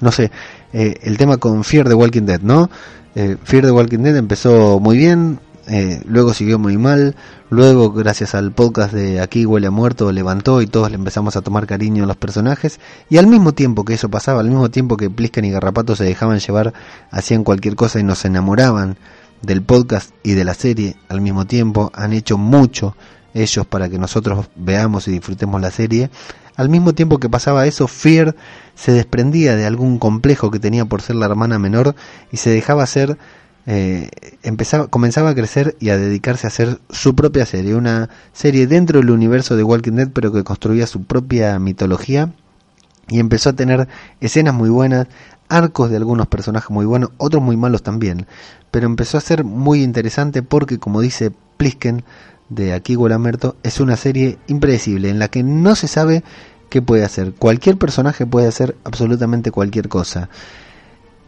no 0.01 0.11
sé, 0.11 0.31
eh, 0.73 0.95
el 1.03 1.17
tema 1.17 1.37
con 1.37 1.63
Fear 1.63 1.87
the 1.87 1.93
Walking 1.93 2.23
Dead, 2.23 2.41
¿no? 2.41 2.69
Eh, 3.15 3.37
Fear 3.41 3.65
the 3.65 3.71
Walking 3.71 3.99
Dead 3.99 4.17
empezó 4.17 4.79
muy 4.79 4.97
bien, 4.97 5.39
eh, 5.67 6.01
luego 6.05 6.33
siguió 6.33 6.59
muy 6.59 6.77
mal, 6.77 7.15
luego 7.49 7.91
gracias 7.91 8.35
al 8.35 8.53
podcast 8.53 8.93
de 8.93 9.19
Aquí 9.19 9.45
huele 9.45 9.67
a 9.67 9.71
muerto 9.71 10.11
levantó 10.11 10.61
y 10.61 10.67
todos 10.67 10.89
le 10.89 10.95
empezamos 10.95 11.35
a 11.35 11.41
tomar 11.41 11.67
cariño 11.67 12.05
a 12.05 12.07
los 12.07 12.15
personajes. 12.15 12.79
Y 13.09 13.17
al 13.17 13.27
mismo 13.27 13.53
tiempo 13.53 13.83
que 13.83 13.93
eso 13.93 14.09
pasaba, 14.09 14.39
al 14.39 14.49
mismo 14.49 14.69
tiempo 14.71 14.95
que 14.95 15.09
Plisken 15.09 15.45
y 15.45 15.51
Garrapato 15.51 15.95
se 15.95 16.05
dejaban 16.05 16.39
llevar, 16.39 16.73
hacían 17.11 17.43
cualquier 17.43 17.75
cosa 17.75 17.99
y 17.99 18.03
nos 18.03 18.23
enamoraban 18.23 18.97
del 19.41 19.61
podcast 19.61 20.11
y 20.23 20.33
de 20.33 20.45
la 20.45 20.53
serie 20.53 20.95
al 21.09 21.21
mismo 21.21 21.45
tiempo, 21.45 21.91
han 21.93 22.13
hecho 22.13 22.37
mucho 22.37 22.95
ellos 23.33 23.67
para 23.67 23.89
que 23.89 23.99
nosotros 23.99 24.47
veamos 24.55 25.07
y 25.07 25.11
disfrutemos 25.11 25.61
la 25.61 25.71
serie. 25.71 26.09
Al 26.55 26.69
mismo 26.69 26.93
tiempo 26.93 27.19
que 27.19 27.29
pasaba 27.29 27.67
eso, 27.67 27.87
Fear 27.87 28.35
se 28.73 28.91
desprendía 28.91 29.55
de 29.55 29.65
algún 29.65 29.99
complejo 29.99 30.49
que 30.49 30.59
tenía 30.59 30.85
por 30.85 31.03
ser 31.03 31.17
la 31.17 31.27
hermana 31.27 31.59
menor 31.59 31.95
y 32.31 32.37
se 32.37 32.49
dejaba 32.49 32.85
ser 32.87 33.17
eh, 33.69 34.09
empezaba, 34.43 34.87
comenzaba 34.87 35.31
a 35.31 35.35
crecer 35.35 35.75
y 35.81 35.89
a 35.89 35.97
dedicarse 35.97 36.47
a 36.47 36.49
hacer 36.49 36.79
su 36.89 37.15
propia 37.15 37.45
serie, 37.45 37.75
una 37.75 38.09
serie 38.31 38.65
dentro 38.65 38.99
del 38.99 39.11
universo 39.11 39.57
de 39.57 39.63
Walking 39.63 39.91
Dead, 39.91 40.09
pero 40.13 40.31
que 40.31 40.45
construía 40.45 40.87
su 40.87 41.03
propia 41.03 41.59
mitología 41.59 42.31
y 43.09 43.19
empezó 43.19 43.49
a 43.49 43.53
tener 43.53 43.89
escenas 44.21 44.53
muy 44.53 44.69
buenas, 44.69 45.07
arcos 45.49 45.89
de 45.89 45.97
algunos 45.97 46.27
personajes 46.27 46.69
muy 46.69 46.85
buenos, 46.85 47.11
otros 47.17 47.43
muy 47.43 47.57
malos 47.57 47.83
también, 47.83 48.25
pero 48.71 48.85
empezó 48.85 49.17
a 49.17 49.21
ser 49.21 49.43
muy 49.43 49.83
interesante 49.83 50.43
porque, 50.43 50.79
como 50.79 51.01
dice 51.01 51.31
Plisken 51.57 52.05
de 52.47 52.73
Aquí 52.73 52.95
Muerto, 52.95 53.57
es 53.63 53.81
una 53.81 53.97
serie 53.97 54.37
impredecible 54.47 55.09
en 55.09 55.19
la 55.19 55.27
que 55.27 55.43
no 55.43 55.75
se 55.75 55.89
sabe 55.89 56.23
qué 56.69 56.81
puede 56.81 57.03
hacer. 57.03 57.33
Cualquier 57.33 57.77
personaje 57.77 58.25
puede 58.25 58.47
hacer 58.47 58.77
absolutamente 58.85 59.51
cualquier 59.51 59.89
cosa. 59.89 60.29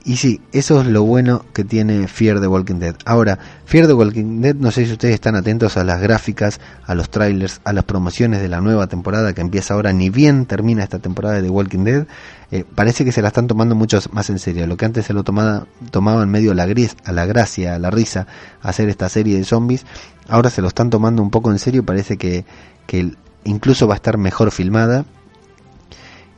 Y 0.05 0.15
sí, 0.15 0.41
eso 0.53 0.81
es 0.81 0.87
lo 0.87 1.03
bueno 1.03 1.45
que 1.53 1.63
tiene 1.63 2.07
Fear 2.07 2.39
the 2.39 2.47
Walking 2.47 2.75
Dead. 2.75 2.95
Ahora, 3.05 3.37
Fear 3.65 3.85
the 3.85 3.93
Walking 3.93 4.41
Dead, 4.41 4.55
no 4.55 4.71
sé 4.71 4.85
si 4.85 4.93
ustedes 4.93 5.13
están 5.13 5.35
atentos 5.35 5.75
a 5.75 5.83
las 5.83 6.01
gráficas, 6.01 6.61
a 6.85 6.95
los 6.95 7.09
trailers, 7.09 7.59
a 7.65 7.73
las 7.73 7.83
promociones 7.83 8.41
de 8.41 8.47
la 8.47 8.61
nueva 8.61 8.87
temporada 8.87 9.33
que 9.33 9.41
empieza 9.41 9.73
ahora, 9.73 9.91
ni 9.91 10.09
bien 10.09 10.45
termina 10.45 10.83
esta 10.83 10.99
temporada 10.99 11.35
de 11.35 11.43
The 11.43 11.49
Walking 11.49 11.83
Dead. 11.83 12.07
Eh, 12.51 12.63
parece 12.73 13.03
que 13.03 13.11
se 13.11 13.21
la 13.21 13.27
están 13.27 13.47
tomando 13.47 13.75
mucho 13.75 13.99
más 14.11 14.29
en 14.29 14.39
serio. 14.39 14.65
Lo 14.67 14.77
que 14.77 14.85
antes 14.85 15.05
se 15.05 15.13
lo 15.13 15.23
tomaba, 15.23 15.67
tomaba 15.91 16.23
en 16.23 16.29
medio 16.29 16.53
a 16.53 16.55
la, 16.55 16.65
gris, 16.65 16.95
a 17.03 17.11
la 17.11 17.25
gracia, 17.25 17.75
a 17.75 17.79
la 17.79 17.91
risa, 17.91 18.25
hacer 18.61 18.89
esta 18.89 19.09
serie 19.09 19.37
de 19.37 19.43
zombies, 19.43 19.85
ahora 20.29 20.49
se 20.49 20.61
lo 20.61 20.69
están 20.69 20.89
tomando 20.89 21.21
un 21.21 21.29
poco 21.29 21.51
en 21.51 21.59
serio. 21.59 21.83
Parece 21.83 22.17
que, 22.17 22.45
que 22.87 23.11
incluso 23.43 23.87
va 23.87 23.95
a 23.95 23.97
estar 23.97 24.17
mejor 24.17 24.51
filmada 24.51 25.05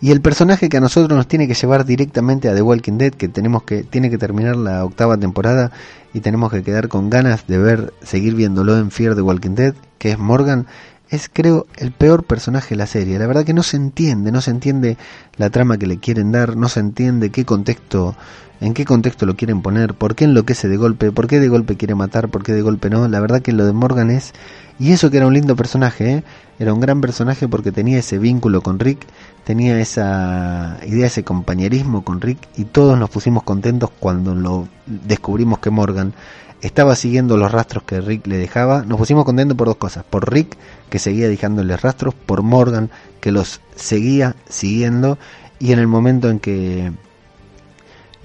y 0.01 0.09
el 0.09 0.21
personaje 0.21 0.67
que 0.67 0.77
a 0.77 0.81
nosotros 0.81 1.15
nos 1.15 1.27
tiene 1.27 1.47
que 1.47 1.53
llevar 1.53 1.85
directamente 1.85 2.49
a 2.49 2.55
The 2.55 2.63
Walking 2.63 2.97
Dead, 2.97 3.13
que 3.13 3.27
tenemos 3.27 3.63
que 3.63 3.83
tiene 3.83 4.09
que 4.09 4.17
terminar 4.17 4.55
la 4.55 4.83
octava 4.83 5.15
temporada 5.15 5.71
y 6.11 6.21
tenemos 6.21 6.51
que 6.51 6.63
quedar 6.63 6.87
con 6.87 7.11
ganas 7.11 7.45
de 7.45 7.59
ver 7.59 7.93
seguir 8.01 8.33
viéndolo 8.33 8.77
en 8.77 8.89
Fear 8.89 9.15
the 9.15 9.21
Walking 9.21 9.55
Dead, 9.55 9.75
que 9.99 10.11
es 10.11 10.17
Morgan, 10.17 10.65
es 11.11 11.29
creo 11.31 11.67
el 11.77 11.91
peor 11.91 12.23
personaje 12.23 12.69
de 12.69 12.77
la 12.77 12.87
serie. 12.87 13.19
La 13.19 13.27
verdad 13.27 13.45
que 13.45 13.53
no 13.53 13.61
se 13.61 13.77
entiende, 13.77 14.31
no 14.31 14.41
se 14.41 14.49
entiende 14.49 14.97
la 15.37 15.51
trama 15.51 15.77
que 15.77 15.85
le 15.85 15.99
quieren 15.99 16.31
dar, 16.31 16.57
no 16.57 16.67
se 16.67 16.79
entiende 16.79 17.29
qué 17.29 17.45
contexto, 17.45 18.15
en 18.59 18.73
qué 18.73 18.85
contexto 18.85 19.25
lo 19.25 19.35
quieren 19.35 19.61
poner, 19.61 19.93
por 19.93 20.15
qué 20.15 20.23
enloquece 20.23 20.67
de 20.67 20.77
golpe, 20.77 21.11
por 21.11 21.27
qué 21.27 21.39
de 21.39 21.49
golpe 21.49 21.75
quiere 21.75 21.93
matar, 21.93 22.29
por 22.29 22.43
qué 22.43 22.53
de 22.53 22.61
golpe 22.61 22.89
no. 22.89 23.07
La 23.07 23.19
verdad 23.19 23.41
que 23.41 23.51
lo 23.51 23.65
de 23.65 23.73
Morgan 23.73 24.09
es 24.09 24.33
y 24.82 24.93
eso 24.93 25.11
que 25.11 25.17
era 25.17 25.27
un 25.27 25.36
lindo 25.36 25.55
personaje, 25.55 26.11
¿eh? 26.11 26.23
era 26.57 26.73
un 26.73 26.79
gran 26.79 27.01
personaje 27.01 27.47
porque 27.47 27.71
tenía 27.71 27.99
ese 27.99 28.17
vínculo 28.17 28.63
con 28.63 28.79
Rick, 28.79 29.05
tenía 29.43 29.79
esa 29.79 30.79
idea, 30.88 31.05
ese 31.05 31.23
compañerismo 31.23 32.03
con 32.03 32.19
Rick 32.19 32.39
y 32.57 32.65
todos 32.65 32.97
nos 32.97 33.11
pusimos 33.11 33.43
contentos 33.43 33.91
cuando 33.99 34.34
lo 34.34 34.67
descubrimos 34.88 35.59
que 35.59 35.69
Morgan 35.69 36.13
estaba 36.61 36.95
siguiendo 36.95 37.38
los 37.38 37.51
rastros 37.51 37.84
que 37.84 38.01
Rick 38.01 38.25
le 38.25 38.38
dejaba. 38.38 38.82
Nos 38.82 38.97
pusimos 38.97 39.23
contentos 39.23 39.55
por 39.55 39.67
dos 39.67 39.77
cosas, 39.77 40.03
por 40.03 40.34
Rick 40.34 40.57
que 40.89 40.97
seguía 40.97 41.29
dejándole 41.29 41.77
rastros, 41.77 42.15
por 42.15 42.41
Morgan 42.41 42.89
que 43.19 43.32
los 43.32 43.61
seguía 43.75 44.36
siguiendo 44.49 45.19
y 45.59 45.73
en 45.73 45.77
el 45.77 45.86
momento 45.86 46.27
en 46.32 46.39
que 46.39 46.91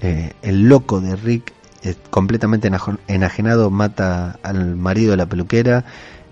eh, 0.01 0.33
el 0.41 0.67
loco 0.67 1.01
de 1.01 1.17
Rick 1.17 1.53
completamente 2.09 2.69
enajenado 3.07 3.69
mata 3.69 4.39
al 4.41 4.75
marido 4.75 5.11
de 5.11 5.17
la 5.17 5.27
peluquera 5.27 5.85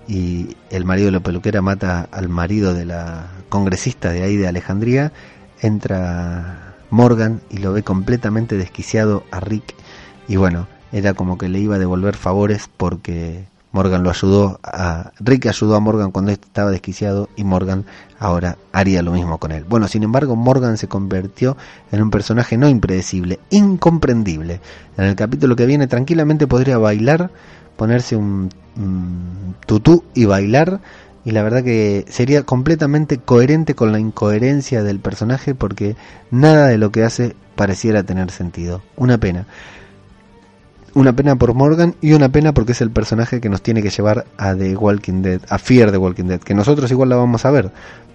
y 0.08 0.56
el 0.70 0.86
marido 0.86 1.08
de 1.08 1.12
la 1.14 1.20
peluquera 1.20 1.62
mata 1.62 2.08
al 2.12 2.30
marido 2.30 2.74
de 2.74 2.86
la 2.86 3.28
congresista 3.50 4.12
de 4.12 4.24
ahí 4.24 4.38
de 4.38 4.48
Alejandría, 4.48 5.12
entra 5.62 6.76
Morgan 6.90 7.42
y 7.50 7.58
lo 7.58 7.74
ve 7.74 7.84
completamente 7.84 8.58
desquiciado 8.58 9.24
a 9.32 9.40
Rick 9.40 9.76
y 10.28 10.36
bueno, 10.38 10.68
era 10.92 11.14
como 11.14 11.38
que 11.38 11.50
le 11.50 11.60
iba 11.60 11.76
a 11.76 11.80
devolver 11.80 12.16
favores 12.16 12.70
porque 12.78 13.46
Morgan 13.72 14.04
lo 14.04 14.10
ayudó 14.10 14.60
a 14.64 15.12
Rick 15.20 15.48
ayudó 15.48 15.76
a 15.76 15.82
Morgan 15.82 16.12
cuando 16.12 16.32
estaba 16.32 16.72
desquiciado 16.72 17.28
y 17.36 17.44
Morgan 17.44 17.86
ahora 18.20 18.58
haría 18.72 19.02
lo 19.02 19.12
mismo 19.12 19.38
con 19.38 19.52
él. 19.52 19.66
Bueno, 19.66 19.90
sin 19.90 20.04
embargo, 20.04 20.38
Morgan 20.38 20.78
se 20.78 20.88
convirtió 20.88 21.58
en 21.92 22.02
un 22.02 22.10
personaje 22.10 22.58
no 22.58 22.70
impredecible, 22.70 23.40
incomprendible. 23.50 24.62
En 24.98 25.04
el 25.04 25.16
capítulo 25.16 25.58
que 25.58 25.66
viene 25.66 25.88
tranquilamente 25.88 26.48
podría 26.48 26.78
bailar 26.78 27.32
ponerse 27.76 28.16
un, 28.16 28.50
tutú 29.66 30.04
y 30.14 30.26
bailar 30.26 30.82
y 31.24 31.32
la 31.32 31.44
verdad 31.44 31.64
que 31.64 32.06
sería 32.10 32.44
completamente 32.44 33.18
coherente 33.18 33.74
con 33.74 33.92
la 33.92 34.00
incoherencia 34.00 34.84
del 34.84 35.00
personaje 35.00 35.56
porque 35.56 35.96
nada 36.30 36.68
de 36.68 36.78
lo 36.78 36.92
que 36.92 37.04
hace 37.04 37.36
pareciera 37.56 38.04
tener 38.04 38.32
sentido. 38.32 38.82
Una 38.98 39.18
pena. 39.18 39.48
una 40.94 41.14
pena 41.14 41.36
por 41.36 41.54
Morgan 41.54 41.96
y 42.02 42.14
una 42.14 42.30
pena 42.30 42.54
porque 42.54 42.74
es 42.74 42.82
el 42.82 42.92
personaje 42.92 43.42
que 43.42 43.50
nos 43.50 43.62
tiene 43.62 43.82
que 43.82 43.90
llevar 43.90 44.26
a 44.38 44.56
The 44.56 44.76
Walking 44.76 45.22
Dead, 45.22 45.42
a 45.50 45.58
Fear 45.58 45.92
the 45.92 45.98
Walking 45.98 46.26
Dead, 46.26 46.40
que 46.40 46.54
nosotros 46.54 46.92
igual 46.92 47.10
la 47.10 47.16
vamos 47.16 47.46
a 47.46 47.52
ver, 47.52 47.72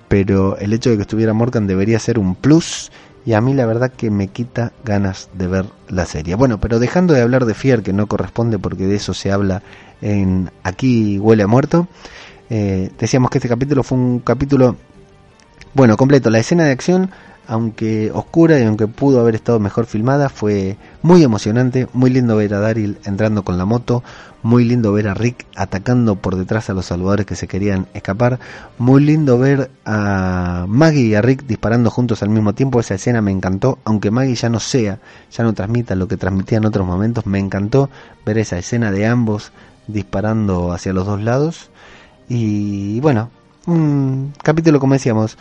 pero 0.08 0.56
el 0.58 0.72
hecho 0.72 0.90
de 0.90 0.96
que 0.96 1.02
estuviera 1.02 1.32
Morgan 1.32 1.66
debería 1.66 1.98
ser 1.98 2.18
un 2.18 2.34
plus 2.34 2.90
y 3.30 3.34
a 3.34 3.40
mí 3.40 3.54
la 3.54 3.64
verdad 3.64 3.92
que 3.92 4.10
me 4.10 4.26
quita 4.26 4.72
ganas 4.84 5.30
de 5.34 5.46
ver 5.46 5.66
la 5.88 6.04
serie. 6.04 6.34
Bueno, 6.34 6.58
pero 6.58 6.80
dejando 6.80 7.14
de 7.14 7.22
hablar 7.22 7.44
de 7.44 7.54
Fear, 7.54 7.84
que 7.84 7.92
no 7.92 8.08
corresponde 8.08 8.58
porque 8.58 8.88
de 8.88 8.96
eso 8.96 9.14
se 9.14 9.30
habla 9.30 9.62
en 10.02 10.50
Aquí 10.64 11.16
huele 11.16 11.44
a 11.44 11.46
muerto, 11.46 11.86
eh, 12.50 12.90
decíamos 12.98 13.30
que 13.30 13.38
este 13.38 13.48
capítulo 13.48 13.84
fue 13.84 13.98
un 13.98 14.18
capítulo, 14.18 14.74
bueno, 15.74 15.96
completo. 15.96 16.28
La 16.28 16.40
escena 16.40 16.64
de 16.64 16.72
acción 16.72 17.12
aunque 17.51 18.12
oscura 18.12 18.61
y 18.61 18.62
aunque 18.62 18.86
pudo 18.86 19.18
haber 19.18 19.34
estado 19.34 19.59
mejor 19.59 19.86
filmada, 19.86 20.28
fue 20.28 20.76
muy 21.03 21.24
emocionante, 21.24 21.88
muy 21.92 22.09
lindo 22.09 22.36
ver 22.36 22.55
a 22.55 22.61
Daryl 22.61 22.98
entrando 23.05 23.42
con 23.42 23.59
la 23.59 23.64
moto, 23.64 24.05
muy 24.44 24.64
lindo 24.64 24.92
ver 24.92 25.09
a 25.09 25.14
Rick 25.14 25.46
atacando 25.57 26.14
por 26.14 26.36
detrás 26.36 26.70
a 26.70 26.74
los 26.74 26.86
salvadores 26.86 27.26
que 27.26 27.34
se 27.34 27.48
querían 27.48 27.88
escapar, 27.92 28.38
muy 28.78 29.03
lindo 29.03 29.36
ver 29.36 29.72
a 29.84 30.64
Maggie 30.68 31.07
y 31.07 31.14
a 31.16 31.22
Rick 31.22 31.42
disparando 31.44 31.90
juntos 31.90 32.22
al 32.22 32.28
mismo 32.28 32.55
tiempo, 32.55 32.78
esa 32.78 32.94
escena 32.94 33.20
me 33.20 33.32
encantó, 33.32 33.80
aunque 33.82 34.12
Maggie 34.12 34.36
ya 34.36 34.48
no 34.48 34.61
sea, 34.61 35.01
ya 35.32 35.42
no 35.42 35.53
transmita 35.53 35.96
lo 35.96 36.07
que 36.07 36.16
transmitía 36.16 36.59
en 36.59 36.66
otros 36.66 36.86
momentos, 36.86 37.26
me 37.26 37.40
encantó 37.40 37.90
ver 38.24 38.38
esa 38.38 38.59
escena 38.59 38.92
de 38.92 39.09
ambos 39.09 39.51
disparando 39.88 40.70
hacia 40.70 40.92
los 40.92 41.05
dos 41.05 41.20
lados. 41.20 41.70
Y 42.28 43.01
bueno, 43.01 43.28
un 43.66 44.32
capítulo 44.40 44.78
como 44.78 44.94
decíamos, 44.94 45.36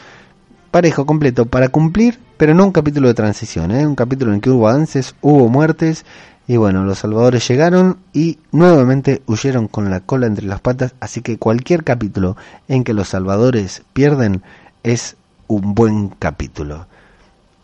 parejo, 0.72 1.06
completo, 1.06 1.46
para 1.46 1.70
cumplir, 1.70 2.20
pero 2.38 2.54
no 2.54 2.66
un 2.66 2.72
capítulo 2.72 3.08
de 3.08 3.14
transición, 3.14 3.72
¿eh? 3.72 3.86
un 3.86 3.96
capítulo 3.96 4.34
en 4.34 4.42
que 4.42 4.50
hubo 4.50 4.68
avances, 4.68 5.16
hubo 5.22 5.50
muertes, 5.50 6.06
y 6.48 6.58
bueno, 6.58 6.84
los 6.84 6.98
salvadores 6.98 7.48
llegaron 7.48 8.00
y 8.12 8.40
nuevamente 8.52 9.22
huyeron 9.28 9.68
con 9.68 9.92
la 9.92 10.00
cola 10.00 10.26
entre 10.26 10.48
las 10.48 10.62
patas, 10.62 10.96
así 11.00 11.22
que 11.22 11.38
cualquier 11.38 11.84
capítulo 11.84 12.38
en 12.68 12.84
que 12.84 12.96
los 12.96 13.10
salvadores 13.10 13.84
pierden 13.94 14.42
es 14.82 15.16
un 15.48 15.76
buen 15.76 16.10
capítulo. 16.10 16.88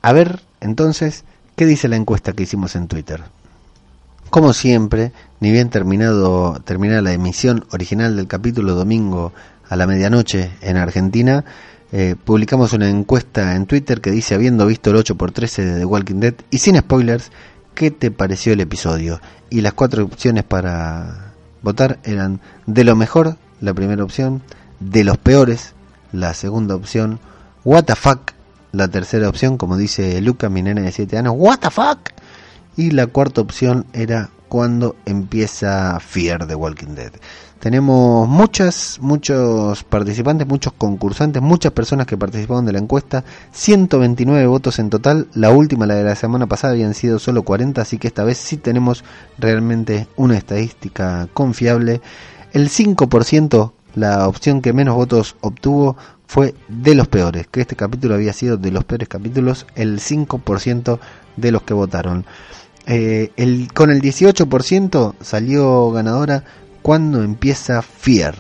A 0.04 0.14
ver, 0.14 0.42
entonces, 0.62 1.24
¿qué 1.56 1.66
dice 1.66 1.88
la 1.88 1.96
encuesta 1.96 2.34
que 2.34 2.44
hicimos 2.44 2.76
en 2.76 2.88
Twitter? 2.88 3.24
Como 4.30 4.54
siempre, 4.54 5.14
ni 5.40 5.52
bien 5.52 5.70
terminado 5.70 6.60
terminada 6.64 7.02
la 7.02 7.14
emisión 7.14 7.66
original 7.72 8.16
del 8.16 8.28
capítulo 8.28 8.76
domingo 8.76 9.34
a 9.68 9.76
la 9.76 9.88
medianoche 9.88 10.52
en 10.62 10.78
Argentina, 10.78 11.46
eh, 11.92 12.16
publicamos 12.24 12.74
una 12.74 12.90
encuesta 12.90 13.56
en 13.56 13.66
Twitter 13.66 14.02
que 14.02 14.12
dice, 14.12 14.36
habiendo 14.36 14.66
visto 14.66 14.90
el 14.90 14.98
8x13 14.98 15.64
de 15.64 15.80
The 15.80 15.86
Walking 15.86 16.20
Dead 16.20 16.34
y 16.50 16.58
sin 16.58 16.78
spoilers, 16.78 17.32
¿qué 17.74 17.92
te 17.92 18.12
pareció 18.12 18.54
el 18.54 18.62
episodio? 18.62 19.22
Y 19.50 19.62
las 19.62 19.74
cuatro 19.74 20.04
opciones 20.04 20.44
para 20.44 21.34
votar 21.62 22.00
eran 22.04 22.42
de 22.66 22.84
lo 22.84 22.96
mejor, 22.96 23.38
la 23.62 23.74
primera 23.74 24.04
opción, 24.04 24.42
de 24.80 25.04
los 25.04 25.18
peores, 25.18 25.74
la 26.12 26.34
segunda 26.34 26.76
opción, 26.76 27.20
what 27.64 27.86
the 27.86 27.96
fuck, 27.96 28.32
la 28.72 28.88
tercera 28.88 29.30
opción, 29.30 29.58
como 29.58 29.78
dice 29.78 30.20
Luca, 30.22 30.50
mi 30.50 30.62
de 30.62 30.92
7 30.92 31.18
años, 31.18 31.34
what 31.38 31.60
the 31.60 31.70
fuck, 31.70 32.10
y 32.76 32.92
la 32.92 33.08
cuarta 33.08 33.42
opción 33.42 33.86
era 33.94 34.30
cuando 34.50 34.96
empieza 35.06 36.00
Fear 36.00 36.48
the 36.48 36.56
Walking 36.56 36.96
Dead. 36.96 37.14
Tenemos 37.66 38.30
muchas, 38.30 39.00
muchos 39.02 39.84
participantes, 39.86 40.46
muchos 40.46 40.72
concursantes, 40.74 41.42
muchas 41.42 41.72
personas 41.72 42.06
que 42.06 42.16
participaron 42.16 42.64
de 42.64 42.74
la 42.74 42.78
encuesta, 42.78 43.24
129 43.54 44.46
votos 44.46 44.78
en 44.78 44.92
total, 44.92 45.30
la 45.34 45.50
última, 45.50 45.88
la 45.88 45.96
de 45.96 46.04
la 46.04 46.14
semana 46.14 46.46
pasada, 46.46 46.74
habían 46.74 46.94
sido 46.94 47.18
solo 47.18 47.42
40, 47.42 47.82
así 47.82 47.98
que 47.98 48.06
esta 48.08 48.24
vez 48.24 48.38
sí 48.38 48.58
tenemos 48.58 49.04
realmente 49.40 50.06
una 50.16 50.38
estadística 50.38 51.28
confiable. 51.34 52.02
El 52.54 52.70
5%, 52.70 53.72
la 53.96 54.28
opción 54.28 54.62
que 54.62 54.72
menos 54.72 54.94
votos 54.94 55.36
obtuvo, 55.42 55.98
fue 56.28 56.54
de 56.68 56.94
los 56.94 57.08
peores, 57.08 57.48
que 57.48 57.62
este 57.62 57.76
capítulo 57.76 58.14
había 58.14 58.34
sido 58.34 58.58
de 58.58 58.70
los 58.70 58.84
peores 58.84 59.08
capítulos, 59.08 59.66
el 59.74 60.00
5% 60.02 61.00
de 61.36 61.52
los 61.52 61.64
que 61.64 61.74
votaron. 61.74 62.28
Eh, 62.86 63.32
el, 63.38 63.74
con 63.74 63.90
el 63.90 64.04
18% 64.04 65.16
salió 65.20 65.90
ganadora 65.90 66.44
cuando 66.86 67.24
empieza 67.24 67.82
Fear. 67.82 68.36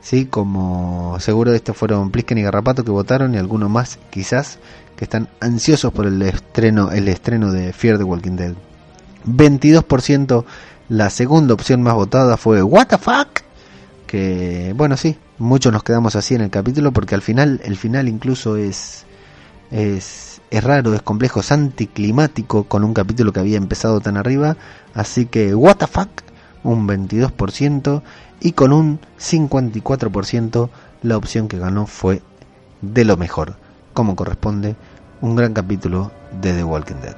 ¿sí? 0.00 0.24
Como 0.24 1.20
seguro 1.20 1.50
de 1.50 1.58
estos 1.58 1.76
fueron 1.76 2.10
Plisken 2.10 2.38
y 2.38 2.42
Garrapato 2.42 2.82
que 2.82 2.90
votaron 2.90 3.34
y 3.34 3.36
algunos 3.36 3.68
más 3.68 3.98
quizás 4.08 4.58
que 4.96 5.04
están 5.04 5.28
ansiosos 5.38 5.92
por 5.92 6.06
el 6.06 6.22
estreno, 6.22 6.92
el 6.92 7.08
estreno 7.08 7.52
de 7.52 7.74
Fear 7.74 7.98
the 7.98 8.04
Walking 8.04 8.36
Dead. 8.36 8.54
22% 9.26 10.46
la 10.88 11.10
segunda 11.10 11.52
opción 11.52 11.82
más 11.82 11.92
votada 11.92 12.38
fue 12.38 12.62
What 12.62 12.86
the 12.86 12.96
fuck? 12.96 13.42
Que 14.06 14.72
bueno, 14.74 14.96
sí, 14.96 15.18
muchos 15.36 15.70
nos 15.70 15.82
quedamos 15.82 16.16
así 16.16 16.34
en 16.34 16.40
el 16.40 16.48
capítulo 16.48 16.92
porque 16.92 17.14
al 17.14 17.20
final 17.20 17.60
el 17.64 17.76
final 17.76 18.08
incluso 18.08 18.56
es 18.56 19.04
es, 19.70 20.40
es 20.50 20.64
raro, 20.64 20.94
es 20.94 21.02
complejo, 21.02 21.40
es 21.40 21.52
anticlimático 21.52 22.64
con 22.64 22.82
un 22.82 22.94
capítulo 22.94 23.30
que 23.34 23.40
había 23.40 23.58
empezado 23.58 24.00
tan 24.00 24.16
arriba, 24.16 24.56
así 24.94 25.26
que 25.26 25.54
What 25.54 25.76
the 25.76 25.86
fuck 25.86 26.08
un 26.62 26.86
22% 26.86 28.02
y 28.40 28.52
con 28.52 28.72
un 28.72 29.00
54% 29.18 30.70
la 31.02 31.16
opción 31.16 31.48
que 31.48 31.58
ganó 31.58 31.86
fue 31.86 32.22
de 32.82 33.04
lo 33.04 33.16
mejor, 33.16 33.56
como 33.92 34.16
corresponde 34.16 34.76
un 35.20 35.36
gran 35.36 35.52
capítulo 35.52 36.10
de 36.40 36.54
The 36.54 36.64
Walking 36.64 36.96
Dead. 37.02 37.16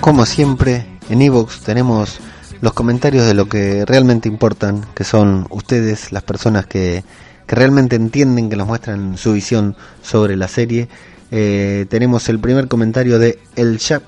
Como 0.00 0.26
siempre, 0.26 0.86
en 1.08 1.22
Evox 1.22 1.60
tenemos 1.60 2.20
los 2.60 2.74
comentarios 2.74 3.26
de 3.26 3.32
lo 3.32 3.48
que 3.48 3.86
realmente 3.86 4.28
importan, 4.28 4.84
que 4.94 5.02
son 5.02 5.46
ustedes, 5.48 6.12
las 6.12 6.22
personas 6.22 6.66
que 6.66 7.04
que 7.46 7.56
realmente 7.56 7.96
entienden, 7.96 8.50
que 8.50 8.56
nos 8.56 8.66
muestran 8.66 9.16
su 9.16 9.32
visión 9.32 9.76
sobre 10.02 10.36
la 10.36 10.48
serie. 10.48 10.88
Eh, 11.30 11.86
tenemos 11.88 12.28
el 12.28 12.38
primer 12.38 12.68
comentario 12.68 13.18
de 13.18 13.38
El 13.56 13.78
Jack, 13.78 14.02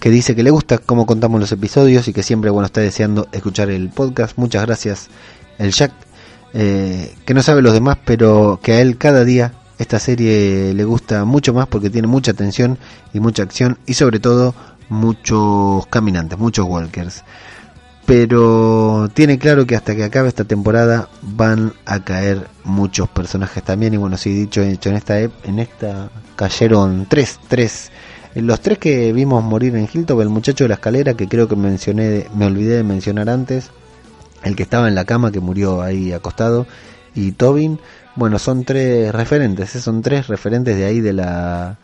que 0.00 0.10
dice 0.10 0.34
que 0.34 0.42
le 0.42 0.50
gusta 0.50 0.78
cómo 0.78 1.06
contamos 1.06 1.40
los 1.40 1.52
episodios 1.52 2.08
y 2.08 2.12
que 2.12 2.22
siempre 2.22 2.50
bueno 2.50 2.66
está 2.66 2.80
deseando 2.80 3.28
escuchar 3.32 3.70
el 3.70 3.88
podcast. 3.90 4.36
Muchas 4.36 4.64
gracias, 4.64 5.08
El 5.58 5.72
Jack. 5.72 5.92
Eh, 6.54 7.14
que 7.24 7.32
no 7.34 7.42
sabe 7.42 7.62
los 7.62 7.72
demás, 7.72 7.96
pero 8.04 8.60
que 8.62 8.72
a 8.72 8.80
él 8.80 8.98
cada 8.98 9.24
día 9.24 9.52
esta 9.78 9.98
serie 9.98 10.74
le 10.74 10.84
gusta 10.84 11.24
mucho 11.24 11.54
más 11.54 11.66
porque 11.66 11.88
tiene 11.88 12.08
mucha 12.08 12.34
tensión 12.34 12.78
y 13.14 13.20
mucha 13.20 13.42
acción 13.42 13.78
y 13.86 13.94
sobre 13.94 14.20
todo 14.20 14.54
muchos 14.90 15.86
caminantes, 15.86 16.38
muchos 16.38 16.66
walkers 16.66 17.24
pero 18.06 19.08
tiene 19.14 19.38
claro 19.38 19.66
que 19.66 19.76
hasta 19.76 19.94
que 19.94 20.04
acabe 20.04 20.28
esta 20.28 20.44
temporada 20.44 21.08
van 21.22 21.72
a 21.84 22.02
caer 22.02 22.46
muchos 22.64 23.08
personajes 23.08 23.62
también 23.62 23.94
y 23.94 23.96
bueno 23.96 24.16
sí 24.16 24.32
dicho 24.32 24.60
hecho 24.62 24.90
en 24.90 24.96
esta 24.96 25.20
en 25.20 25.58
esta 25.58 26.10
cayeron 26.36 27.06
tres 27.08 27.38
tres 27.48 27.90
los 28.34 28.60
tres 28.60 28.78
que 28.78 29.12
vimos 29.12 29.44
morir 29.44 29.76
en 29.76 29.88
Hilltop 29.92 30.20
el 30.20 30.30
muchacho 30.30 30.64
de 30.64 30.68
la 30.68 30.74
escalera 30.74 31.14
que 31.14 31.28
creo 31.28 31.48
que 31.48 31.56
mencioné 31.56 32.26
me 32.34 32.46
olvidé 32.46 32.76
de 32.76 32.82
mencionar 32.82 33.28
antes 33.28 33.70
el 34.42 34.56
que 34.56 34.64
estaba 34.64 34.88
en 34.88 34.96
la 34.96 35.04
cama 35.04 35.30
que 35.30 35.40
murió 35.40 35.80
ahí 35.82 36.12
acostado 36.12 36.66
y 37.14 37.32
Tobin 37.32 37.78
bueno 38.16 38.40
son 38.40 38.64
tres 38.64 39.12
referentes 39.12 39.76
¿eh? 39.76 39.80
son 39.80 40.02
tres 40.02 40.26
referentes 40.26 40.76
de 40.76 40.84
ahí 40.86 41.00
de 41.00 41.12
la 41.12 41.78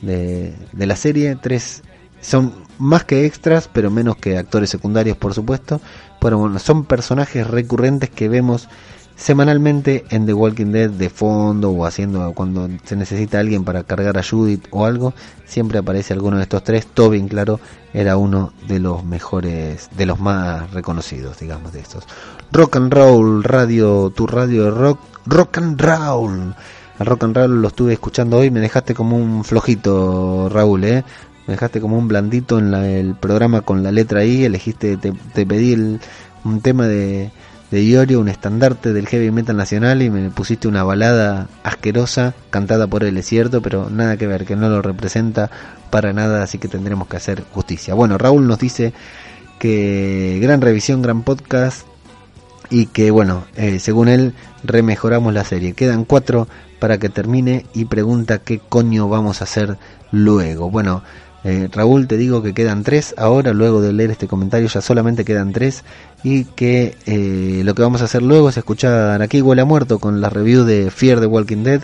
de, 0.00 0.54
de 0.72 0.86
la 0.86 0.94
serie 0.94 1.36
tres 1.40 1.82
son 2.26 2.52
más 2.78 3.04
que 3.04 3.24
extras, 3.24 3.70
pero 3.72 3.90
menos 3.90 4.16
que 4.16 4.36
actores 4.36 4.68
secundarios, 4.70 5.16
por 5.16 5.32
supuesto. 5.32 5.80
Pero 6.20 6.38
bueno, 6.38 6.58
son 6.58 6.84
personajes 6.84 7.46
recurrentes 7.46 8.10
que 8.10 8.28
vemos 8.28 8.68
semanalmente 9.14 10.04
en 10.10 10.26
The 10.26 10.34
Walking 10.34 10.72
Dead 10.72 10.90
de 10.90 11.08
fondo 11.08 11.70
o 11.70 11.86
haciendo 11.86 12.32
cuando 12.34 12.68
se 12.84 12.96
necesita 12.96 13.38
alguien 13.38 13.64
para 13.64 13.84
cargar 13.84 14.18
a 14.18 14.22
Judith 14.22 14.66
o 14.70 14.84
algo, 14.84 15.14
siempre 15.46 15.78
aparece 15.78 16.12
alguno 16.12 16.36
de 16.36 16.42
estos 16.42 16.64
tres. 16.64 16.86
Tobin, 16.86 17.28
claro, 17.28 17.60
era 17.94 18.16
uno 18.16 18.52
de 18.66 18.80
los 18.80 19.04
mejores, 19.04 19.88
de 19.96 20.06
los 20.06 20.18
más 20.18 20.70
reconocidos, 20.72 21.38
digamos, 21.38 21.72
de 21.72 21.80
estos. 21.80 22.04
Rock 22.50 22.76
and 22.76 22.92
Roll, 22.92 23.44
radio, 23.44 24.10
tu 24.10 24.26
radio 24.26 24.64
de 24.64 24.70
rock, 24.72 24.98
Rock 25.26 25.58
and 25.58 25.80
Roll. 25.80 26.54
Al 26.98 27.06
Rock 27.06 27.24
and 27.24 27.36
Roll 27.36 27.62
lo 27.62 27.68
estuve 27.68 27.92
escuchando 27.92 28.38
hoy, 28.38 28.50
me 28.50 28.60
dejaste 28.60 28.94
como 28.94 29.16
un 29.16 29.44
flojito, 29.44 30.48
Raúl, 30.48 30.84
¿eh? 30.84 31.04
Me 31.46 31.54
dejaste 31.54 31.80
como 31.80 31.98
un 31.98 32.08
blandito 32.08 32.58
en 32.58 32.74
el 32.74 33.14
programa 33.14 33.60
con 33.62 33.82
la 33.82 33.92
letra 33.92 34.24
I, 34.24 34.44
elegiste, 34.44 34.96
te, 34.96 35.12
pedí 35.46 35.98
un 36.44 36.60
tema 36.60 36.86
de, 36.86 37.30
de 37.70 37.82
Iorio, 37.82 38.20
un 38.20 38.28
estandarte 38.28 38.92
del 38.92 39.08
heavy 39.08 39.30
metal 39.30 39.56
nacional 39.56 40.02
y 40.02 40.10
me 40.10 40.30
pusiste 40.30 40.68
una 40.68 40.84
balada 40.84 41.48
asquerosa 41.64 42.34
cantada 42.50 42.86
por 42.86 43.04
él, 43.04 43.16
es 43.18 43.26
cierto, 43.26 43.60
pero 43.60 43.90
nada 43.90 44.16
que 44.16 44.26
ver, 44.26 44.44
que 44.44 44.56
no 44.56 44.68
lo 44.68 44.82
representa 44.82 45.50
para 45.90 46.12
nada, 46.12 46.42
así 46.42 46.58
que 46.58 46.68
tendremos 46.68 47.08
que 47.08 47.16
hacer 47.16 47.44
justicia. 47.52 47.94
Bueno, 47.94 48.18
Raúl 48.18 48.46
nos 48.46 48.58
dice 48.58 48.92
que 49.58 50.38
gran 50.40 50.60
revisión, 50.60 51.02
gran 51.02 51.22
podcast, 51.22 51.86
y 52.70 52.86
que 52.86 53.10
bueno, 53.10 53.44
eh, 53.56 53.78
según 53.78 54.08
él 54.08 54.34
remejoramos 54.64 55.32
la 55.32 55.44
serie. 55.44 55.72
Quedan 55.72 56.04
cuatro 56.04 56.48
para 56.78 56.98
que 56.98 57.08
termine 57.08 57.64
y 57.74 57.84
pregunta 57.84 58.38
qué 58.38 58.58
coño 58.58 59.08
vamos 59.08 59.40
a 59.40 59.44
hacer 59.44 59.78
luego. 60.10 60.70
Bueno, 60.70 61.02
eh, 61.48 61.68
Raúl, 61.70 62.08
te 62.08 62.16
digo 62.16 62.42
que 62.42 62.54
quedan 62.54 62.82
tres 62.82 63.14
ahora, 63.16 63.52
luego 63.52 63.80
de 63.80 63.92
leer 63.92 64.10
este 64.10 64.26
comentario 64.26 64.66
ya 64.66 64.80
solamente 64.80 65.24
quedan 65.24 65.52
tres 65.52 65.84
y 66.24 66.44
que 66.44 66.96
eh, 67.06 67.62
lo 67.62 67.72
que 67.76 67.82
vamos 67.82 68.02
a 68.02 68.06
hacer 68.06 68.22
luego 68.22 68.48
es 68.48 68.56
escuchar 68.56 69.22
aquí 69.22 69.40
Huele 69.40 69.62
a 69.62 69.64
Muerto 69.64 70.00
con 70.00 70.20
la 70.20 70.28
review 70.28 70.64
de 70.64 70.90
Fear 70.90 71.20
the 71.20 71.26
Walking 71.26 71.62
Dead 71.62 71.82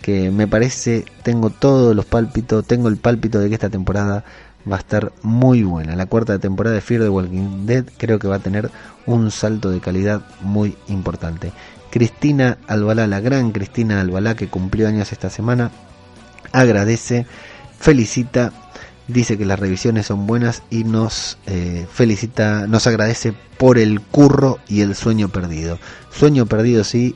que 0.00 0.30
me 0.30 0.48
parece, 0.48 1.04
tengo 1.22 1.50
todos 1.50 1.94
los 1.94 2.06
pálpitos, 2.06 2.66
tengo 2.66 2.88
el 2.88 2.96
pálpito 2.96 3.38
de 3.38 3.50
que 3.50 3.54
esta 3.54 3.68
temporada 3.68 4.24
va 4.70 4.76
a 4.76 4.78
estar 4.78 5.12
muy 5.22 5.62
buena. 5.62 5.94
La 5.94 6.06
cuarta 6.06 6.38
temporada 6.38 6.74
de 6.74 6.80
Fear 6.80 7.02
the 7.02 7.08
Walking 7.10 7.66
Dead 7.66 7.84
creo 7.98 8.18
que 8.18 8.28
va 8.28 8.36
a 8.36 8.38
tener 8.38 8.70
un 9.04 9.30
salto 9.30 9.68
de 9.68 9.80
calidad 9.80 10.22
muy 10.40 10.74
importante. 10.88 11.52
Cristina 11.90 12.56
Albalá, 12.66 13.06
la 13.06 13.20
gran 13.20 13.52
Cristina 13.52 14.00
Albalá 14.00 14.36
que 14.36 14.48
cumplió 14.48 14.88
años 14.88 15.12
esta 15.12 15.28
semana, 15.28 15.70
agradece, 16.50 17.26
felicita, 17.78 18.52
dice 19.08 19.36
que 19.38 19.44
las 19.44 19.58
revisiones 19.58 20.06
son 20.06 20.26
buenas 20.26 20.62
y 20.70 20.84
nos 20.84 21.38
eh, 21.46 21.86
felicita, 21.90 22.66
nos 22.66 22.86
agradece 22.86 23.34
por 23.58 23.78
el 23.78 24.00
curro 24.00 24.58
y 24.68 24.80
el 24.80 24.94
sueño 24.94 25.28
perdido. 25.28 25.78
Sueño 26.10 26.46
perdido 26.46 26.84
sí, 26.84 27.14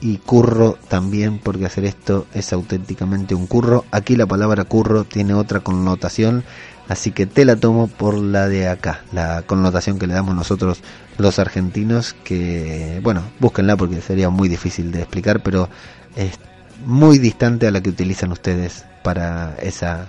y 0.00 0.18
curro 0.18 0.78
también, 0.88 1.38
porque 1.38 1.66
hacer 1.66 1.84
esto 1.84 2.26
es 2.34 2.52
auténticamente 2.52 3.34
un 3.34 3.46
curro. 3.46 3.84
Aquí 3.90 4.16
la 4.16 4.26
palabra 4.26 4.64
curro 4.64 5.04
tiene 5.04 5.34
otra 5.34 5.60
connotación, 5.60 6.44
así 6.88 7.12
que 7.12 7.26
te 7.26 7.44
la 7.44 7.56
tomo 7.56 7.88
por 7.88 8.16
la 8.16 8.48
de 8.48 8.68
acá, 8.68 9.02
la 9.12 9.42
connotación 9.42 9.98
que 9.98 10.06
le 10.06 10.14
damos 10.14 10.34
nosotros 10.34 10.82
los 11.18 11.38
argentinos, 11.38 12.14
que 12.24 13.00
bueno, 13.02 13.22
búsquenla 13.40 13.76
porque 13.76 14.00
sería 14.00 14.28
muy 14.28 14.48
difícil 14.48 14.92
de 14.92 15.00
explicar, 15.00 15.42
pero 15.42 15.68
es 16.14 16.38
muy 16.84 17.18
distante 17.18 17.66
a 17.66 17.70
la 17.70 17.80
que 17.80 17.90
utilizan 17.90 18.32
ustedes 18.32 18.84
para 19.02 19.56
esa, 19.62 20.08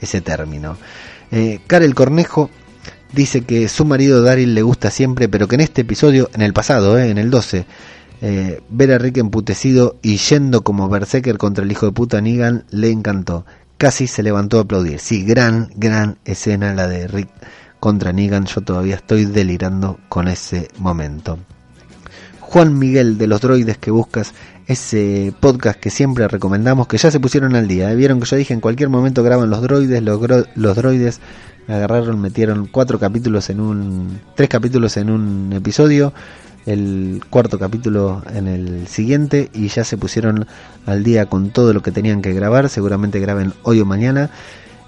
ese 0.00 0.20
término. 0.20 0.76
Eh, 1.30 1.60
Karel 1.66 1.94
Cornejo 1.94 2.50
dice 3.12 3.42
que 3.42 3.68
su 3.68 3.84
marido 3.84 4.22
Daryl 4.22 4.54
le 4.54 4.62
gusta 4.62 4.90
siempre, 4.90 5.28
pero 5.28 5.48
que 5.48 5.56
en 5.56 5.62
este 5.62 5.82
episodio, 5.82 6.30
en 6.34 6.42
el 6.42 6.52
pasado, 6.52 6.98
eh, 6.98 7.10
en 7.10 7.18
el 7.18 7.30
12, 7.30 7.66
eh, 8.22 8.60
ver 8.68 8.92
a 8.92 8.98
Rick 8.98 9.18
emputecido 9.18 9.96
y 10.02 10.18
yendo 10.18 10.62
como 10.62 10.88
berserker 10.88 11.38
contra 11.38 11.64
el 11.64 11.72
hijo 11.72 11.86
de 11.86 11.92
puta 11.92 12.20
Negan 12.20 12.64
le 12.70 12.90
encantó. 12.90 13.46
Casi 13.78 14.06
se 14.06 14.22
levantó 14.22 14.58
a 14.58 14.62
aplaudir. 14.62 15.00
Sí, 15.00 15.24
gran, 15.24 15.70
gran 15.74 16.18
escena 16.24 16.74
la 16.74 16.86
de 16.86 17.08
Rick 17.08 17.30
contra 17.78 18.12
Negan. 18.12 18.44
Yo 18.44 18.60
todavía 18.60 18.96
estoy 18.96 19.24
delirando 19.24 19.98
con 20.08 20.28
ese 20.28 20.68
momento. 20.78 21.38
Juan 22.40 22.78
Miguel 22.78 23.16
de 23.16 23.26
los 23.26 23.40
droides 23.40 23.78
que 23.78 23.90
buscas, 23.90 24.34
ese 24.70 25.34
podcast 25.40 25.80
que 25.80 25.90
siempre 25.90 26.28
recomendamos, 26.28 26.86
que 26.86 26.96
ya 26.96 27.10
se 27.10 27.18
pusieron 27.18 27.56
al 27.56 27.66
día. 27.66 27.90
¿eh? 27.90 27.96
Vieron 27.96 28.20
que 28.20 28.26
yo 28.26 28.36
dije 28.36 28.54
en 28.54 28.60
cualquier 28.60 28.88
momento 28.88 29.24
graban 29.24 29.50
los 29.50 29.60
droides, 29.62 30.00
los, 30.00 30.20
los 30.54 30.76
droides 30.76 31.20
agarraron, 31.66 32.20
metieron 32.20 32.66
cuatro 32.66 33.00
capítulos 33.00 33.50
en 33.50 33.60
un, 33.60 34.20
tres 34.36 34.48
capítulos 34.48 34.96
en 34.96 35.10
un 35.10 35.52
episodio 35.52 36.12
el 36.66 37.20
cuarto 37.30 37.58
capítulo 37.58 38.22
en 38.32 38.46
el 38.46 38.86
siguiente 38.86 39.50
y 39.52 39.68
ya 39.68 39.82
se 39.82 39.96
pusieron 39.96 40.46
al 40.86 41.02
día 41.02 41.26
con 41.26 41.50
todo 41.50 41.72
lo 41.72 41.82
que 41.82 41.90
tenían 41.90 42.22
que 42.22 42.32
grabar, 42.32 42.68
seguramente 42.68 43.18
graben 43.18 43.52
hoy 43.62 43.80
o 43.80 43.84
mañana. 43.84 44.30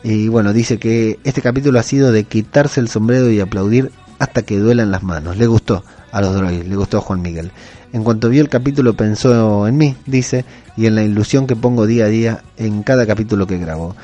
Y 0.05 0.29
bueno, 0.29 0.53
dice 0.53 0.79
que 0.79 1.19
este 1.25 1.43
capítulo 1.43 1.81
ha 1.81 1.83
sido 1.83 2.13
de 2.13 2.23
quitarse 2.25 2.79
el 2.79 2.89
sombrero 2.89 3.31
y 3.31 3.41
aplaudir 3.41 3.91
hasta 4.21 4.43
que 4.43 4.59
duelan 4.59 4.93
las 4.93 5.03
manos. 5.03 5.37
Le 5.37 5.47
gustó 5.47 5.85
a 6.13 6.21
los 6.21 6.35
droids, 6.35 6.69
le 6.69 6.77
gustó 6.77 6.99
a 6.99 7.01
Juan 7.01 7.23
Miguel. 7.23 7.51
En 7.93 8.05
cuanto 8.05 8.31
vio 8.31 8.41
el 8.41 8.49
capítulo 8.49 8.95
pensó 8.95 9.67
en 9.67 9.77
mí, 9.77 9.97
dice, 10.07 10.45
y 10.77 10.87
en 10.87 10.95
la 10.95 11.03
ilusión 11.03 11.47
que 11.47 11.57
pongo 11.57 11.87
día 11.87 12.07
a 12.07 12.09
día 12.09 12.43
en 12.57 12.83
cada 12.83 13.07
capítulo 13.07 13.47
que 13.47 13.59
grabo. 13.59 13.95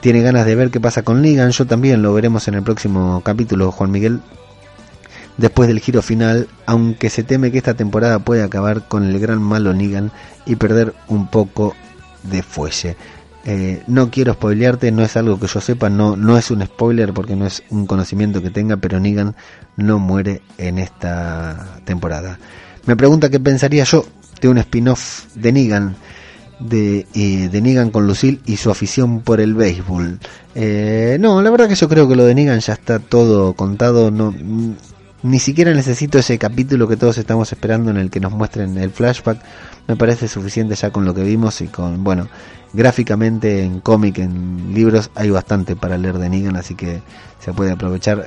Tiene 0.00 0.22
ganas 0.22 0.46
de 0.46 0.54
ver 0.54 0.70
qué 0.70 0.80
pasa 0.80 1.02
con 1.02 1.20
Ligan, 1.20 1.50
yo 1.50 1.66
también 1.66 2.02
lo 2.02 2.14
veremos 2.14 2.48
en 2.48 2.54
el 2.54 2.62
próximo 2.62 3.20
capítulo, 3.24 3.72
Juan 3.72 3.90
Miguel, 3.90 4.20
después 5.36 5.68
del 5.68 5.80
giro 5.80 6.02
final, 6.02 6.48
aunque 6.64 7.10
se 7.10 7.22
teme 7.24 7.50
que 7.50 7.58
esta 7.58 7.74
temporada 7.74 8.20
puede 8.20 8.42
acabar 8.42 8.88
con 8.88 9.04
el 9.04 9.18
gran 9.18 9.42
malo 9.42 9.74
Negan 9.74 10.12
y 10.46 10.56
perder 10.56 10.94
un 11.08 11.28
poco 11.28 11.74
de 12.22 12.42
fuelle. 12.42 12.96
Eh, 13.44 13.82
no 13.86 14.10
quiero 14.10 14.32
spoilearte, 14.32 14.90
no 14.90 15.04
es 15.04 15.16
algo 15.16 15.38
que 15.38 15.46
yo 15.46 15.60
sepa, 15.60 15.88
no, 15.88 16.16
no 16.16 16.36
es 16.36 16.50
un 16.50 16.64
spoiler 16.64 17.12
porque 17.12 17.36
no 17.36 17.46
es 17.46 17.62
un 17.70 17.86
conocimiento 17.86 18.42
que 18.42 18.50
tenga, 18.50 18.76
pero 18.78 18.98
Negan 18.98 19.36
no 19.76 19.98
muere 19.98 20.42
en 20.58 20.78
esta 20.78 21.78
temporada. 21.84 22.38
Me 22.86 22.96
pregunta 22.96 23.30
qué 23.30 23.40
pensaría 23.40 23.84
yo 23.84 24.04
de 24.40 24.48
un 24.48 24.58
spin-off 24.58 25.24
de 25.34 25.52
Negan, 25.52 25.96
de, 26.60 27.06
eh, 27.14 27.48
de 27.50 27.60
Negan 27.60 27.90
con 27.90 28.06
Lucille 28.06 28.40
y 28.46 28.56
su 28.56 28.70
afición 28.70 29.20
por 29.20 29.40
el 29.40 29.54
béisbol. 29.54 30.18
Eh, 30.54 31.16
no, 31.20 31.42
la 31.42 31.50
verdad 31.50 31.68
que 31.68 31.74
yo 31.74 31.88
creo 31.88 32.08
que 32.08 32.16
lo 32.16 32.24
de 32.24 32.34
Negan 32.34 32.60
ya 32.60 32.74
está 32.74 32.98
todo 32.98 33.54
contado, 33.54 34.10
no 34.10 34.32
ni 35.26 35.40
siquiera 35.40 35.74
necesito 35.74 36.18
ese 36.18 36.38
capítulo 36.38 36.86
que 36.86 36.96
todos 36.96 37.18
estamos 37.18 37.50
esperando 37.52 37.90
en 37.90 37.96
el 37.96 38.10
que 38.10 38.20
nos 38.20 38.32
muestren 38.32 38.78
el 38.78 38.90
flashback. 38.90 39.38
Me 39.88 39.96
parece 39.96 40.28
suficiente 40.28 40.76
ya 40.76 40.90
con 40.90 41.04
lo 41.04 41.14
que 41.14 41.22
vimos 41.22 41.60
y 41.62 41.66
con, 41.66 42.04
bueno, 42.04 42.28
gráficamente 42.72 43.64
en 43.64 43.80
cómic, 43.80 44.18
en 44.18 44.72
libros, 44.72 45.10
hay 45.16 45.30
bastante 45.30 45.74
para 45.74 45.98
leer 45.98 46.18
de 46.18 46.28
Negan, 46.28 46.54
así 46.54 46.76
que 46.76 47.02
se 47.40 47.52
puede 47.52 47.72
aprovechar. 47.72 48.26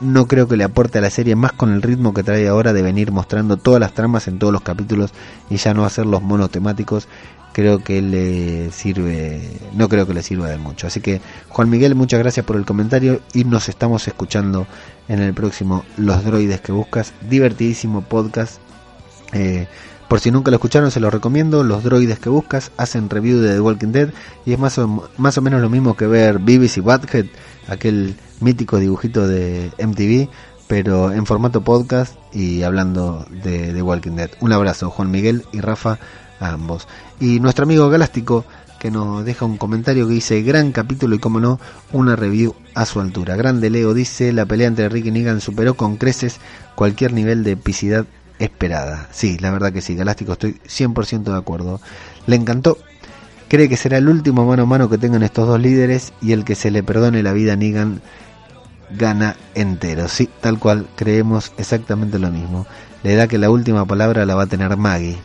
No 0.00 0.26
creo 0.26 0.46
que 0.46 0.58
le 0.58 0.64
aporte 0.64 0.98
a 0.98 1.00
la 1.00 1.10
serie 1.10 1.34
más 1.34 1.52
con 1.52 1.72
el 1.72 1.80
ritmo 1.80 2.12
que 2.12 2.22
trae 2.22 2.46
ahora 2.46 2.74
de 2.74 2.82
venir 2.82 3.10
mostrando 3.10 3.56
todas 3.56 3.80
las 3.80 3.94
tramas 3.94 4.28
en 4.28 4.38
todos 4.38 4.52
los 4.52 4.62
capítulos 4.62 5.12
y 5.48 5.56
ya 5.56 5.72
no 5.72 5.86
hacer 5.86 6.04
los 6.04 6.20
monotemáticos 6.20 7.08
creo 7.54 7.78
que 7.78 8.02
le 8.02 8.72
sirve, 8.72 9.40
no 9.74 9.88
creo 9.88 10.06
que 10.06 10.12
le 10.12 10.22
sirva 10.22 10.48
de 10.48 10.58
mucho. 10.58 10.88
Así 10.88 11.00
que 11.00 11.22
Juan 11.48 11.70
Miguel, 11.70 11.94
muchas 11.94 12.18
gracias 12.18 12.44
por 12.44 12.56
el 12.56 12.66
comentario 12.66 13.20
y 13.32 13.44
nos 13.44 13.68
estamos 13.68 14.06
escuchando 14.08 14.66
en 15.08 15.20
el 15.20 15.34
próximo 15.34 15.84
Los 15.96 16.24
Droides 16.24 16.60
que 16.60 16.72
Buscas, 16.72 17.12
divertidísimo 17.28 18.02
podcast. 18.02 18.58
Eh, 19.32 19.66
por 20.08 20.20
si 20.20 20.30
nunca 20.30 20.50
lo 20.50 20.56
escucharon, 20.56 20.90
se 20.90 21.00
lo 21.00 21.10
recomiendo. 21.10 21.64
Los 21.64 21.82
droides 21.82 22.18
que 22.18 22.28
buscas 22.28 22.70
hacen 22.76 23.10
review 23.10 23.40
de 23.40 23.54
The 23.54 23.60
Walking 23.60 23.88
Dead 23.88 24.10
y 24.44 24.52
es 24.52 24.58
más 24.58 24.78
o, 24.78 25.08
más 25.16 25.38
o 25.38 25.42
menos 25.42 25.60
lo 25.60 25.70
mismo 25.70 25.96
que 25.96 26.06
ver 26.06 26.40
y 26.46 26.80
Butthead, 26.80 27.26
aquel 27.68 28.16
mítico 28.40 28.78
dibujito 28.78 29.26
de 29.26 29.72
MTV, 29.78 30.28
pero 30.68 31.10
en 31.12 31.26
formato 31.26 31.62
podcast 31.62 32.16
y 32.32 32.62
hablando 32.62 33.26
de 33.42 33.72
The 33.72 33.82
Walking 33.82 34.12
Dead. 34.12 34.30
Un 34.40 34.52
abrazo, 34.52 34.90
Juan 34.90 35.10
Miguel 35.10 35.44
y 35.52 35.60
Rafa 35.60 35.98
ambos. 36.40 36.86
Y 37.20 37.40
nuestro 37.40 37.64
amigo 37.64 37.88
Galáctico 37.88 38.44
que 38.84 38.90
nos 38.90 39.24
deja 39.24 39.46
un 39.46 39.56
comentario 39.56 40.06
que 40.06 40.12
dice 40.12 40.42
gran 40.42 40.70
capítulo 40.70 41.16
y 41.16 41.18
como 41.18 41.40
no, 41.40 41.58
una 41.90 42.16
review 42.16 42.54
a 42.74 42.84
su 42.84 43.00
altura. 43.00 43.34
Grande 43.34 43.70
Leo 43.70 43.94
dice, 43.94 44.30
la 44.30 44.44
pelea 44.44 44.68
entre 44.68 44.90
Rick 44.90 45.06
y 45.06 45.10
Negan 45.10 45.40
superó 45.40 45.72
con 45.72 45.96
creces 45.96 46.38
cualquier 46.74 47.14
nivel 47.14 47.44
de 47.44 47.52
epicidad 47.52 48.04
esperada. 48.38 49.08
Sí, 49.10 49.38
la 49.38 49.50
verdad 49.52 49.72
que 49.72 49.80
sí, 49.80 49.94
Galáctico 49.94 50.34
estoy 50.34 50.60
100% 50.68 51.22
de 51.22 51.34
acuerdo. 51.34 51.80
Le 52.26 52.36
encantó, 52.36 52.76
cree 53.48 53.70
que 53.70 53.78
será 53.78 53.96
el 53.96 54.06
último 54.06 54.44
mano 54.44 54.64
a 54.64 54.66
mano 54.66 54.90
que 54.90 54.98
tengan 54.98 55.22
estos 55.22 55.48
dos 55.48 55.58
líderes 55.58 56.12
y 56.20 56.32
el 56.32 56.44
que 56.44 56.54
se 56.54 56.70
le 56.70 56.82
perdone 56.82 57.22
la 57.22 57.32
vida 57.32 57.54
a 57.54 57.56
Negan 57.56 58.02
gana 58.90 59.34
entero. 59.54 60.08
Sí, 60.08 60.28
tal 60.42 60.58
cual, 60.58 60.88
creemos 60.94 61.54
exactamente 61.56 62.18
lo 62.18 62.30
mismo. 62.30 62.66
Le 63.02 63.14
da 63.14 63.28
que 63.28 63.38
la 63.38 63.48
última 63.48 63.86
palabra 63.86 64.26
la 64.26 64.34
va 64.34 64.42
a 64.42 64.46
tener 64.46 64.76
Maggie. 64.76 65.16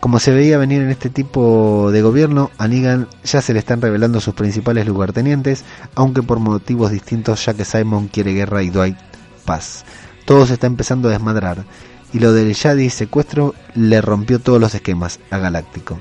Como 0.00 0.20
se 0.20 0.32
veía 0.32 0.58
venir 0.58 0.82
en 0.82 0.90
este 0.90 1.10
tipo 1.10 1.90
de 1.90 2.02
gobierno, 2.02 2.50
a 2.56 2.68
Negan 2.68 3.08
ya 3.24 3.42
se 3.42 3.52
le 3.52 3.58
están 3.58 3.80
revelando 3.80 4.20
sus 4.20 4.34
principales 4.34 4.86
lugartenientes, 4.86 5.64
aunque 5.96 6.22
por 6.22 6.38
motivos 6.38 6.92
distintos 6.92 7.44
ya 7.44 7.54
que 7.54 7.64
Simon 7.64 8.06
quiere 8.06 8.32
guerra 8.32 8.62
y 8.62 8.70
Dwight 8.70 8.96
paz. 9.44 9.84
Todo 10.24 10.46
se 10.46 10.54
está 10.54 10.66
empezando 10.66 11.08
a 11.08 11.12
desmadrar, 11.12 11.64
y 12.12 12.20
lo 12.20 12.32
del 12.32 12.54
Yadi 12.54 12.90
secuestro 12.90 13.54
le 13.74 14.00
rompió 14.00 14.38
todos 14.38 14.60
los 14.60 14.74
esquemas 14.74 15.18
a 15.30 15.38
Galáctico 15.38 15.98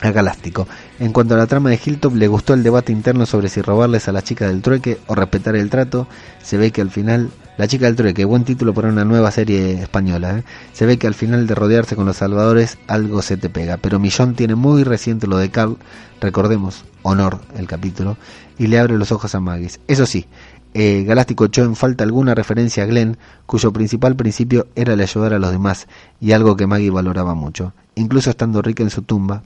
a 0.00 0.10
Galáctico. 0.10 0.66
En 0.98 1.12
cuanto 1.12 1.34
a 1.34 1.38
la 1.38 1.46
trama 1.46 1.70
de 1.70 1.80
Hilltop, 1.84 2.14
le 2.14 2.28
gustó 2.28 2.54
el 2.54 2.62
debate 2.62 2.92
interno 2.92 3.26
sobre 3.26 3.48
si 3.48 3.62
robarles 3.62 4.08
a 4.08 4.12
la 4.12 4.22
chica 4.22 4.46
del 4.46 4.62
trueque 4.62 4.98
o 5.06 5.14
respetar 5.14 5.56
el 5.56 5.70
trato. 5.70 6.06
Se 6.42 6.56
ve 6.56 6.70
que 6.70 6.80
al 6.80 6.90
final, 6.90 7.30
la 7.58 7.66
chica 7.66 7.86
del 7.86 7.96
trueque, 7.96 8.24
buen 8.24 8.44
título 8.44 8.72
para 8.72 8.88
una 8.88 9.04
nueva 9.04 9.32
serie 9.32 9.82
española. 9.82 10.38
¿eh? 10.38 10.44
Se 10.72 10.86
ve 10.86 10.96
que 10.96 11.08
al 11.08 11.14
final 11.14 11.48
de 11.48 11.56
rodearse 11.56 11.96
con 11.96 12.06
los 12.06 12.16
salvadores, 12.16 12.78
algo 12.86 13.20
se 13.20 13.36
te 13.36 13.50
pega. 13.50 13.78
Pero 13.78 13.98
Millón 13.98 14.36
tiene 14.36 14.54
muy 14.54 14.84
reciente 14.84 15.26
lo 15.26 15.36
de 15.38 15.50
Carl, 15.50 15.76
recordemos, 16.20 16.84
honor 17.02 17.40
el 17.56 17.66
capítulo, 17.66 18.16
y 18.58 18.68
le 18.68 18.78
abre 18.78 18.96
los 18.96 19.10
ojos 19.10 19.34
a 19.34 19.40
Magis. 19.40 19.80
Eso 19.88 20.06
sí, 20.06 20.26
eh, 20.72 21.02
Galáctico 21.04 21.46
echó 21.46 21.64
en 21.64 21.74
falta 21.74 22.04
alguna 22.04 22.32
referencia 22.36 22.84
a 22.84 22.86
Glenn, 22.86 23.18
cuyo 23.46 23.72
principal 23.72 24.14
principio 24.14 24.68
era 24.76 24.92
el 24.92 25.00
ayudar 25.00 25.34
a 25.34 25.40
los 25.40 25.50
demás, 25.50 25.88
y 26.20 26.30
algo 26.30 26.56
que 26.56 26.68
Maggie 26.68 26.90
valoraba 26.90 27.34
mucho. 27.34 27.72
Incluso 27.96 28.30
estando 28.30 28.62
rica 28.62 28.84
en 28.84 28.90
su 28.90 29.02
tumba, 29.02 29.42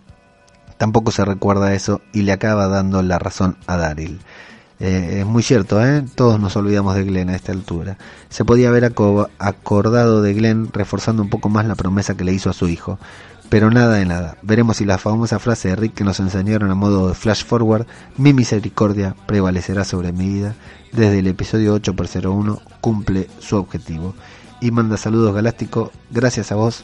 tampoco 0.77 1.13
se 1.13 1.25
recuerda 1.25 1.73
eso 1.73 2.03
y 2.13 2.23
le 2.23 2.33
acaba 2.33 2.69
dando 2.69 3.03
la 3.03 3.19
razón 3.19 3.57
a 3.67 3.79
Daryl. 3.79 4.21
Eh, 4.85 5.21
es 5.21 5.27
muy 5.27 5.45
cierto, 5.45 5.81
¿eh? 5.81 6.05
todos 6.17 6.41
nos 6.41 6.57
olvidamos 6.57 6.97
de 6.97 7.05
Glenn 7.05 7.29
a 7.29 7.37
esta 7.37 7.53
altura. 7.53 7.99
Se 8.31 8.45
podía 8.45 8.69
haber 8.69 8.85
acordado 8.85 10.23
de 10.23 10.35
Glenn 10.35 10.73
reforzando 10.73 11.23
un 11.23 11.31
poco 11.31 11.49
más 11.49 11.67
la 11.67 11.77
promesa 11.77 12.17
que 12.17 12.25
le 12.25 12.33
hizo 12.33 12.51
a 12.51 12.53
su 12.53 12.67
hijo. 12.67 12.99
Pero 13.49 13.71
nada 13.71 13.95
de 13.95 14.07
nada. 14.07 14.39
Veremos 14.43 14.79
si 14.79 14.85
la 14.85 14.99
famosa 14.99 15.39
frase 15.39 15.69
de 15.69 15.77
Rick 15.77 15.95
que 15.95 16.03
nos 16.03 16.19
enseñaron 16.19 16.69
a 16.73 16.75
modo 16.75 17.07
de 17.07 17.15
flash 17.15 17.45
forward, 17.45 17.87
mi 18.17 18.33
misericordia 18.33 19.15
prevalecerá 19.27 19.85
sobre 19.85 20.11
mi 20.11 20.29
vida, 20.29 20.57
desde 20.91 21.21
el 21.21 21.29
episodio 21.29 21.75
8 21.75 21.95
por 21.95 22.09
01 22.09 22.61
cumple 22.81 23.29
su 23.39 23.59
objetivo. 23.59 24.17
Y 24.61 24.73
manda 24.73 24.97
saludos 24.97 25.33
galáctico, 25.33 25.93
gracias 26.11 26.51
a 26.51 26.57
vos 26.57 26.83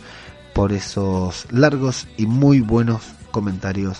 por 0.54 0.72
esos 0.72 1.48
largos 1.50 2.06
y 2.16 2.26
muy 2.26 2.60
buenos 2.60 3.02
comentarios 3.32 3.98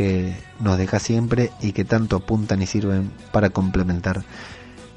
que 0.00 0.34
nos 0.60 0.78
deja 0.78 0.98
siempre 0.98 1.50
y 1.60 1.72
que 1.72 1.84
tanto 1.84 2.16
apuntan 2.16 2.62
y 2.62 2.66
sirven 2.66 3.12
para 3.32 3.50
complementar 3.50 4.22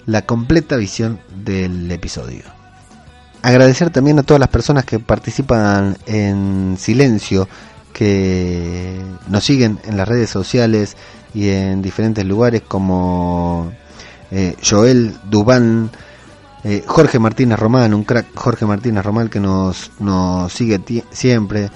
la 0.05 0.21
completa 0.21 0.77
visión 0.77 1.19
del 1.43 1.91
episodio. 1.91 2.43
Agradecer 3.41 3.89
también 3.89 4.17
a 4.19 4.23
todas 4.23 4.39
las 4.39 4.47
personas 4.47 4.85
que 4.85 4.99
participan 4.99 5.97
en 6.05 6.77
silencio, 6.79 7.49
que 7.91 9.01
nos 9.27 9.43
siguen 9.43 9.77
en 9.83 9.97
las 9.97 10.07
redes 10.07 10.29
sociales 10.29 10.95
y 11.33 11.49
en 11.49 11.81
diferentes 11.81 12.23
lugares 12.23 12.61
como 12.61 13.73
eh, 14.31 14.55
Joel 14.65 15.17
Dubán, 15.29 15.91
eh, 16.63 16.81
Jorge 16.87 17.19
Martínez 17.19 17.59
Román, 17.59 17.93
un 17.93 18.05
crack 18.05 18.27
Jorge 18.35 18.65
Martínez 18.65 19.03
Román 19.03 19.27
que 19.27 19.41
nos, 19.41 19.91
nos 19.99 20.53
sigue 20.53 20.79
siempre, 21.11 21.69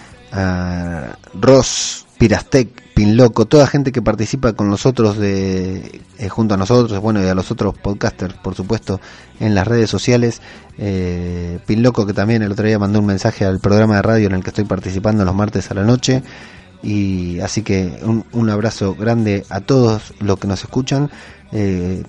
Ross 1.33 2.06
Pirastec, 2.17 2.69
Pinloco, 2.93 3.45
toda 3.45 3.67
gente 3.67 3.91
que 3.91 4.01
participa 4.01 4.53
con 4.53 4.69
nosotros 4.69 5.17
de, 5.17 6.01
eh, 6.17 6.29
junto 6.29 6.55
a 6.55 6.57
nosotros, 6.57 6.99
bueno, 6.99 7.23
y 7.23 7.27
a 7.27 7.35
los 7.35 7.51
otros 7.51 7.77
podcasters, 7.77 8.33
por 8.35 8.55
supuesto, 8.55 8.99
en 9.39 9.53
las 9.53 9.67
redes 9.67 9.89
sociales. 9.89 10.41
Eh, 10.79 11.59
Pinloco, 11.65 12.07
que 12.07 12.13
también 12.13 12.41
el 12.41 12.51
otro 12.51 12.65
día 12.65 12.79
mandó 12.79 12.99
un 12.99 13.05
mensaje 13.05 13.45
al 13.45 13.59
programa 13.59 13.97
de 13.97 14.01
radio 14.01 14.27
en 14.27 14.33
el 14.33 14.43
que 14.43 14.49
estoy 14.49 14.65
participando 14.65 15.25
los 15.25 15.35
martes 15.35 15.69
a 15.69 15.75
la 15.75 15.83
noche. 15.83 16.23
Y 16.81 17.39
así 17.39 17.61
que 17.61 17.99
un, 18.01 18.25
un 18.31 18.49
abrazo 18.49 18.95
grande 18.95 19.45
a 19.49 19.61
todos 19.61 20.13
los 20.19 20.39
que 20.39 20.47
nos 20.47 20.63
escuchan. 20.63 21.09
Eh, 21.51 22.03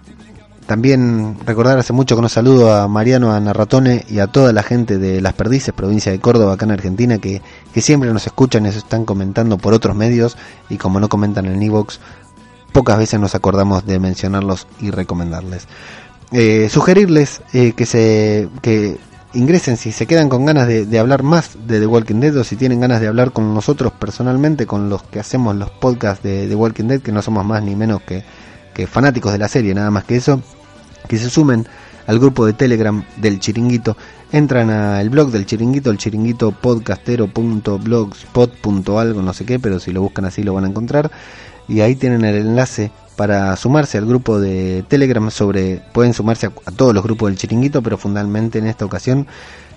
también 0.68 1.38
recordar 1.46 1.78
hace 1.78 1.94
mucho 1.94 2.14
que 2.14 2.20
nos 2.20 2.32
saludo 2.32 2.74
a 2.74 2.86
Mariano, 2.88 3.32
a 3.32 3.40
Narratone 3.40 4.04
y 4.06 4.18
a 4.18 4.26
toda 4.26 4.52
la 4.52 4.62
gente 4.62 4.98
de 4.98 5.22
Las 5.22 5.32
Perdices, 5.32 5.72
provincia 5.72 6.12
de 6.12 6.20
Córdoba, 6.20 6.52
acá 6.52 6.66
en 6.66 6.72
Argentina, 6.72 7.16
que, 7.16 7.40
siempre 7.76 8.12
nos 8.12 8.26
escuchan 8.26 8.66
y 8.66 8.72
se 8.72 8.76
están 8.76 9.06
comentando 9.06 9.56
por 9.56 9.72
otros 9.72 9.96
medios 9.96 10.36
y 10.68 10.76
como 10.76 11.00
no 11.00 11.08
comentan 11.08 11.46
en 11.46 11.62
Evox, 11.62 12.00
pocas 12.70 12.98
veces 12.98 13.18
nos 13.18 13.34
acordamos 13.34 13.86
de 13.86 13.98
mencionarlos 13.98 14.66
y 14.78 14.90
recomendarles. 14.90 15.66
Eh, 16.32 16.68
sugerirles 16.68 17.40
eh, 17.54 17.72
que 17.72 17.86
se 17.86 18.50
que 18.60 18.98
ingresen 19.32 19.78
si 19.78 19.90
se 19.90 20.04
quedan 20.04 20.28
con 20.28 20.44
ganas 20.44 20.68
de, 20.68 20.98
hablar 20.98 21.22
más 21.22 21.56
de 21.66 21.80
The 21.80 21.86
Walking 21.86 22.20
Dead 22.20 22.36
o 22.36 22.44
si 22.44 22.56
tienen 22.56 22.80
ganas 22.80 23.00
de 23.00 23.06
hablar 23.06 23.32
con 23.32 23.54
nosotros 23.54 23.90
personalmente, 23.98 24.66
con 24.66 24.90
los 24.90 25.02
que 25.02 25.18
hacemos 25.18 25.56
los 25.56 25.70
podcasts 25.70 26.22
de 26.22 26.46
The 26.46 26.54
Walking 26.54 26.88
Dead, 26.88 27.00
que 27.00 27.12
no 27.12 27.22
somos 27.22 27.46
más 27.46 27.62
ni 27.62 27.74
menos 27.74 28.02
que, 28.02 28.22
que 28.74 28.86
fanáticos 28.86 29.32
de 29.32 29.38
la 29.38 29.48
serie, 29.48 29.74
nada 29.74 29.90
más 29.90 30.04
que 30.04 30.16
eso 30.16 30.42
que 31.06 31.18
se 31.18 31.30
sumen 31.30 31.66
al 32.06 32.18
grupo 32.18 32.44
de 32.46 32.54
Telegram 32.54 33.04
del 33.16 33.38
Chiringuito. 33.38 33.96
Entran 34.32 34.70
al 34.70 35.10
blog 35.10 35.30
del 35.30 35.46
Chiringuito, 35.46 35.90
el 35.90 35.98
chiringuito 35.98 36.52
podcastero.blogspot.algo, 36.52 39.22
no 39.22 39.32
sé 39.32 39.44
qué, 39.44 39.58
pero 39.58 39.80
si 39.80 39.92
lo 39.92 40.02
buscan 40.02 40.24
así 40.24 40.42
lo 40.42 40.54
van 40.54 40.64
a 40.64 40.68
encontrar. 40.68 41.10
Y 41.68 41.80
ahí 41.80 41.96
tienen 41.96 42.24
el 42.24 42.36
enlace 42.36 42.90
para 43.16 43.54
sumarse 43.56 43.98
al 43.98 44.06
grupo 44.06 44.40
de 44.40 44.84
Telegram 44.88 45.30
sobre, 45.30 45.82
pueden 45.92 46.14
sumarse 46.14 46.46
a, 46.46 46.70
todos 46.70 46.94
los 46.94 47.02
grupos 47.02 47.30
del 47.30 47.38
Chiringuito, 47.38 47.82
pero 47.82 47.98
fundamentalmente 47.98 48.58
en 48.58 48.66
esta 48.66 48.84
ocasión 48.84 49.26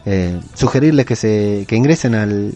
eh, 0.06 0.40
sugerirles 0.54 1.06
que 1.06 1.16
se 1.16 1.66
que 1.68 1.76
ingresen 1.76 2.16
al, 2.16 2.54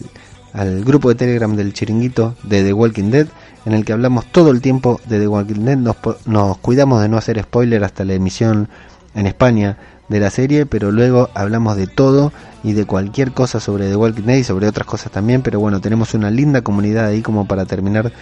al 0.52 0.84
grupo 0.84 1.10
de 1.10 1.16
Telegram 1.16 1.54
del 1.54 1.72
Chiringuito 1.72 2.34
de 2.44 2.64
The 2.64 2.72
Walking 2.72 3.10
Dead 3.10 3.26
en 3.66 3.74
el 3.74 3.84
que 3.84 3.92
hablamos 3.92 4.24
todo 4.26 4.52
el 4.52 4.62
tiempo 4.62 5.00
de 5.06 5.18
The 5.18 5.28
Walking 5.28 5.64
Dead. 5.64 5.76
Nos, 5.76 6.58
cuidamos 6.58 7.02
de 7.02 7.08
no 7.08 7.18
hacer 7.18 7.42
spoiler 7.42 7.82
hasta 7.84 8.04
la 8.04 8.14
emisión 8.14 8.68
en 9.14 9.26
España 9.26 9.76
de 10.08 10.20
la 10.20 10.30
serie, 10.30 10.66
pero 10.66 10.92
luego 10.92 11.30
hablamos 11.34 11.76
de 11.76 11.88
todo 11.88 12.32
y 12.62 12.74
de 12.74 12.86
cualquier 12.86 13.32
cosa 13.32 13.58
sobre 13.58 13.88
The 13.88 13.96
Walking 13.96 14.22
Dead 14.22 14.36
y 14.36 14.44
sobre 14.44 14.68
otras 14.68 14.86
cosas 14.86 15.10
también. 15.10 15.42
Pero 15.42 15.58
bueno, 15.58 15.80
tenemos 15.80 16.14
una 16.14 16.30
linda 16.30 16.62
comunidad 16.62 17.06
ahí 17.06 17.22
como 17.22 17.46
para 17.46 17.66
terminar 17.66 18.12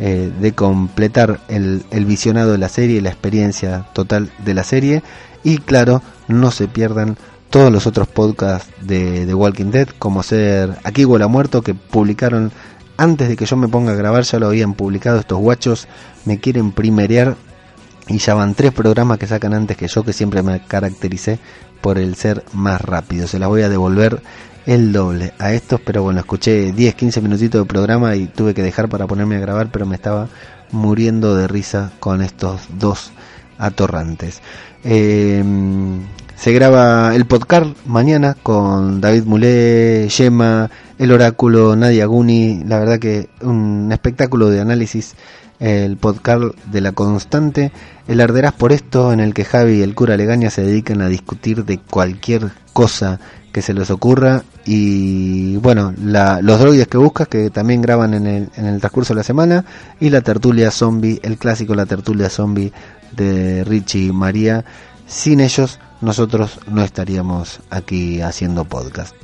eh, 0.00 0.32
de 0.40 0.52
completar 0.52 1.40
el, 1.48 1.84
visionado 2.04 2.50
de 2.50 2.58
la 2.58 2.68
serie 2.68 2.96
y 2.96 3.00
la 3.00 3.10
experiencia 3.10 3.86
total 3.92 4.30
de 4.44 4.54
la 4.54 4.64
serie. 4.64 5.04
Y 5.44 5.58
claro, 5.58 6.02
no 6.26 6.50
se 6.50 6.66
pierdan 6.66 7.16
todos 7.50 7.72
los 7.72 7.86
otros 7.86 8.08
podcasts 8.08 8.68
de 8.80 9.26
The 9.26 9.34
Walking 9.34 9.70
Dead, 9.70 9.88
como 10.00 10.24
ser 10.24 10.76
Aquí 10.82 11.04
huele 11.04 11.28
muerto, 11.28 11.62
que 11.62 11.74
publicaron 11.74 12.50
antes 12.98 13.28
de 13.28 13.36
que 13.36 13.46
yo 13.46 13.56
me 13.56 13.68
ponga 13.68 13.92
a 13.92 13.94
grabar 13.94 14.24
ya 14.24 14.38
lo 14.38 14.48
habían 14.48 14.74
publicado 14.74 15.20
estos 15.20 15.38
guachos, 15.38 15.88
me 16.26 16.38
quieren 16.38 16.72
primerear 16.72 17.36
y 18.08 18.18
ya 18.18 18.34
van 18.34 18.54
tres 18.54 18.72
programas 18.72 19.18
que 19.18 19.26
sacan 19.26 19.54
antes 19.54 19.76
que 19.76 19.86
yo, 19.86 20.04
que 20.04 20.12
siempre 20.12 20.42
me 20.42 20.60
caractericé 20.60 21.38
por 21.80 21.96
el 21.98 22.16
ser 22.16 22.44
más 22.52 22.80
rápido. 22.80 23.26
Se 23.28 23.38
las 23.38 23.48
voy 23.48 23.62
a 23.62 23.68
devolver 23.68 24.20
el 24.66 24.92
doble 24.92 25.32
a 25.38 25.52
estos, 25.52 25.80
pero 25.80 26.02
bueno, 26.02 26.20
escuché 26.20 26.72
10, 26.72 26.94
15 26.94 27.20
minutitos 27.20 27.62
de 27.62 27.66
programa 27.66 28.16
y 28.16 28.26
tuve 28.26 28.52
que 28.52 28.62
dejar 28.62 28.88
para 28.88 29.06
ponerme 29.06 29.36
a 29.36 29.40
grabar, 29.40 29.70
pero 29.70 29.86
me 29.86 29.94
estaba 29.94 30.28
muriendo 30.72 31.36
de 31.36 31.46
risa 31.46 31.92
con 32.00 32.20
estos 32.20 32.62
dos 32.78 33.12
atorrantes. 33.58 34.42
Eh, 34.82 35.42
se 36.48 36.54
graba 36.54 37.14
el 37.14 37.26
podcast 37.26 37.76
mañana 37.84 38.34
con 38.42 39.02
David 39.02 39.24
Mulé, 39.24 40.08
Yema, 40.08 40.70
El 40.98 41.12
Oráculo, 41.12 41.76
Nadia 41.76 42.06
Guni. 42.06 42.64
La 42.64 42.78
verdad 42.78 42.98
que 42.98 43.28
un 43.42 43.90
espectáculo 43.92 44.48
de 44.48 44.62
análisis. 44.62 45.14
El 45.60 45.98
podcast 45.98 46.56
de 46.72 46.80
la 46.80 46.92
constante. 46.92 47.70
El 48.06 48.22
Arderás 48.22 48.54
por 48.54 48.72
esto, 48.72 49.12
en 49.12 49.20
el 49.20 49.34
que 49.34 49.44
Javi 49.44 49.74
y 49.74 49.82
el 49.82 49.94
cura 49.94 50.16
Legaña 50.16 50.48
se 50.48 50.62
dedican 50.62 51.02
a 51.02 51.10
discutir 51.10 51.66
de 51.66 51.80
cualquier 51.80 52.50
cosa 52.72 53.20
que 53.52 53.60
se 53.60 53.74
les 53.74 53.90
ocurra. 53.90 54.42
Y 54.64 55.58
bueno, 55.58 55.92
los 55.98 56.60
droides 56.60 56.88
que 56.88 56.96
buscas, 56.96 57.28
que 57.28 57.50
también 57.50 57.82
graban 57.82 58.14
en 58.14 58.26
el, 58.26 58.48
en 58.56 58.64
el 58.64 58.80
transcurso 58.80 59.12
de 59.12 59.18
la 59.18 59.24
semana. 59.24 59.66
Y 60.00 60.08
la 60.08 60.22
tertulia 60.22 60.70
zombie, 60.70 61.20
el 61.22 61.36
clásico 61.36 61.74
La 61.74 61.84
tertulia 61.84 62.30
zombie 62.30 62.72
de 63.14 63.64
Richie 63.64 64.06
y 64.06 64.12
María. 64.12 64.64
Sin 65.06 65.40
ellos 65.40 65.78
nosotros 66.00 66.60
no 66.66 66.82
estaríamos 66.82 67.60
aquí 67.70 68.20
haciendo 68.20 68.64
podcast. 68.64 69.14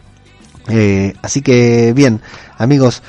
Eh, 0.69 1.15
así 1.23 1.43
que 1.43 1.93
bien, 1.95 2.21
amigos, 2.57 3.03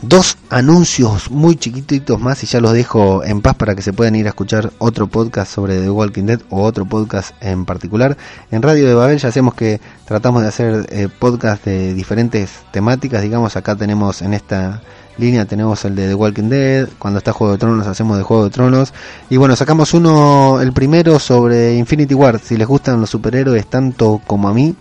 dos 0.00 0.38
anuncios 0.48 1.30
muy 1.30 1.56
chiquititos 1.56 2.20
más 2.20 2.42
y 2.44 2.46
ya 2.46 2.60
los 2.60 2.72
dejo 2.72 3.24
en 3.24 3.40
paz 3.40 3.56
para 3.56 3.74
que 3.74 3.82
se 3.82 3.92
puedan 3.92 4.14
ir 4.14 4.26
a 4.26 4.30
escuchar 4.30 4.72
otro 4.78 5.08
podcast 5.08 5.52
sobre 5.52 5.80
The 5.80 5.90
Walking 5.90 6.24
Dead 6.24 6.40
o 6.50 6.62
otro 6.62 6.86
podcast 6.86 7.32
en 7.40 7.64
particular. 7.64 8.16
En 8.50 8.62
Radio 8.62 8.86
de 8.86 8.94
Babel 8.94 9.18
ya 9.18 9.28
hacemos 9.28 9.54
que 9.54 9.80
tratamos 10.04 10.42
de 10.42 10.48
hacer 10.48 10.86
eh, 10.90 11.08
podcast 11.18 11.64
de 11.64 11.94
diferentes 11.94 12.50
temáticas, 12.70 13.22
digamos, 13.22 13.56
acá 13.56 13.74
tenemos 13.76 14.22
en 14.22 14.34
esta 14.34 14.80
línea 15.18 15.44
tenemos 15.44 15.84
el 15.84 15.96
de 15.96 16.08
The 16.08 16.14
Walking 16.14 16.48
Dead, 16.48 16.88
cuando 16.98 17.18
está 17.18 17.32
Juego 17.32 17.52
de 17.52 17.58
Tronos 17.58 17.86
hacemos 17.86 18.16
de 18.16 18.22
Juego 18.22 18.44
de 18.44 18.50
Tronos. 18.50 18.94
Y 19.28 19.36
bueno, 19.36 19.56
sacamos 19.56 19.92
uno, 19.92 20.60
el 20.60 20.72
primero 20.72 21.18
sobre 21.18 21.74
Infinity 21.74 22.14
War, 22.14 22.38
si 22.38 22.56
les 22.56 22.66
gustan 22.66 23.00
los 23.00 23.10
superhéroes 23.10 23.66
tanto 23.66 24.20
como 24.26 24.48
a 24.48 24.54
mí. 24.54 24.74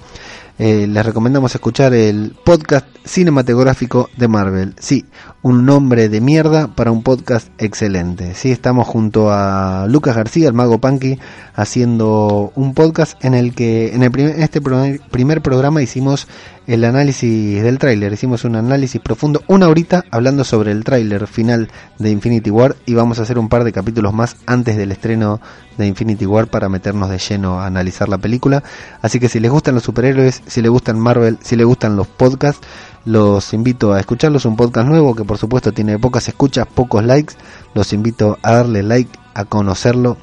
Eh, 0.59 0.87
les 0.87 1.05
recomendamos 1.05 1.53
escuchar 1.53 1.93
el 1.93 2.33
podcast 2.43 2.87
cinematográfico 3.05 4.09
de 4.17 4.27
Marvel. 4.27 4.73
Sí, 4.79 5.05
un 5.43 5.67
nombre 5.67 6.09
de 6.09 6.19
mierda 6.19 6.67
para 6.67 6.91
un 6.91 7.03
podcast 7.03 7.49
excelente. 7.59 8.33
Sí, 8.33 8.51
estamos 8.51 8.87
junto 8.87 9.29
a 9.31 9.85
Lucas 9.87 10.15
García, 10.15 10.47
el 10.47 10.55
mago 10.55 10.79
Punky, 10.79 11.19
haciendo 11.53 12.51
un 12.55 12.73
podcast 12.73 13.23
en 13.23 13.35
el 13.35 13.53
que 13.53 13.93
en, 13.93 14.01
el 14.01 14.17
este 14.17 14.59
primer 14.59 15.41
programa 15.43 15.83
hicimos 15.83 16.27
el 16.67 16.83
análisis 16.83 17.63
del 17.63 17.79
tráiler. 17.79 18.11
Hicimos 18.11 18.43
un 18.43 18.57
análisis 18.57 19.01
profundo, 19.01 19.41
una 19.47 19.69
horita 19.69 20.03
hablando 20.11 20.43
sobre 20.43 20.71
el 20.71 20.83
tráiler 20.83 21.25
final 21.25 21.69
de 21.97 22.11
Infinity 22.11 22.51
War 22.51 22.75
y 22.85 22.93
vamos 22.93 23.19
a 23.19 23.21
hacer 23.23 23.39
un 23.39 23.47
par 23.47 23.63
de 23.63 23.71
capítulos 23.71 24.13
más 24.13 24.35
antes 24.45 24.75
del 24.75 24.91
estreno 24.91 25.39
de 25.77 25.87
Infinity 25.87 26.25
War 26.25 26.47
para 26.47 26.67
meternos 26.67 27.09
de 27.09 27.19
lleno 27.19 27.61
a 27.61 27.65
analizar 27.65 28.09
la 28.09 28.17
película. 28.17 28.63
Así 29.01 29.19
que 29.19 29.29
si 29.29 29.39
les 29.39 29.49
gustan 29.49 29.75
los 29.75 29.83
superhéroes, 29.83 30.43
si 30.45 30.61
les 30.61 30.69
gustan 30.69 30.99
Marvel, 30.99 31.37
si 31.41 31.55
les 31.55 31.65
gustan 31.65 31.95
los 31.95 32.07
podcasts, 32.07 32.67
los 33.05 33.53
invito 33.53 33.93
a 33.93 33.99
escucharlos. 34.01 34.43
Un 34.45 34.57
podcast 34.57 34.87
nuevo 34.87 35.15
que 35.15 35.23
por 35.23 35.37
supuesto 35.37 35.71
tiene 35.71 35.97
pocas 35.97 36.27
escuchas, 36.27 36.67
pocos 36.67 37.03
likes. 37.03 37.35
Los 37.73 37.93
invito 37.93 38.37
a 38.41 38.51
darle 38.51 38.83
like, 38.83 39.17
a 39.33 39.45
conocerlo, 39.45 40.17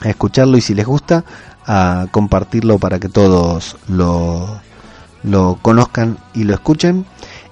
a 0.00 0.08
escucharlo 0.08 0.56
y 0.56 0.60
si 0.60 0.74
les 0.74 0.86
gusta, 0.86 1.24
a 1.66 2.06
compartirlo 2.12 2.78
para 2.78 3.00
que 3.00 3.08
todos 3.08 3.76
lo 3.88 4.60
lo 5.22 5.58
conozcan 5.62 6.18
y 6.34 6.44
lo 6.44 6.54
escuchen. 6.54 7.06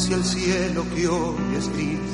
Hacia 0.00 0.16
el 0.16 0.24
cielo 0.24 0.82
que 0.94 1.06
hoy 1.08 1.56
es 1.58 1.70
gris, 1.74 2.10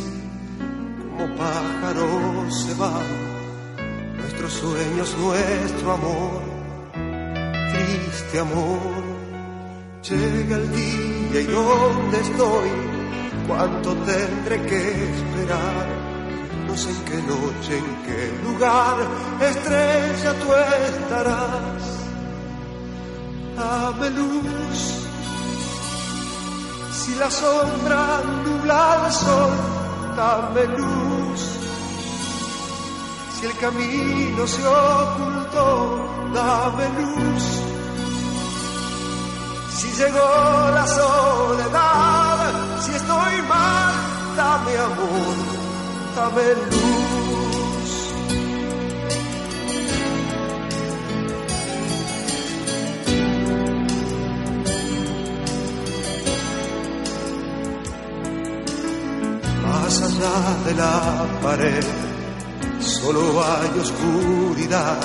como 1.09 1.37
pájaros 1.37 2.65
se 2.65 2.75
van, 2.75 4.17
nuestros 4.17 4.53
sueños, 4.55 5.17
nuestro 5.17 5.93
amor, 5.93 6.43
triste 7.73 8.41
amor. 8.41 9.07
Llega 10.03 10.57
el 10.57 10.73
día 10.73 11.41
y 11.43 11.45
dónde 11.45 12.21
estoy, 12.21 12.71
cuánto 13.47 13.95
tendré 13.99 14.63
que 14.63 14.81
esperar, 15.15 15.87
no 16.67 16.77
sé 16.77 16.91
en 16.91 17.05
qué 17.05 17.23
noche, 17.23 17.79
en 17.79 17.97
qué 18.05 18.51
lugar, 18.51 18.97
estrella 19.43 20.35
tú 20.41 20.49
estarás, 20.89 21.83
dame 23.57 24.11
luz 24.11 25.07
si 26.97 27.15
la 27.17 27.31
sombra 27.31 28.23
nubla 28.45 29.05
el 29.07 29.13
sol, 29.13 29.53
dame 30.17 30.65
luz. 30.79 31.41
Si 33.35 33.47
el 33.47 33.57
camino 33.59 34.47
se 34.47 34.67
ocultó, 34.67 35.69
dame 36.33 36.85
luz. 36.99 37.45
Si 39.77 39.89
llegó 39.99 40.31
la 40.79 40.87
soledad, 40.87 42.39
si 42.85 42.93
estoy 42.93 43.37
mal, 43.53 43.95
dame 44.37 44.73
amor, 44.89 45.37
dame 46.17 46.45
luz. 46.71 47.26
Más 59.87 60.03
allá 60.03 60.39
de 60.67 60.75
la 60.75 61.27
pared, 61.41 61.85
solo 62.81 63.21
hay 63.45 63.79
oscuridad, 63.79 64.99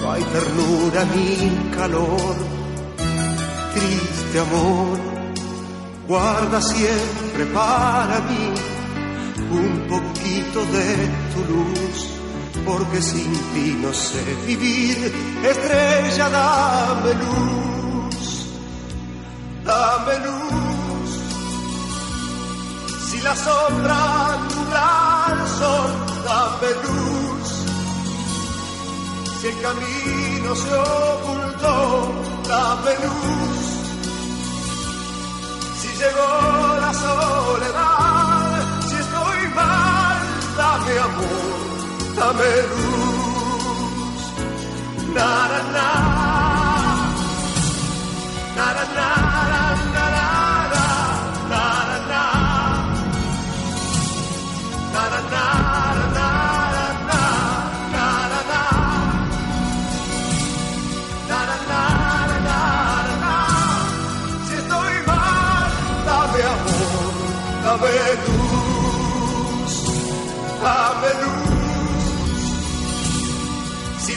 no 0.00 0.12
hay 0.12 0.22
ternura 0.24 1.04
ni 1.14 1.70
calor, 1.76 2.34
triste 3.74 4.40
amor, 4.40 4.98
guarda 6.08 6.60
siempre 6.60 7.46
para 7.54 8.18
mí 8.28 8.46
un 9.62 9.72
poquito 9.92 10.58
de 10.76 10.88
tu 11.32 11.40
luz, 11.52 11.98
porque 12.66 13.00
sin 13.00 13.32
ti 13.52 13.78
no 13.80 13.92
sé 13.92 14.24
vivir, 14.48 14.96
estrella 15.44 16.28
dame 16.28 17.14
luz, 17.14 18.48
dame 19.64 20.18
luz 20.26 20.35
la 23.26 23.34
sombra 23.34 24.02
nubla 24.48 24.88
el 25.32 25.40
sol, 25.58 25.90
dame 26.26 26.70
luz. 26.84 27.48
Si 29.38 29.46
el 29.52 29.56
camino 29.66 30.50
se 30.64 30.74
ocultó, 30.74 31.76
dame 32.52 32.92
luz. 33.04 33.64
Si 35.80 35.88
llegó 36.00 36.30
la 36.84 36.92
soledad, 37.04 38.58
si 38.88 38.94
estoy 39.04 39.40
mal, 39.60 40.18
dame 40.60 40.92
amor, 41.08 41.58
dame 42.18 42.50
luz. 42.70 44.20
Nara, 45.16 45.60
nara, 45.76 46.94
nara, 48.56 48.84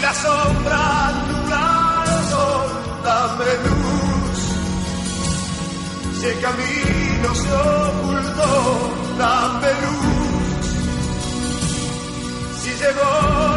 la 0.10 0.16
sombra 0.16 0.80
anula 1.10 1.66
el 2.14 2.22
sol, 2.32 2.70
dame 3.06 3.50
luz. 3.66 4.40
Si 6.18 6.26
el 6.32 6.38
camino 6.46 7.30
se 7.42 7.52
ocultó, 7.84 8.52
dame 9.20 9.72
luz. 9.84 10.66
Si 12.62 12.70
llegó 12.82 13.12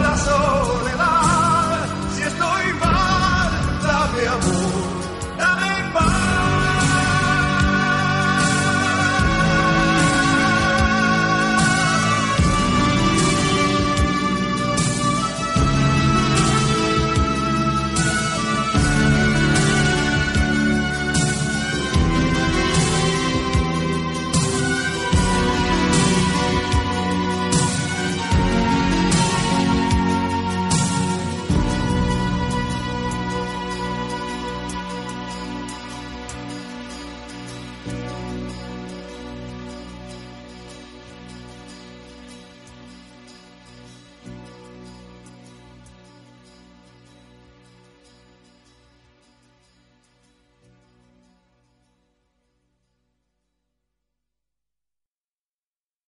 la 0.06 0.14
soledad, 0.28 1.86
si 2.14 2.22
estoy 2.30 2.66
mal, 2.84 3.50
dame 3.88 4.22
amor. 4.36 4.71